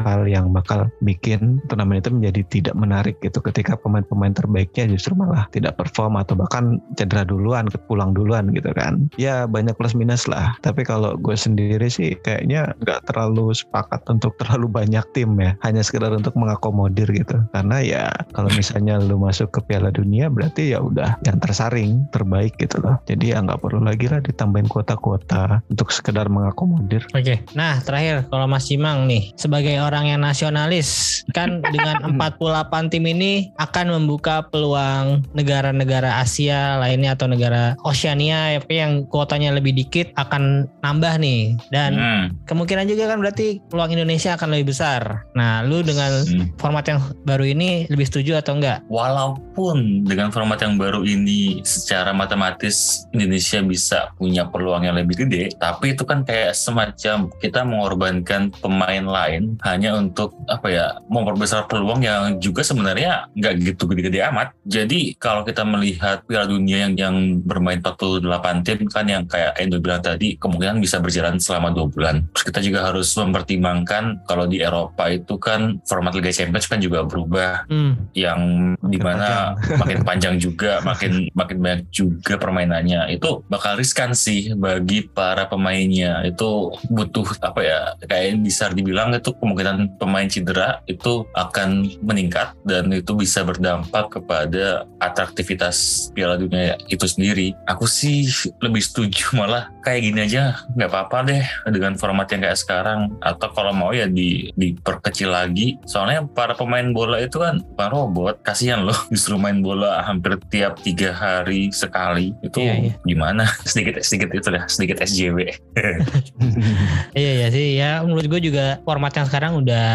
hal 0.00 0.24
yang 0.24 0.50
bakal 0.50 0.88
bikin 1.04 1.60
turnamen 1.68 2.00
itu 2.00 2.10
menjadi 2.10 2.40
tidak 2.48 2.74
menarik 2.74 3.16
gitu. 3.20 3.44
Ketika 3.44 3.76
pemain-pemain 3.76 4.32
terbaiknya 4.32 4.88
justru 4.88 5.12
malah 5.12 5.44
tidak 5.52 5.76
perform 5.76 6.16
atau 6.16 6.34
bahkan 6.34 6.80
cedera 6.96 7.22
duluan 7.28 7.68
pulang 7.86 8.16
duluan 8.16 8.48
gitu 8.56 8.72
kan. 8.72 9.12
Ya 9.20 9.44
banyak 9.44 9.76
plus 9.76 9.92
minus 9.92 10.24
lah. 10.24 10.56
Tapi 10.64 10.86
kalau 10.86 11.18
gue 11.20 11.36
sendiri 11.36 11.86
sih 11.92 12.16
kayaknya 12.24 12.72
nggak 12.80 13.12
terlalu 13.12 13.52
sepakat 13.52 14.00
untuk 14.08 14.34
terlalu 14.40 14.70
banyak 14.70 15.04
tim 15.12 15.33
ya. 15.38 15.56
Hanya 15.62 15.82
sekedar 15.82 16.12
untuk 16.12 16.34
mengakomodir 16.34 17.06
gitu. 17.10 17.40
Karena 17.50 17.80
ya 17.80 18.04
kalau 18.32 18.50
misalnya 18.52 18.98
lu 18.98 19.16
masuk 19.16 19.50
ke 19.50 19.60
Piala 19.64 19.90
Dunia 19.90 20.28
berarti 20.28 20.72
ya 20.72 20.80
udah 20.80 21.18
yang 21.22 21.38
tersaring 21.38 22.06
terbaik 22.10 22.54
gitu 22.56 22.80
loh. 22.80 22.98
Jadi 23.04 23.32
ya 23.32 23.40
nggak 23.40 23.60
perlu 23.60 23.82
lagi 23.82 24.06
lah 24.06 24.20
ditambahin 24.20 24.66
kuota-kuota 24.66 25.62
untuk 25.68 25.90
sekedar 25.90 26.26
mengakomodir. 26.28 27.04
Oke, 27.12 27.42
nah 27.52 27.78
terakhir 27.80 28.26
kalau 28.28 28.46
Mas 28.46 28.66
Cimang 28.66 29.06
nih 29.06 29.34
sebagai 29.34 29.78
orang 29.80 30.08
yang 30.08 30.20
nasionalis 30.20 31.20
kan 31.32 31.60
dengan 31.64 32.00
48 32.20 32.92
tim 32.92 33.04
ini 33.04 33.50
akan 33.56 33.92
membuka 34.00 34.44
peluang 34.48 35.24
negara-negara 35.32 36.20
Asia 36.20 36.76
lainnya 36.78 37.14
atau 37.14 37.26
negara 37.26 37.74
Oceania 37.84 38.60
yang 38.68 39.04
kuotanya 39.08 39.52
lebih 39.52 39.72
dikit 39.72 40.12
akan 40.16 40.68
nambah 40.80 41.16
nih. 41.18 41.56
Dan 41.70 41.92
Hmm. 41.94 42.26
kemungkinan 42.44 42.84
juga 42.84 43.08
kan 43.08 43.18
berarti 43.18 43.64
peluang 43.70 43.92
Indonesia 43.92 44.34
akan 44.34 44.48
lebih 44.52 44.76
besar. 44.76 45.23
Nah, 45.32 45.64
lu 45.64 45.80
dengan 45.80 46.22
Hmm. 46.24 46.52
format 46.60 46.84
yang 46.86 47.00
baru 47.24 47.44
ini 47.48 47.88
lebih 47.88 48.06
setuju 48.06 48.38
atau 48.38 48.60
enggak? 48.60 48.84
Walaupun 48.86 50.04
dengan 50.04 50.28
format 50.30 50.60
yang 50.60 50.76
baru 50.76 51.02
ini 51.02 51.64
secara 51.64 52.12
matematis 52.12 53.06
Indonesia 53.10 53.62
bisa 53.64 53.98
punya 54.20 54.46
peluang 54.46 54.84
yang 54.84 54.94
lebih 54.98 55.26
gede, 55.26 55.54
tapi 55.56 55.96
itu 55.96 56.04
kan 56.04 56.22
kayak 56.22 56.52
semacam 56.54 57.30
kita 57.38 57.64
mengorbankan 57.64 58.52
pemain 58.58 59.04
lain 59.06 59.56
hanya 59.62 59.96
untuk 59.96 60.34
apa 60.50 60.68
ya 60.70 60.86
memperbesar 61.08 61.66
peluang 61.66 62.02
yang 62.02 62.38
juga 62.38 62.66
sebenarnya 62.66 63.30
nggak 63.34 63.54
gitu 63.62 63.90
gede-gede 63.90 64.22
amat. 64.30 64.54
Jadi 64.66 65.14
kalau 65.16 65.46
kita 65.46 65.62
melihat 65.62 66.26
Piala 66.26 66.50
Dunia 66.50 66.86
yang 66.86 66.94
yang 66.94 67.16
bermain 67.46 67.78
48 67.78 68.64
tim 68.66 68.86
kan 68.90 69.06
yang 69.06 69.24
kayak 69.26 69.54
Endo 69.60 69.78
bilang 69.78 70.02
tadi 70.02 70.34
kemungkinan 70.38 70.82
bisa 70.82 70.98
berjalan 70.98 71.38
selama 71.38 71.70
dua 71.70 71.86
bulan. 71.86 72.26
Terus 72.34 72.44
kita 72.50 72.60
juga 72.64 72.80
harus 72.90 73.08
mempertimbangkan 73.14 74.24
kalau 74.26 74.50
di 74.50 74.58
Eropa 74.64 75.13
itu 75.20 75.34
kan 75.38 75.78
format 75.86 76.14
Liga 76.16 76.34
Champions 76.34 76.66
kan 76.66 76.82
juga 76.82 77.06
berubah 77.06 77.66
Hmm. 77.70 78.10
yang 78.12 78.40
Makin 78.78 78.90
di 78.90 78.98
mana 78.98 79.54
makin 79.82 80.00
panjang 80.04 80.36
juga, 80.36 80.80
makin 80.84 81.28
makin 81.32 81.58
banyak 81.60 81.82
juga 81.90 82.36
permainannya. 82.36 83.14
Itu 83.14 83.46
bakal 83.48 83.78
riskan 83.78 84.12
sih 84.12 84.52
bagi 84.54 85.06
para 85.06 85.46
pemainnya. 85.48 86.24
Itu 86.26 86.74
butuh 86.90 87.38
apa 87.40 87.60
ya? 87.62 87.80
Kayak 88.04 88.42
bisa 88.44 88.70
dibilang 88.72 89.14
itu 89.14 89.32
kemungkinan 89.36 89.96
pemain 90.00 90.28
cedera 90.28 90.82
itu 90.90 91.24
akan 91.34 91.86
meningkat 92.02 92.52
dan 92.66 92.90
itu 92.92 93.14
bisa 93.16 93.42
berdampak 93.46 94.20
kepada 94.20 94.84
atraktivitas 95.00 96.08
Piala 96.12 96.36
Dunia 96.36 96.76
itu 96.88 97.04
sendiri. 97.06 97.54
Aku 97.68 97.88
sih 97.88 98.28
lebih 98.60 98.82
setuju 98.82 99.36
malah 99.36 99.70
kayak 99.84 100.00
gini 100.10 100.20
aja 100.24 100.56
nggak 100.74 100.90
apa-apa 100.90 101.18
deh 101.28 101.44
dengan 101.70 101.94
format 102.00 102.28
yang 102.32 102.44
kayak 102.44 102.58
sekarang 102.58 103.12
atau 103.20 103.48
kalau 103.52 103.72
mau 103.76 103.92
ya 103.92 104.08
di 104.08 104.48
diperkecil 104.94 105.30
lagi. 105.30 105.76
Soalnya 105.84 106.22
para 106.30 106.54
pemain 106.54 106.86
bola 106.94 107.18
itu 107.18 107.42
kan 107.42 107.58
bukan 107.74 107.90
robot 107.90 108.34
kasihan 108.46 108.86
loh 108.86 108.94
justru 109.14 109.34
main 109.34 109.58
bola 109.60 110.00
hampir 110.06 110.38
tiap 110.48 110.78
tiga 110.80 111.10
hari 111.10 111.74
sekali. 111.74 112.30
Itu 112.40 112.62
Iya, 112.62 112.74
iya. 112.78 112.92
gimana? 113.02 113.44
Sedikit 113.68 113.98
sedikit 114.00 114.30
itu 114.30 114.48
dah 114.48 114.64
sedikit 114.70 115.02
SJW 115.02 115.38
Iya 117.18 117.30
iya 117.42 117.46
sih. 117.50 117.74
Ya 117.76 118.00
menurut 118.02 118.26
gue 118.26 118.40
juga 118.40 118.78
format 118.86 119.10
yang 119.14 119.26
sekarang 119.26 119.52
udah 119.58 119.86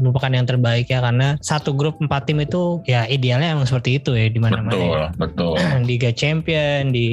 merupakan 0.00 0.30
yang 0.32 0.46
terbaik 0.48 0.88
ya 0.88 1.04
karena 1.04 1.36
satu 1.40 1.72
grup 1.76 2.00
empat 2.00 2.24
tim 2.28 2.40
itu 2.40 2.80
ya 2.84 3.04
idealnya 3.06 3.52
emang 3.54 3.68
seperti 3.68 4.00
itu 4.00 4.14
ya 4.14 4.26
di 4.30 4.40
mana-mana 4.40 4.70
betul 4.72 4.88
ya. 4.88 5.06
betul. 5.20 5.54
Liga 5.90 6.10
Champion 6.12 6.90
di 6.90 7.06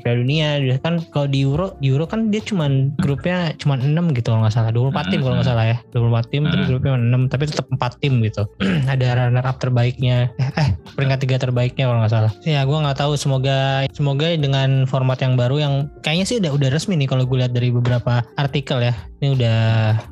Piala 0.00 0.18
Dunia 0.22 0.48
kan 0.80 1.02
kalau 1.12 1.26
di 1.28 1.44
Euro 1.44 1.76
di 1.78 1.92
Euro 1.92 2.04
kan 2.08 2.30
dia 2.32 2.40
cuman 2.40 2.94
grupnya 2.98 3.52
cuman 3.58 3.78
6 3.82 4.16
gitu 4.16 4.28
kalau 4.32 4.42
nggak 4.46 4.54
salah. 4.54 4.70
24 4.70 5.10
tim 5.12 5.20
kalau 5.20 5.34
nggak 5.38 5.48
salah 5.48 5.66
ya. 5.66 5.76
24 5.92 6.32
tim 6.32 6.42
terus. 6.46 6.68
Grupnya 6.70 6.94
6 6.94 7.32
tapi 7.32 7.42
tetap 7.50 7.66
4 7.66 8.00
tim 8.00 8.22
gitu. 8.22 8.46
Ada 8.92 9.26
runner 9.26 9.44
up 9.44 9.58
terbaiknya. 9.58 10.30
Eh, 10.38 10.50
eh 10.54 10.68
peringkat 10.94 11.18
tiga 11.26 11.36
terbaiknya 11.42 11.90
kalau 11.90 11.98
nggak 12.00 12.14
salah. 12.14 12.32
Ya 12.46 12.62
gue 12.62 12.78
nggak 12.78 12.98
tahu. 12.98 13.18
Semoga 13.18 13.84
semoga 13.90 14.30
dengan 14.38 14.86
format 14.86 15.18
yang 15.18 15.34
baru 15.34 15.56
yang 15.58 15.74
kayaknya 16.06 16.26
sih 16.26 16.36
udah 16.38 16.54
udah 16.54 16.68
resmi 16.70 16.94
nih 16.94 17.10
kalau 17.10 17.26
gue 17.26 17.42
lihat 17.42 17.52
dari 17.52 17.74
beberapa 17.74 18.22
artikel 18.38 18.80
ya 18.80 18.94
ini 19.20 19.36
udah 19.36 19.60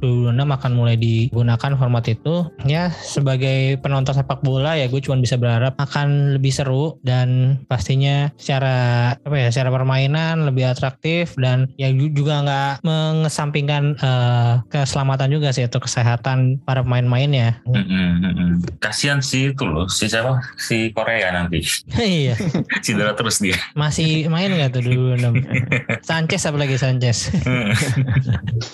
2026 0.01 0.37
akan 0.53 0.73
mulai 0.73 0.97
digunakan 0.97 1.73
format 1.75 2.05
itu. 2.07 2.45
Ya 2.65 2.93
sebagai 2.93 3.81
penonton 3.81 4.13
sepak 4.13 4.41
bola 4.41 4.77
ya 4.77 4.87
gue 4.87 5.01
cuma 5.01 5.17
bisa 5.17 5.35
berharap 5.35 5.75
akan 5.77 6.37
lebih 6.37 6.53
seru 6.53 7.01
dan 7.01 7.61
pastinya 7.67 8.29
secara 8.37 8.77
apa 9.17 9.37
ya 9.37 9.49
secara 9.49 9.73
permainan 9.73 10.45
lebih 10.45 10.69
atraktif 10.69 11.33
dan 11.37 11.73
ya 11.75 11.89
ju- 11.89 12.13
juga 12.13 12.45
nggak 12.45 12.73
mengesampingkan 12.85 13.97
eh, 13.97 14.53
keselamatan 14.69 15.29
juga 15.33 15.51
sih 15.51 15.65
atau 15.65 15.81
kesehatan 15.81 16.61
para 16.63 16.85
pemain-mainnya 16.85 17.65
Mm-mm, 17.65 18.09
mm-mm. 18.21 18.51
kasihan 18.79 19.19
sih 19.19 19.51
itu 19.51 19.65
loh 19.65 19.89
si 19.89 20.07
siapa? 20.07 20.41
Si 20.61 20.93
Korea 20.93 21.33
nanti. 21.33 21.65
Iya. 21.99 22.37
Cedera 22.81 23.13
terus 23.13 23.41
dia. 23.41 23.57
Masih 23.73 24.29
main 24.29 24.49
nggak 24.49 24.71
tuh 24.71 24.83
dulu? 24.85 25.17
Sanchez 26.09 26.45
apalagi 26.45 26.77
Sanchez. 26.77 27.29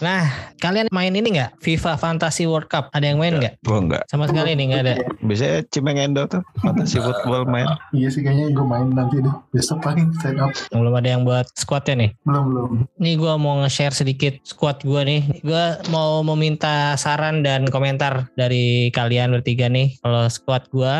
Nah 0.00 0.23
kalian 0.60 0.88
main 0.90 1.12
ini 1.12 1.40
nggak 1.40 1.60
FIFA 1.60 2.00
Fantasy 2.00 2.44
World 2.48 2.68
Cup 2.68 2.88
ada 2.92 3.04
yang 3.04 3.20
main 3.20 3.36
nggak 3.36 3.60
Gua 3.64 3.78
enggak 3.80 4.02
sama 4.08 4.28
sekali 4.28 4.56
nih 4.56 4.64
nggak 4.70 4.82
ada 4.84 4.94
biasanya 5.24 5.58
Cimeng 5.70 5.98
Endo 6.00 6.24
tuh 6.28 6.42
fantasy 6.60 7.00
football 7.00 7.44
main 7.48 7.68
Iya 7.94 8.08
sih 8.10 8.22
kayaknya 8.26 8.52
gue 8.52 8.66
main 8.66 8.88
nanti 8.90 9.22
deh. 9.22 9.34
Besok 9.54 9.84
paling 9.84 10.10
sign 10.18 10.40
up. 10.42 10.50
belum 10.74 10.94
ada 10.94 11.08
yang 11.08 11.22
buat 11.22 11.46
squadnya 11.54 11.94
nih 12.06 12.10
Belum 12.26 12.44
belum. 12.50 12.70
Nih 12.98 13.14
gue 13.16 13.32
mau 13.38 13.62
nge-share 13.62 13.94
sedikit 13.94 14.34
squad 14.42 14.82
gue 14.82 15.00
nih. 15.04 15.22
Gue 15.46 15.64
mau 15.94 16.20
meminta 16.34 16.98
saran 16.98 17.46
dan 17.46 17.70
komentar 17.70 18.28
dari 18.34 18.90
kalian 18.90 19.34
bertiga 19.34 19.70
nih. 19.70 19.94
Kalau 20.02 20.26
squad 20.26 20.66
gue 20.74 20.94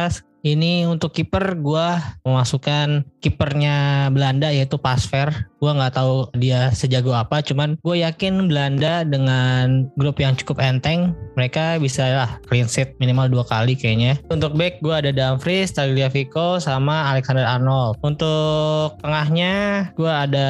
ini 0.45 0.85
untuk 0.85 1.16
kiper 1.16 1.57
gue 1.57 1.87
memasukkan 2.22 3.14
kipernya 3.25 4.09
Belanda 4.12 4.53
yaitu 4.53 4.77
Pasver. 4.77 5.33
Gue 5.64 5.72
nggak 5.72 5.97
tahu 5.97 6.29
dia 6.37 6.68
sejago 6.77 7.16
apa, 7.16 7.41
cuman 7.41 7.81
gue 7.81 8.05
yakin 8.05 8.53
Belanda 8.53 9.01
dengan 9.01 9.89
grup 9.97 10.20
yang 10.20 10.37
cukup 10.37 10.61
enteng, 10.61 11.16
mereka 11.41 11.81
bisa 11.81 12.05
lah 12.05 12.31
clean 12.45 12.68
sheet 12.68 12.93
minimal 13.01 13.33
dua 13.33 13.49
kali 13.49 13.72
kayaknya. 13.72 14.20
Untuk 14.29 14.53
back 14.61 14.85
gue 14.85 14.93
ada 14.93 15.09
Dumfries, 15.09 15.72
Tagliafico, 15.72 16.61
sama 16.61 17.09
Alexander 17.16 17.49
Arnold. 17.49 17.97
Untuk 18.05 19.01
tengahnya 19.01 19.89
gue 19.97 20.12
ada 20.12 20.49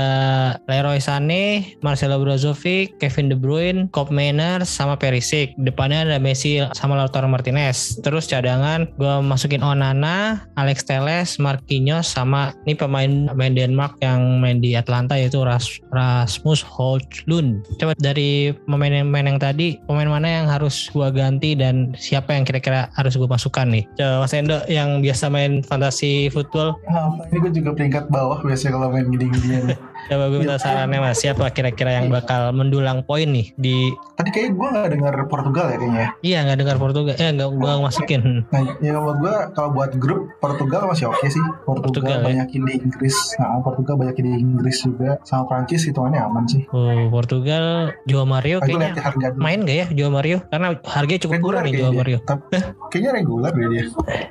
Leroy 0.67 0.99
Sané, 0.99 1.79
Marcelo 1.87 2.19
Brozovic, 2.19 2.99
Kevin 2.99 3.31
De 3.31 3.39
Bruyne, 3.39 3.87
Kop 3.95 4.11
Meiners, 4.11 4.67
sama 4.67 4.99
Perisic. 4.99 5.55
Depannya 5.63 6.11
ada 6.11 6.19
Messi 6.19 6.59
sama 6.75 6.99
Lautaro 6.99 7.31
Martinez. 7.31 8.03
Terus 8.03 8.27
cadangan 8.27 8.91
gue 8.99 9.15
masukin 9.23 9.63
Onana, 9.63 10.43
Alex 10.59 10.83
Teles, 10.83 11.39
Marquinhos, 11.39 12.11
sama 12.11 12.51
ini 12.65 12.75
pemain 12.77 13.29
pemain 13.33 13.53
Denmark 13.53 14.01
yang 14.01 14.41
main 14.41 14.59
di 14.61 14.77
Atlanta 14.77 15.17
yaitu 15.17 15.45
Ras, 15.45 15.81
Rasmus 15.93 16.65
Højlund. 16.65 17.65
Coba 17.81 17.93
dari 18.01 18.53
pemain-pemain 18.65 19.37
yang 19.37 19.41
tadi, 19.41 19.81
pemain 19.85 20.09
mana 20.09 20.29
yang 20.29 20.47
harus 20.49 20.89
gue 20.93 21.09
ganti 21.13 21.57
dan 21.57 21.93
siapa 21.97 22.33
yang 22.33 22.45
kira-kira 22.49 22.89
harus 22.97 23.17
gue 23.17 23.29
masukkan 23.29 23.69
nih? 23.69 23.85
Coba 23.97 24.25
Mas 24.25 24.35
Endo 24.37 24.59
yang 24.69 25.05
biasa 25.05 25.29
main 25.29 25.61
fantasi 25.65 26.29
football 26.33 26.77
Nah, 26.89 27.11
ini 27.31 27.39
gue 27.41 27.53
juga 27.63 27.71
peringkat 27.75 28.05
bawah 28.13 28.39
biasanya 28.45 28.77
kalau 28.77 28.89
main 28.93 29.07
gini-ginian. 29.09 29.75
Coba 30.05 30.29
gue 30.29 30.39
minta 30.45 30.61
sarannya 30.61 31.01
mas, 31.01 31.25
siapa 31.25 31.49
kira-kira 31.49 31.97
yang 31.97 32.13
bakal 32.13 32.53
mendulang 32.53 33.01
poin 33.09 33.25
nih 33.25 33.57
di 33.57 33.89
kayak 34.35 34.51
gue 34.53 34.69
gak 34.69 34.91
dengar 34.91 35.15
Portugal 35.25 35.67
ya 35.67 35.77
kayaknya. 35.77 36.07
Iya 36.21 36.39
nggak 36.43 36.59
dengar 36.59 36.77
Portugal, 36.77 37.15
eh 37.15 37.31
nggak 37.31 37.51
gue 37.51 37.73
masukin. 37.81 38.21
Nah, 38.51 38.61
ya 38.79 38.91
menurut 38.93 39.19
gue 39.21 39.35
kalau 39.53 39.71
buat 39.71 39.91
grup 39.95 40.21
Portugal 40.37 40.83
masih 40.87 41.07
oke 41.07 41.25
sih. 41.25 41.39
Portugal, 41.63 42.03
Portugal, 42.05 42.19
ya? 42.19 42.25
banyakin 42.25 42.61
di 42.61 42.75
Inggris. 42.81 43.17
Nah, 43.37 43.61
Portugal 43.61 43.95
banyakin 43.97 44.25
di 44.25 44.33
Inggris 44.37 44.77
juga. 44.81 45.11
Sama 45.23 45.47
Prancis 45.47 45.87
hitungannya 45.87 46.21
aman 46.21 46.45
sih. 46.45 46.63
Oh 46.69 47.07
Portugal, 47.09 47.65
Joao 48.05 48.27
Mario 48.27 48.59
lihat 48.59 48.67
kayaknya 48.67 48.91
harga 49.01 49.27
dulu. 49.31 49.41
main 49.41 49.59
gak 49.63 49.77
ya 49.77 49.87
Joao 49.95 50.11
Mario? 50.11 50.39
Karena 50.45 50.69
harganya 50.83 51.21
cukup 51.23 51.39
murah 51.41 51.63
nih 51.63 51.73
Joao. 51.75 51.93
Mario. 51.95 52.19
Tapi- 52.21 52.61
Kayaknya 52.91 53.11
reguler 53.17 53.51
deh 53.51 53.67
dia. 53.69 53.85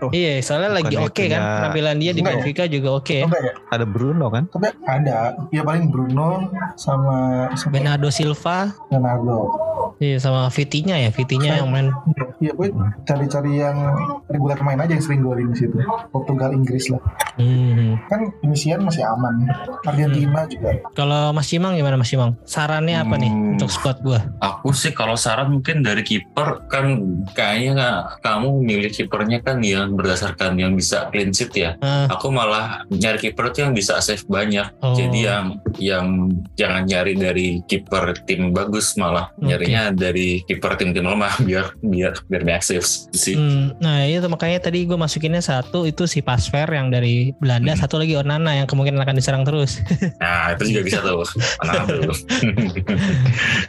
Iya, 0.09 0.31
soalnya 0.39 0.71
lagi 0.73 0.95
oke 0.95 1.23
kan, 1.25 1.35
punya- 1.35 1.55
penampilan 1.59 1.95
dia 1.97 2.11
di 2.11 2.19
ya? 2.19 2.27
Benfica 2.29 2.63
juga 2.65 2.89
oke. 2.93 3.17
Enggak 3.21 3.41
ya? 3.41 3.53
Ada 3.69 3.85
Bruno 3.85 4.25
kan? 4.27 4.43
Tapi 4.47 4.67
ada. 4.83 5.17
Ya 5.49 5.61
paling 5.61 5.87
Bruno 5.87 6.47
sama, 6.75 7.47
sama 7.53 7.71
Bernardo 7.73 8.09
Silva, 8.09 8.71
Leonardo. 8.87 9.37
Iya 9.97 10.17
sama 10.17 10.47
Vitinya 10.47 10.95
ya, 10.95 11.09
Vitinya 11.09 11.51
yang 11.53 11.67
main. 11.67 11.89
Iya, 12.37 12.51
gue 12.51 12.67
cari-cari 13.03 13.57
yang 13.57 13.77
reguler 14.25 14.59
main 14.59 14.77
aja 14.77 14.91
yang 14.91 15.01
sering 15.01 15.21
golin 15.21 15.49
di 15.49 15.57
situ. 15.59 15.77
Portugal, 16.09 16.51
Inggris 16.51 16.87
lah. 16.87 17.01
Hmm. 17.33 17.97
Kan 18.05 18.29
Indonesia 18.39 18.77
masih 18.77 19.03
aman. 19.03 19.33
Argentina 19.83 20.45
juga. 20.45 20.69
Kalau 20.93 21.31
Mas 21.31 21.47
Cimang 21.47 21.73
gimana 21.73 21.95
Mas 21.95 22.07
Cimang? 22.07 22.37
Sarannya 22.43 22.97
apa 22.97 23.15
nih 23.15 23.27
Hmm. 23.27 23.53
untuk 23.55 23.69
squad 23.69 23.97
gua? 23.99 24.21
Aku 24.39 24.69
sih 24.71 24.91
kalau 24.91 25.15
saran 25.15 25.49
mungkin 25.49 25.81
dari 25.81 26.01
kiper 26.01 26.67
kan 26.67 26.85
kayaknya 27.31 27.71
nggak- 27.73 28.01
kamu 28.21 28.47
milih 28.59 28.91
kipernya 28.91 29.39
kan 29.39 29.57
yang 29.59 29.93
berdasarkan 29.93 30.55
yang 30.55 30.73
bisa 30.73 31.09
clean 31.09 31.31
sheet 31.31 31.53
ya. 31.53 31.71
Eh, 31.77 32.05
Aku 32.09 32.29
malah 32.29 32.85
nyari 32.87 33.17
kiper 33.19 33.49
tuh 33.49 33.63
yang 33.63 33.73
bisa 33.73 33.97
save 33.97 34.23
banyak. 34.23 34.69
Oh. 34.79 34.93
Jadi 34.93 35.19
yang 35.21 35.45
yang 35.75 36.05
jangan 36.53 36.83
nyari 36.83 37.13
dari 37.13 37.47
kiper 37.63 38.13
tim 38.23 38.51
bagus 38.51 38.93
malah 38.95 39.33
Oke. 39.33 39.47
nyarinya 39.47 39.82
dari 39.91 40.45
kiper 40.47 40.79
tim-tim 40.79 41.03
lemah 41.03 41.35
biar 41.47 41.75
biar 41.83 42.13
biar 42.29 42.61
saves 42.63 43.11
sih. 43.11 43.35
hmm, 43.35 43.81
nah 43.83 44.07
itu 44.07 44.23
makanya 44.31 44.69
tadi 44.69 44.87
gue 44.87 44.95
masukinnya 44.95 45.43
satu 45.43 45.83
itu 45.83 46.07
si 46.07 46.23
Pasver 46.23 46.69
yang 46.69 46.87
dari 46.87 47.35
Belanda, 47.41 47.73
Hmm. 47.73 47.81
satu 47.83 47.97
lagi 47.97 48.13
Onana 48.13 48.53
yang 48.53 48.67
kemungkinan 48.69 49.01
akan 49.01 49.15
diserang 49.17 49.43
terus. 49.43 49.81
Nah 50.23 50.53
itu 50.53 50.71
juga 50.71 50.81
bisa 50.85 50.99
tuh. 51.01 51.25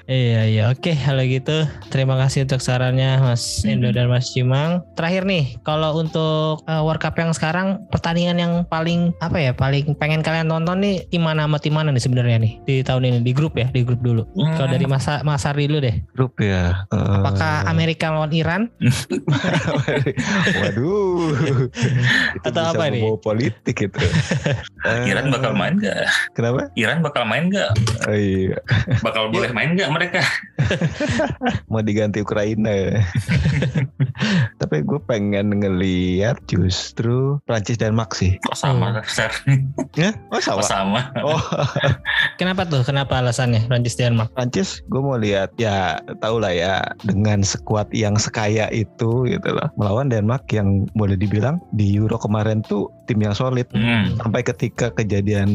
Iya 0.04 0.42
iya 0.46 0.62
oke 0.70 0.92
kalau 0.94 1.24
gitu 1.24 1.64
terima 1.88 2.14
kasih 2.20 2.44
untuk 2.44 2.60
sarannya 2.60 3.18
Mas 3.22 3.64
Endo 3.64 3.88
dan 3.90 4.12
Mas 4.12 4.30
Cimang. 4.30 4.84
Terakhir 4.94 5.24
nih 5.24 5.56
kalau 5.64 5.96
untuk 5.98 6.60
uh, 6.68 6.82
World 6.84 7.00
Cup 7.00 7.16
yang 7.16 7.32
sekarang 7.32 7.80
pertandingan 7.88 8.36
yang 8.36 8.52
paling 8.68 9.16
apa 9.18 9.40
ya 9.40 9.52
paling 9.56 9.96
pengen 9.96 10.20
kalian 10.20 10.46
tonton 10.46 10.78
nih 10.84 11.06
tim 11.08 11.24
mana 11.24 11.48
sama 11.48 11.58
tim 11.58 11.74
mana 11.74 11.88
nih 11.90 12.02
sebenarnya 12.02 12.36
nih 12.42 12.52
di 12.64 12.74
tahun 12.84 13.02
ini 13.08 13.18
di 13.24 13.32
grup 13.32 13.56
ya 13.56 13.66
di 13.72 13.80
grup 13.82 14.04
dulu. 14.04 14.28
Kalau 14.54 14.68
dari 14.68 14.84
masa 14.84 15.24
Mas 15.24 15.46
Ardi 15.48 15.66
dulu 15.66 15.80
deh. 15.80 15.93
Grup 16.14 16.38
ya. 16.40 16.86
Eh, 16.88 16.96
Apakah 16.96 17.66
Amerika 17.66 18.10
lawan 18.10 18.32
Iran? 18.32 18.62
Waduh. 20.60 21.34
itu 22.34 22.48
Atau 22.48 22.62
bisa 22.62 22.72
apa 22.74 22.84
nih? 22.90 23.02
politik 23.20 23.76
itu. 23.90 23.98
Eh, 24.86 25.04
Iran 25.10 25.30
bakal 25.30 25.52
main 25.54 25.74
nggak? 25.78 25.96
Kenapa? 26.34 26.70
Iran 26.74 26.98
bakal 27.02 27.22
main 27.26 27.50
nggak? 27.50 27.70
Oh, 28.06 28.16
iya. 28.16 28.58
Bakal 29.02 29.30
boleh 29.30 29.50
main 29.50 29.74
nggak 29.74 29.90
mereka? 29.90 30.22
Mau 31.70 31.80
diganti 31.80 32.20
Ukraina. 32.20 33.00
Tapi 34.60 34.76
gue 34.82 35.00
pengen 35.04 35.52
ngeliat 35.54 36.38
justru 36.46 37.38
Prancis 37.44 37.78
dan 37.78 37.94
Max 37.94 38.20
sih. 38.22 38.36
Kok 38.42 38.56
sama? 38.56 39.02
Ser? 39.04 39.30
Ya? 39.94 40.14
Oh 40.30 40.40
sama. 40.40 40.60
Kok 40.62 40.66
sama? 40.66 41.00
Oh 41.22 41.40
Kenapa 42.40 42.64
tuh? 42.64 42.82
Kenapa 42.82 43.20
alasannya 43.20 43.66
Prancis 43.66 43.98
Denmark? 43.98 44.32
Prancis 44.34 44.82
gue 44.88 45.00
mau 45.00 45.18
lihat 45.18 45.54
ya 45.56 45.98
tau 46.20 46.38
lah 46.38 46.52
ya 46.52 46.82
dengan 47.04 47.42
skuad 47.42 47.90
yang 47.92 48.16
sekaya 48.16 48.70
itu 48.70 49.26
gitu 49.26 49.48
loh 49.50 49.68
melawan 49.76 50.08
Denmark 50.08 50.46
yang 50.50 50.86
boleh 50.94 51.14
dibilang 51.14 51.58
di 51.72 51.94
Euro 51.96 52.16
kemarin 52.18 52.62
tuh 52.64 52.90
tim 53.04 53.20
yang 53.20 53.36
solid 53.36 53.66
Hmm. 53.74 54.14
sampai 54.22 54.46
ketika 54.46 54.92
kejadian 54.94 55.50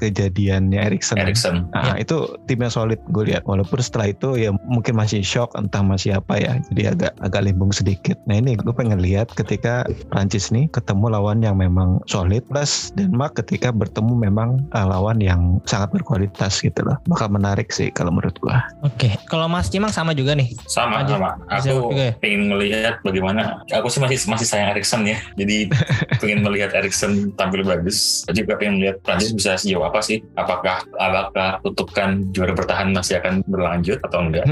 kejadiannya 0.00 0.80
Erikson 0.80 1.20
Erikson. 1.20 1.68
Nah, 1.70 2.00
itu 2.00 2.24
tim 2.48 2.58
yang 2.58 2.72
solid 2.72 2.96
gue 3.12 3.28
lihat 3.28 3.44
walaupun 3.44 3.78
setelah 3.78 4.08
itu 4.08 4.34
ya 4.34 4.47
mungkin 4.66 4.94
masih 4.96 5.20
shock 5.24 5.52
entah 5.58 5.82
masih 5.82 6.18
apa 6.18 6.38
ya 6.38 6.52
jadi 6.72 6.94
agak 6.94 7.12
agak 7.22 7.42
limbung 7.48 7.72
sedikit 7.74 8.16
nah 8.26 8.38
ini 8.38 8.54
gue 8.56 8.74
pengen 8.74 9.00
lihat 9.00 9.32
ketika 9.34 9.84
Prancis 10.08 10.50
nih 10.54 10.70
ketemu 10.70 11.12
lawan 11.12 11.42
yang 11.42 11.58
memang 11.58 12.00
solid 12.06 12.44
plus 12.48 12.90
Denmark 12.94 13.38
ketika 13.38 13.72
bertemu 13.74 14.14
memang 14.28 14.62
uh, 14.72 14.86
lawan 14.86 15.18
yang 15.20 15.60
sangat 15.68 15.92
berkualitas 15.92 16.60
gitu 16.62 16.84
loh 16.84 16.96
bakal 17.10 17.28
menarik 17.32 17.70
sih 17.70 17.92
kalau 17.92 18.14
menurut 18.14 18.36
gue 18.40 18.56
Oke, 18.86 19.10
kalau 19.26 19.50
Mas 19.50 19.66
Cimang 19.68 19.90
sama 19.90 20.14
juga 20.14 20.38
nih. 20.38 20.54
Sama 20.70 21.02
Lanjut. 21.02 21.18
sama. 21.18 21.30
Aku 21.50 21.90
juga 21.90 22.04
ya? 22.10 22.12
pengen 22.22 22.42
melihat 22.50 22.94
bagaimana. 23.02 23.62
Aku 23.74 23.90
sih 23.90 23.98
masih 23.98 24.18
masih 24.30 24.46
sayang 24.46 24.70
Erikson 24.74 25.02
ya. 25.02 25.18
Jadi 25.40 25.70
pengen 26.22 26.46
melihat 26.46 26.70
Erikson 26.78 27.34
tampil 27.34 27.66
bagus. 27.66 28.22
Jadi 28.30 28.46
juga 28.46 28.54
pengen 28.58 28.78
melihat 28.78 28.96
Prancis 29.02 29.34
bisa 29.34 29.58
sejauh 29.58 29.82
apa 29.82 29.98
sih? 29.98 30.22
Apakah 30.38 30.86
apakah 30.94 31.58
kutukan 31.66 32.30
juara 32.30 32.54
bertahan 32.54 32.94
masih 32.94 33.18
akan 33.18 33.42
berlanjut 33.46 33.98
atau 34.06 34.22
enggak? 34.30 34.46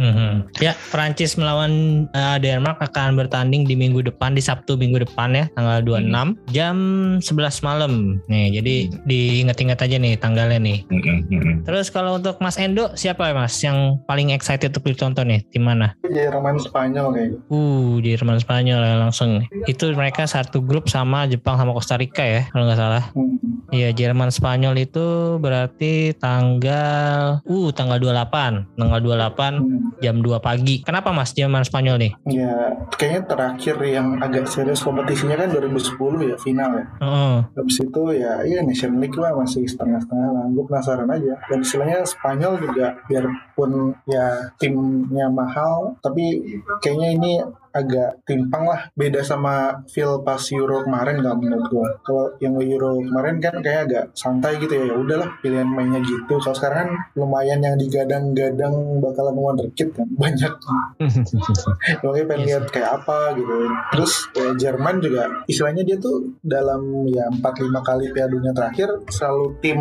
Mhm. 0.00 0.50
Ya, 0.60 0.72
Prancis 0.92 1.36
melawan 1.36 2.06
uh, 2.12 2.36
Denmark 2.40 2.80
akan 2.80 3.16
bertanding 3.16 3.64
di 3.64 3.74
minggu 3.76 4.04
depan 4.04 4.36
di 4.36 4.42
Sabtu 4.42 4.76
minggu 4.76 5.02
depan 5.04 5.34
ya, 5.36 5.44
tanggal 5.56 5.82
26 5.84 6.36
jam 6.52 6.76
11 7.20 7.66
malam. 7.66 7.92
Nih, 8.28 8.60
jadi 8.60 8.74
diingat-ingat 9.04 9.78
aja 9.80 9.96
nih 9.96 10.14
tanggalnya 10.20 10.60
nih. 10.60 10.78
Mm-mm, 10.88 11.18
mm-mm. 11.28 11.54
Terus 11.64 11.88
kalau 11.92 12.20
untuk 12.20 12.38
Mas 12.38 12.56
Endo 12.60 12.92
siapa 12.96 13.30
ya 13.30 13.34
Mas 13.36 13.56
yang 13.60 14.00
paling 14.04 14.32
excited 14.34 14.72
untuk 14.72 14.92
ditonton 14.92 15.26
nih? 15.28 15.40
Tim 15.52 15.64
mana? 15.66 15.94
Jerman 16.06 16.60
Spanyol 16.60 17.06
kayaknya. 17.14 17.38
Uh, 17.48 17.98
Jerman 18.02 18.38
Spanyol 18.42 18.80
ya 18.82 18.94
langsung. 18.98 19.44
Itu 19.66 19.92
mereka 19.94 20.26
satu 20.26 20.60
grup 20.64 20.90
sama 20.90 21.26
Jepang 21.30 21.56
sama 21.56 21.72
Costa 21.76 21.96
Rica 22.00 22.22
ya, 22.24 22.42
kalau 22.50 22.66
nggak 22.66 22.80
salah. 22.80 23.04
Hmm. 23.14 23.38
Iya, 23.70 23.94
Jerman 23.94 24.34
Spanyol 24.34 24.74
itu 24.82 25.38
berarti 25.38 26.10
tanggal 26.18 27.38
uh 27.46 27.68
tanggal 27.70 28.02
28, 28.02 28.66
tanggal 28.74 28.89
28 28.98 29.54
Hmm. 29.62 29.94
jam 30.02 30.18
2 30.18 30.42
pagi. 30.42 30.82
Kenapa 30.82 31.14
Mas 31.14 31.30
Jerman 31.30 31.62
Spanyol 31.62 31.96
nih? 32.00 32.12
Ya, 32.26 32.74
kayaknya 32.96 33.22
terakhir 33.28 33.76
yang 33.84 34.18
agak 34.18 34.48
serius 34.48 34.82
kompetisinya 34.82 35.36
kan 35.36 35.52
2010 35.52 36.24
ya 36.24 36.34
final 36.34 36.74
ya. 36.74 36.86
Heeh. 36.98 37.36
Habis 37.54 37.76
itu 37.84 38.02
ya 38.16 38.32
iya 38.42 38.64
Nation 38.64 38.96
League 38.98 39.14
lah 39.14 39.36
masih 39.36 39.68
setengah-setengah 39.68 40.28
lah. 40.32 40.44
Gue 40.50 40.64
penasaran 40.66 41.06
aja. 41.06 41.34
Dan 41.46 41.58
istilahnya 41.60 42.02
Spanyol 42.02 42.58
juga 42.58 42.96
biarpun 43.06 43.92
ya 44.08 44.50
timnya 44.56 45.28
mahal, 45.28 45.94
tapi 46.00 46.40
kayaknya 46.80 47.08
ini 47.14 47.32
agak 47.70 48.22
timpang 48.26 48.66
lah 48.66 48.80
beda 48.92 49.22
sama 49.22 49.84
feel 49.86 50.20
pas 50.20 50.40
Euro 50.50 50.82
kemarin 50.82 51.22
nggak 51.22 51.36
menurut 51.38 51.66
gue 51.70 51.88
kalau 52.02 52.26
yang 52.42 52.54
Euro 52.58 52.98
kemarin 52.98 53.38
kan 53.38 53.54
kayak 53.62 53.80
agak 53.86 54.04
santai 54.12 54.58
gitu 54.58 54.74
ya 54.74 54.84
ya 54.90 54.96
udahlah 54.98 55.28
pilihan 55.40 55.68
mainnya 55.68 56.02
gitu 56.02 56.38
kalau 56.38 56.56
sekarang 56.56 56.78
kan 56.80 56.90
lumayan 57.14 57.60
yang 57.60 57.76
digadang-gadang 57.76 58.74
bakalan 58.98 59.36
wonderkid 59.36 59.94
kan 59.94 60.06
banyak 60.22 60.52
Makanya 62.02 62.26
pengen 62.26 62.38
Yes. 62.40 62.48
lihat 62.48 62.64
kayak 62.72 62.90
apa 63.02 63.18
gitu. 63.36 63.54
Terus 63.92 64.12
ya, 64.32 64.48
Jerman 64.56 64.94
juga 65.04 65.22
istilahnya 65.44 65.82
dia 65.84 65.96
tuh 66.00 66.24
dalam 66.40 67.04
ya 67.04 67.28
4-5 67.36 67.68
kali 67.84 68.04
Piala 68.10 68.30
Dunia 68.32 68.52
terakhir 68.56 68.88
selalu 69.12 69.60
tim 69.60 69.78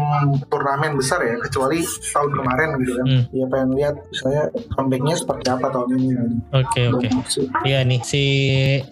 turnamen 0.51 0.99
besar 0.99 1.23
ya 1.23 1.39
kecuali 1.39 1.79
tahun 1.81 2.31
kemarin 2.35 2.69
gitu 2.83 2.91
kan. 2.99 3.05
Hmm. 3.07 3.23
Ya 3.31 3.45
pengen 3.47 3.69
lihat 3.79 3.95
misalnya 4.11 4.43
comebacknya 4.75 5.15
seperti 5.15 5.45
apa 5.47 5.67
tahun 5.71 5.87
ini. 5.95 6.07
Gitu. 6.09 6.23
Oke, 6.51 6.81
oke. 6.91 7.07
Dan 7.07 7.23
sih, 7.31 7.45
Iya 7.79 7.87
nih 7.87 8.03
si 8.03 8.23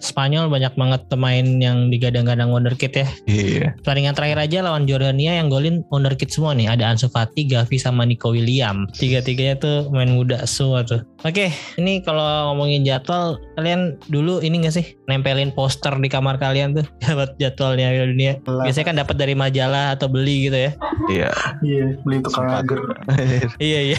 Spanyol 0.00 0.48
banyak 0.48 0.72
banget 0.72 1.12
pemain 1.12 1.44
yang 1.44 1.92
digadang-gadang 1.92 2.48
wonderkid 2.48 3.04
ya. 3.04 3.08
iya 3.28 3.76
Pertandingan 3.84 4.16
terakhir 4.16 4.48
aja 4.48 4.64
lawan 4.64 4.88
Jordania 4.88 5.36
yang 5.36 5.52
golin 5.52 5.84
wonderkid 5.92 6.32
semua 6.32 6.56
nih. 6.56 6.72
Ada 6.72 6.96
Ansu 6.96 7.12
Fati, 7.12 7.44
Gavi 7.44 7.76
sama 7.76 8.08
Nico 8.08 8.32
William. 8.32 8.88
Tiga-tiganya 8.96 9.60
tuh 9.60 9.92
main 9.92 10.08
muda 10.08 10.48
semua 10.48 10.88
tuh. 10.88 11.04
Oke, 11.28 11.52
ini 11.76 12.00
kalau 12.00 12.56
ngomongin 12.56 12.80
jadwal, 12.88 13.36
kalian 13.60 14.00
dulu 14.08 14.40
ini 14.40 14.64
gak 14.64 14.80
sih 14.80 14.96
nempelin 15.04 15.52
poster 15.52 15.92
di 16.00 16.08
kamar 16.08 16.40
kalian 16.40 16.72
tuh 16.72 16.88
dapat 17.04 17.36
jadwalnya 17.36 17.92
Piala 17.92 18.08
Dunia. 18.08 18.32
Biasanya 18.40 18.86
kan 18.88 18.96
dapat 19.04 19.16
dari 19.20 19.34
majalah 19.36 20.00
atau 20.00 20.08
beli 20.08 20.48
gitu 20.48 20.56
ya. 20.56 20.72
iya 21.12 21.28
Iya, 21.60 21.92
beli 22.08 22.24
tukang 22.24 22.48
agar. 22.48 22.80
Iya 23.60 23.92
iya. 23.92 23.98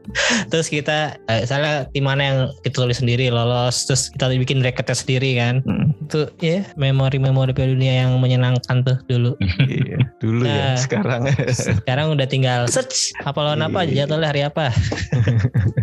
terus 0.54 0.70
kita 0.70 1.18
eh, 1.26 1.42
salah 1.44 1.84
tim 1.90 2.06
mana 2.06 2.22
yang 2.22 2.38
kita 2.62 2.86
tulis 2.86 3.02
sendiri 3.02 3.28
lolos, 3.28 3.82
terus 3.90 4.08
kita 4.14 4.21
bikin 4.32 4.58
bracketnya 4.58 4.92
sendiri 4.92 5.30
kan. 5.34 5.54
Hmm, 5.62 5.94
Itu 6.02 6.30
ya 6.38 6.62
memori-memori 6.74 7.50
Piala 7.50 7.72
Dunia 7.72 8.04
yang 8.04 8.14
menyenangkan 8.16 8.82
tuh 8.82 8.96
dulu. 9.06 9.34
iya 9.64 9.98
dulu 10.18 10.42
Nah. 10.42 10.74
ya 10.74 10.76
sekarang 10.76 11.26
Sekarang 11.50 12.06
udah 12.10 12.26
tinggal 12.26 12.66
search 12.66 13.10
apa 13.18 13.38
lawan 13.38 13.60
apa 13.60 13.82
Iya. 13.82 14.04
jadwalnya 14.04 14.28
hari 14.28 14.42
apa. 14.42 14.70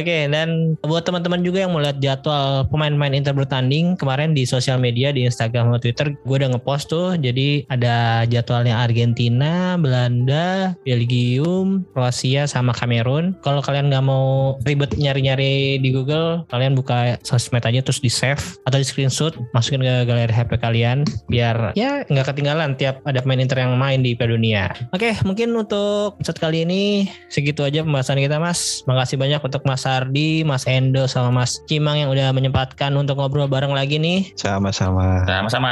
Oke, 0.00 0.32
dan 0.32 0.80
buat 0.80 1.04
teman-teman 1.04 1.44
juga 1.44 1.60
yang 1.60 1.76
mau 1.76 1.84
lihat 1.84 2.00
jadwal 2.00 2.64
pemain-pemain 2.72 3.12
Inter 3.12 3.36
bertanding 3.36 4.00
kemarin 4.00 4.32
di 4.32 4.48
sosial 4.48 4.80
media 4.80 5.12
di 5.12 5.28
Instagram 5.28 5.68
atau 5.68 5.84
Twitter, 5.84 6.16
gue 6.16 6.36
udah 6.40 6.56
ngepost 6.56 6.88
tuh. 6.88 7.20
Jadi 7.20 7.68
ada 7.68 8.24
jadwalnya 8.24 8.80
Argentina, 8.80 9.76
Belanda, 9.76 10.72
Belgium, 10.88 11.84
Kroasia 11.92 12.48
sama 12.48 12.72
Kamerun. 12.72 13.36
Kalau 13.44 13.60
kalian 13.60 13.92
nggak 13.92 14.04
mau 14.08 14.56
ribet 14.64 14.96
nyari-nyari 14.96 15.76
di 15.76 15.92
Google, 15.92 16.48
kalian 16.48 16.72
buka 16.72 17.20
sosmed 17.20 17.60
aja 17.60 17.84
terus 17.84 18.00
di 18.00 18.08
save 18.08 18.40
atau 18.64 18.80
di 18.80 18.86
screenshot, 18.88 19.36
masukin 19.52 19.84
ke 19.84 20.08
galeri 20.08 20.32
HP 20.32 20.56
kalian 20.64 21.04
biar 21.28 21.76
ya 21.76 22.08
nggak 22.08 22.32
ketinggalan 22.32 22.72
tiap 22.80 23.04
ada 23.04 23.20
pemain 23.20 23.44
Inter 23.44 23.60
yang 23.60 23.76
main 23.76 24.00
di 24.00 24.16
Piala 24.16 24.40
Dunia. 24.40 24.72
Oke, 24.96 25.12
mungkin 25.28 25.52
untuk 25.52 26.16
episode 26.16 26.40
kali 26.40 26.64
ini 26.64 27.12
segitu 27.28 27.60
aja 27.68 27.84
pembahasan 27.84 28.16
kita 28.16 28.40
Mas. 28.40 28.80
Makasih 28.88 29.20
banyak 29.20 29.44
untuk 29.44 29.60
Mas 29.68 29.84
Ardi, 29.90 30.46
Mas 30.46 30.62
Endo 30.70 31.10
sama 31.10 31.42
Mas 31.42 31.58
Cimang 31.66 31.98
yang 31.98 32.10
udah 32.14 32.30
menyempatkan 32.30 32.94
untuk 32.94 33.18
ngobrol 33.18 33.50
bareng 33.50 33.74
lagi 33.74 33.98
nih. 33.98 34.30
Sama-sama. 34.38 35.26
Sama-sama. 35.26 35.70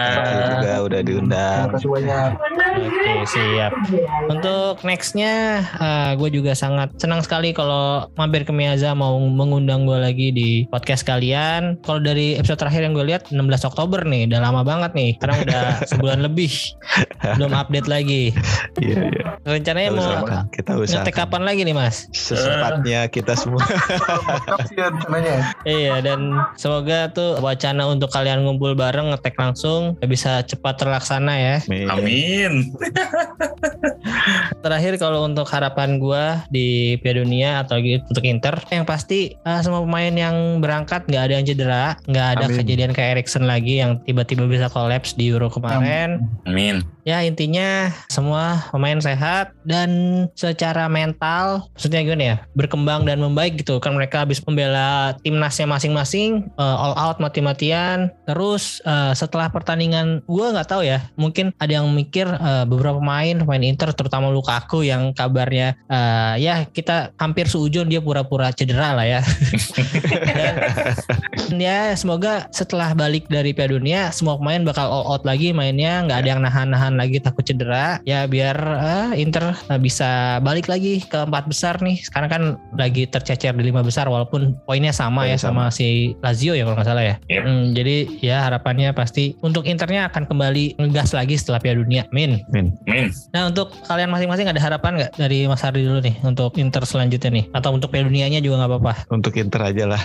Juga 0.59 0.75
udah 0.83 1.01
diundang. 1.07 1.65
Terima 1.71 1.79
kasih 1.79 1.89
banyak. 1.95 2.31
Oke, 2.79 3.13
siap. 3.27 3.73
Untuk 4.29 4.83
nextnya, 4.83 5.63
uh, 5.79 6.13
gue 6.15 6.31
juga 6.31 6.53
sangat 6.55 6.95
senang 6.99 7.23
sekali 7.23 7.51
kalau 7.51 8.07
mampir 8.15 8.43
ke 8.43 8.53
Miaza 8.55 8.95
mau 8.95 9.19
mengundang 9.19 9.87
gue 9.87 9.99
lagi 9.99 10.29
di 10.31 10.51
podcast 10.69 11.03
kalian. 11.03 11.79
Kalau 11.83 11.99
dari 11.99 12.39
episode 12.39 12.61
terakhir 12.61 12.87
yang 12.87 12.95
gue 12.95 13.07
lihat 13.07 13.31
16 13.31 13.39
Oktober 13.65 14.03
nih, 14.03 14.31
udah 14.31 14.41
lama 14.43 14.63
banget 14.63 14.95
nih. 14.95 15.11
Sekarang 15.19 15.39
udah 15.47 15.63
sebulan 15.91 16.19
lebih, 16.23 16.53
belum 17.39 17.53
update 17.55 17.89
lagi. 17.91 18.31
Iya, 18.79 19.01
iya. 19.11 19.25
Rencananya 19.43 19.91
Kita 19.91 19.97
mau 19.97 20.05
usahakan. 20.05 20.43
Kita 20.53 20.71
ngetek 20.75 20.89
usahakan. 20.89 21.15
kapan 21.19 21.43
lagi 21.43 21.61
nih 21.67 21.75
Mas? 21.75 21.97
Sesempatnya 22.15 23.01
kita 23.11 23.33
semua. 23.35 23.63
Ya. 25.19 25.41
Iya 25.69 25.95
dan 26.01 26.21
semoga 26.57 27.11
tuh 27.13 27.39
wacana 27.43 27.85
untuk 27.91 28.09
kalian 28.09 28.47
ngumpul 28.47 28.73
bareng 28.73 29.13
ngetek 29.13 29.37
langsung 29.37 29.99
bisa 30.05 30.41
cepat 30.47 30.81
terlaksana 30.81 31.35
ya. 31.37 31.57
Amin. 31.93 32.73
Terakhir 34.65 34.97
kalau 34.97 35.27
untuk 35.29 35.47
harapan 35.51 36.01
gua 36.01 36.45
di 36.49 36.97
Piala 37.03 37.25
Dunia 37.25 37.51
atau 37.63 37.79
gitu 37.83 38.05
untuk 38.09 38.25
Inter, 38.25 38.57
yang 38.73 38.89
pasti 38.89 39.35
eh, 39.35 39.61
semua 39.61 39.85
pemain 39.85 40.15
yang 40.15 40.63
berangkat 40.63 41.05
nggak 41.07 41.23
ada 41.29 41.33
yang 41.41 41.45
cedera, 41.47 41.87
nggak 42.09 42.29
ada 42.39 42.47
Amin. 42.49 42.57
kejadian 42.63 42.93
kayak 42.95 43.21
Erikson 43.21 43.45
lagi 43.45 43.81
yang 43.81 44.01
tiba-tiba 44.05 44.47
bisa 44.47 44.71
kolaps 44.71 45.15
di 45.15 45.31
Euro 45.31 45.51
kemarin. 45.53 46.25
Amin. 46.47 46.85
Ya 47.09 47.25
intinya 47.25 47.89
semua 48.13 48.69
pemain 48.69 49.01
sehat 49.01 49.57
dan 49.65 49.89
secara 50.37 50.93
mental, 50.93 51.65
maksudnya 51.73 52.05
gimana 52.05 52.25
ya, 52.25 52.37
berkembang 52.53 53.09
dan 53.09 53.25
membaik 53.25 53.57
gitu. 53.65 53.81
Mereka 53.95 54.27
habis 54.27 54.43
membela 54.45 55.15
timnasnya 55.23 55.67
masing-masing, 55.69 56.49
eh, 56.57 56.77
all 56.83 56.95
out 56.97 57.19
mati-matian. 57.23 58.13
Terus 58.29 58.85
eh, 58.85 59.13
setelah 59.17 59.49
pertandingan, 59.49 60.25
gua 60.29 60.53
nggak 60.53 60.69
tahu 60.69 60.83
ya, 60.85 61.05
mungkin 61.17 61.53
ada 61.59 61.81
yang 61.81 61.89
mikir 61.93 62.29
eh, 62.29 62.65
beberapa 62.69 63.01
pemain, 63.01 63.41
pemain 63.45 63.65
Inter, 63.65 63.91
terutama 63.95 64.29
Lukaku 64.29 64.85
yang 64.85 65.13
kabarnya 65.17 65.77
eh, 65.89 66.35
ya 66.43 66.65
kita 66.69 67.13
hampir 67.17 67.49
seujung 67.49 67.89
dia 67.89 68.03
pura-pura 68.03 68.53
cedera 68.53 68.95
lah 68.95 69.07
ya. 69.07 69.21
Dan 71.49 71.59
ya 71.65 71.97
semoga 71.97 72.45
setelah 72.53 72.93
balik 72.93 73.25
dari 73.33 73.57
Piala 73.57 73.79
Dunia 73.79 74.13
semua 74.13 74.37
pemain 74.37 74.61
bakal 74.67 74.85
all 74.85 75.07
out 75.09 75.25
lagi 75.25 75.55
mainnya 75.55 76.05
nggak 76.05 76.19
ada 76.25 76.29
yang 76.29 76.43
nahan-nahan 76.45 76.95
lagi 76.99 77.23
takut 77.23 77.47
cedera 77.47 78.03
ya 78.05 78.27
biar 78.29 78.57
eh, 78.59 79.23
Inter 79.23 79.55
eh, 79.55 79.81
bisa 79.81 80.43
balik 80.45 80.69
lagi 80.69 81.01
ke 81.05 81.25
empat 81.25 81.49
besar 81.49 81.81
nih 81.81 82.01
sekarang 82.05 82.29
kan 82.29 82.43
lagi 82.77 83.09
tercecer 83.09 83.55
di 83.57 83.71
lima 83.71 83.78
besar 83.87 84.07
walaupun 84.09 84.57
poinnya 84.65 84.95
sama 84.95 85.27
Poinnya 85.27 85.39
ya 85.39 85.39
sama, 85.39 85.65
si 85.75 86.15
Lazio 86.23 86.55
ya 86.55 86.65
kalau 86.67 86.77
nggak 86.79 86.89
salah 86.89 87.05
ya 87.05 87.17
Yep. 87.29 87.43
Hmm, 87.45 87.65
jadi 87.77 87.97
ya 88.25 88.37
harapannya 88.47 88.95
pasti 88.97 89.37
untuk 89.45 89.69
Internya 89.69 90.09
akan 90.09 90.25
kembali 90.25 90.81
ngegas 90.81 91.13
lagi 91.13 91.37
setelah 91.37 91.61
Piala 91.61 91.83
Dunia 91.83 92.07
min 92.15 92.41
Min. 92.51 92.73
Amin. 92.89 93.11
nah 93.35 93.51
untuk 93.51 93.75
kalian 93.85 94.09
masing-masing 94.09 94.49
ada 94.49 94.61
harapan 94.63 95.03
nggak 95.03 95.13
dari 95.19 95.45
Mas 95.45 95.61
Hardi 95.61 95.85
dulu 95.85 96.01
nih 96.01 96.17
untuk 96.25 96.57
Inter 96.57 96.83
selanjutnya 96.87 97.31
nih 97.43 97.45
atau 97.53 97.75
untuk 97.75 97.93
Piala 97.93 98.09
Dunianya 98.09 98.41
juga 98.41 98.65
nggak 98.65 98.71
apa-apa 98.71 98.93
Untuk 99.13 99.35
Inter 99.37 99.61
aja 99.73 99.85
lah. 99.95 100.03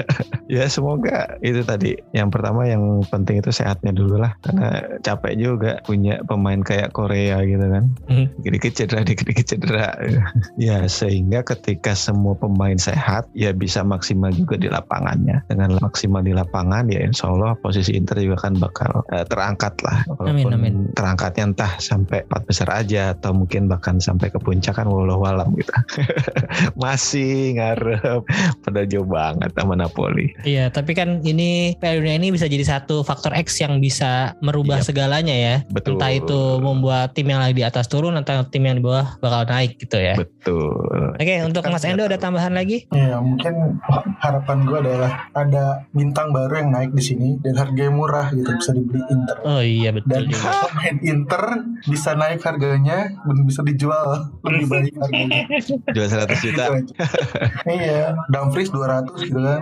ya 0.54 0.66
semoga 0.66 1.38
itu 1.44 1.62
tadi. 1.62 1.94
Yang 2.16 2.28
pertama 2.34 2.66
yang 2.66 3.04
penting 3.06 3.38
itu 3.42 3.50
sehatnya 3.54 3.92
dulu 3.94 4.18
lah. 4.18 4.34
Karena 4.42 4.98
capek 5.04 5.34
juga 5.38 5.72
punya 5.84 6.22
pemain 6.26 6.60
kayak 6.60 6.94
Korea 6.94 7.42
gitu 7.44 7.62
kan. 7.66 7.84
Mhm. 8.10 8.24
Dikit-dikit 8.42 8.72
cedera, 8.74 9.00
dikit-dikit 9.06 9.46
cedera. 9.46 9.88
ya 10.60 10.86
sehingga 10.90 11.42
ketika 11.46 11.94
semua 11.94 12.34
pemain 12.38 12.76
sehat 12.78 13.09
ya 13.34 13.50
bisa 13.52 13.82
maksimal 13.82 14.30
juga 14.30 14.54
di 14.56 14.66
lapangannya. 14.66 15.42
Dengan 15.46 15.76
maksimal 15.78 16.22
di 16.22 16.32
lapangan 16.32 16.86
ya 16.88 17.02
insya 17.02 17.30
Allah 17.30 17.54
posisi 17.58 17.94
Inter 17.94 18.18
juga 18.18 18.48
kan 18.48 18.56
bakal 18.56 19.02
eh, 19.10 19.24
terangkat 19.26 19.74
lah. 19.82 20.02
Amin, 20.22 20.44
Walaupun 20.46 20.52
amin. 20.56 20.74
terangkatnya 20.94 21.44
entah 21.50 21.72
sampai 21.78 22.22
empat 22.26 22.42
besar 22.46 22.68
aja 22.70 23.12
atau 23.12 23.32
mungkin 23.32 23.66
bahkan 23.66 23.98
sampai 23.98 24.30
ke 24.30 24.38
puncak 24.38 24.76
kan 24.76 24.86
walau 24.86 25.22
alam 25.24 25.50
gitu. 25.56 25.72
Masih 26.82 27.56
ngarep 27.56 28.22
pada 28.64 28.82
jauh 28.86 29.06
banget 29.06 29.50
sama 29.56 29.74
Napoli. 29.76 30.32
Iya, 30.44 30.68
tapi 30.70 30.92
kan 30.94 31.20
ini 31.22 31.74
Piala 31.78 32.00
Dunia 32.00 32.16
ini 32.16 32.28
bisa 32.32 32.46
jadi 32.46 32.62
satu 32.62 33.02
faktor 33.02 33.32
X 33.36 33.60
yang 33.60 33.78
bisa 33.80 34.34
merubah 34.40 34.80
Iya. 34.80 34.86
segalanya 34.86 35.34
ya. 35.36 35.56
Betul. 35.68 35.98
Entah 35.98 36.12
itu 36.12 36.40
membuat 36.60 37.12
tim 37.12 37.26
yang 37.26 37.40
lagi 37.42 37.58
di 37.58 37.64
atas 37.66 37.86
turun 37.86 38.14
atau 38.16 38.46
tim 38.48 38.64
yang 38.64 38.78
di 38.78 38.84
bawah 38.84 39.18
bakal 39.18 39.44
naik 39.46 39.76
gitu 39.78 39.98
ya. 39.98 40.14
Betul. 40.16 41.16
Oke, 41.16 41.34
untuk 41.44 41.60
kan 41.64 41.72
Mas 41.74 41.84
Endo 41.84 42.06
ada 42.06 42.16
tambahan 42.16 42.54
lagi? 42.54 42.86
Ya 43.00 43.16
mungkin 43.22 43.80
harapan 44.20 44.58
gue 44.68 44.78
adalah 44.84 45.12
ada 45.32 45.88
bintang 45.96 46.36
baru 46.36 46.60
yang 46.60 46.70
naik 46.74 46.92
di 46.92 47.00
sini 47.00 47.28
dan 47.40 47.56
harganya 47.56 47.92
murah 47.96 48.28
gitu 48.34 48.50
bisa 48.52 48.70
dibeli 48.76 49.00
Inter. 49.08 49.36
Oh 49.48 49.62
iya 49.64 49.90
betul 49.96 50.10
Dan 50.12 50.22
juga. 50.28 50.50
pemain 50.68 50.96
Inter 51.00 51.44
bisa 51.88 52.10
naik 52.12 52.40
harganya 52.44 52.98
dan 53.16 53.38
bisa 53.48 53.60
dijual 53.64 54.28
lebih 54.44 54.66
baik 54.68 54.92
harganya. 55.00 55.40
Jual 55.96 56.08
100 56.08 56.44
juta. 56.44 56.64
Gitu 56.76 56.92
aja. 56.92 56.94
iya, 57.72 58.02
Dumfries 58.28 58.68
200 58.68 59.16
gitu 59.24 59.40
kan. 59.40 59.60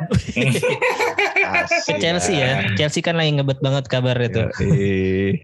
Asik. 1.49 1.97
Chelsea 2.03 2.37
ya. 2.37 2.51
Chelsea 2.77 3.01
kan 3.01 3.17
lagi 3.17 3.39
ngebet 3.39 3.61
banget 3.63 3.85
kabar 3.89 4.17
itu. 4.21 4.43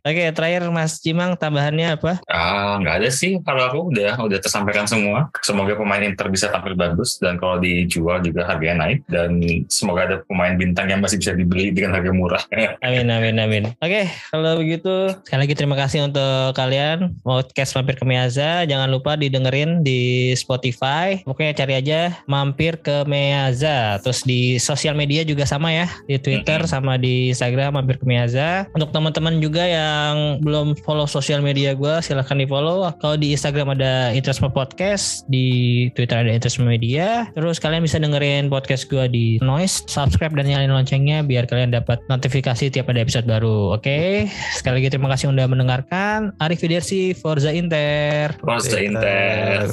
Oke, 0.04 0.22
terakhir 0.34 0.68
Mas 0.68 1.00
Cimang 1.00 1.38
tambahannya 1.38 1.96
apa? 1.96 2.20
Ah, 2.28 2.76
nggak 2.80 3.04
ada 3.04 3.10
sih 3.10 3.40
kalau 3.40 3.62
aku 3.64 3.78
udah 3.94 4.18
udah 4.20 4.38
tersampaikan 4.40 4.84
semua. 4.84 5.32
Semoga 5.40 5.78
pemain 5.78 6.02
Inter 6.02 6.28
bisa 6.28 6.50
tampil 6.52 6.76
bagus 6.76 7.16
dan 7.20 7.40
kalau 7.40 7.60
dijual 7.84 8.24
juga 8.24 8.48
harganya 8.48 8.88
naik 8.88 9.04
dan 9.12 9.40
semoga 9.68 10.08
ada 10.08 10.16
pemain 10.26 10.56
bintang 10.56 10.88
yang 10.88 11.04
masih 11.04 11.20
bisa 11.20 11.36
dibeli 11.36 11.70
dengan 11.70 11.94
harga 11.96 12.10
murah. 12.10 12.42
Amin 12.86 13.08
amin 13.08 13.36
amin. 13.40 13.64
Oke, 13.80 14.08
kalau 14.32 14.60
begitu 14.60 15.12
sekali 15.24 15.48
lagi 15.48 15.54
terima 15.56 15.76
kasih 15.76 16.08
untuk 16.08 16.56
kalian 16.56 17.16
podcast 17.20 17.74
mampir 17.74 17.98
ke 17.98 18.04
Meaza. 18.06 18.62
Jangan 18.68 18.88
lupa 18.88 19.18
didengerin 19.18 19.82
di 19.82 20.30
Spotify. 20.38 21.18
Pokoknya 21.26 21.52
cari 21.58 21.74
aja 21.74 22.00
mampir 22.30 22.78
ke 22.78 23.02
Meaza. 23.10 23.98
Terus 24.04 24.22
di 24.22 24.56
sosial 24.62 24.94
media 24.94 25.26
juga 25.26 25.42
sama 25.48 25.74
ya, 25.74 25.90
di 26.06 26.16
Twitter 26.16 26.62
Mm-mm. 26.62 26.70
sama 26.70 26.94
di 26.94 27.34
Instagram 27.34 27.74
mampir 27.74 27.98
ke 27.98 28.06
Meaza. 28.06 28.70
Untuk 28.70 28.94
teman-teman 28.94 29.42
juga 29.42 29.66
yang 29.66 30.38
belum 30.38 30.78
follow 30.86 31.10
sosial 31.10 31.42
media 31.42 31.74
gue, 31.74 31.94
silahkan 31.98 32.38
di 32.38 32.46
follow. 32.46 32.86
Kalau 33.02 33.18
di 33.18 33.34
Instagram 33.34 33.74
ada 33.74 34.14
Interisme 34.14 34.46
Podcast, 34.54 35.26
di 35.26 35.88
Twitter 35.98 36.22
ada 36.22 36.30
Interisme 36.30 36.62
Media. 36.62 37.26
Terus 37.34 37.58
kalian 37.58 37.73
bisa 37.82 37.98
dengerin 37.98 38.46
podcast 38.52 38.86
gue 38.86 39.08
di 39.10 39.26
Noise, 39.42 39.88
subscribe 39.90 40.36
dan 40.36 40.46
nyalain 40.46 40.70
loncengnya 40.70 41.26
biar 41.26 41.50
kalian 41.50 41.74
dapat 41.74 41.98
notifikasi 42.06 42.70
tiap 42.70 42.86
ada 42.92 43.02
episode 43.02 43.26
baru. 43.26 43.74
Oke, 43.74 44.30
sekali 44.54 44.84
lagi 44.84 44.94
terima 44.94 45.10
kasih 45.10 45.34
udah 45.34 45.50
mendengarkan. 45.50 46.30
Arif 46.38 46.62
Fidersi, 46.62 47.10
Forza 47.16 47.50
Inter. 47.50 48.38
Forza 48.38 48.78
Inter. 48.78 49.66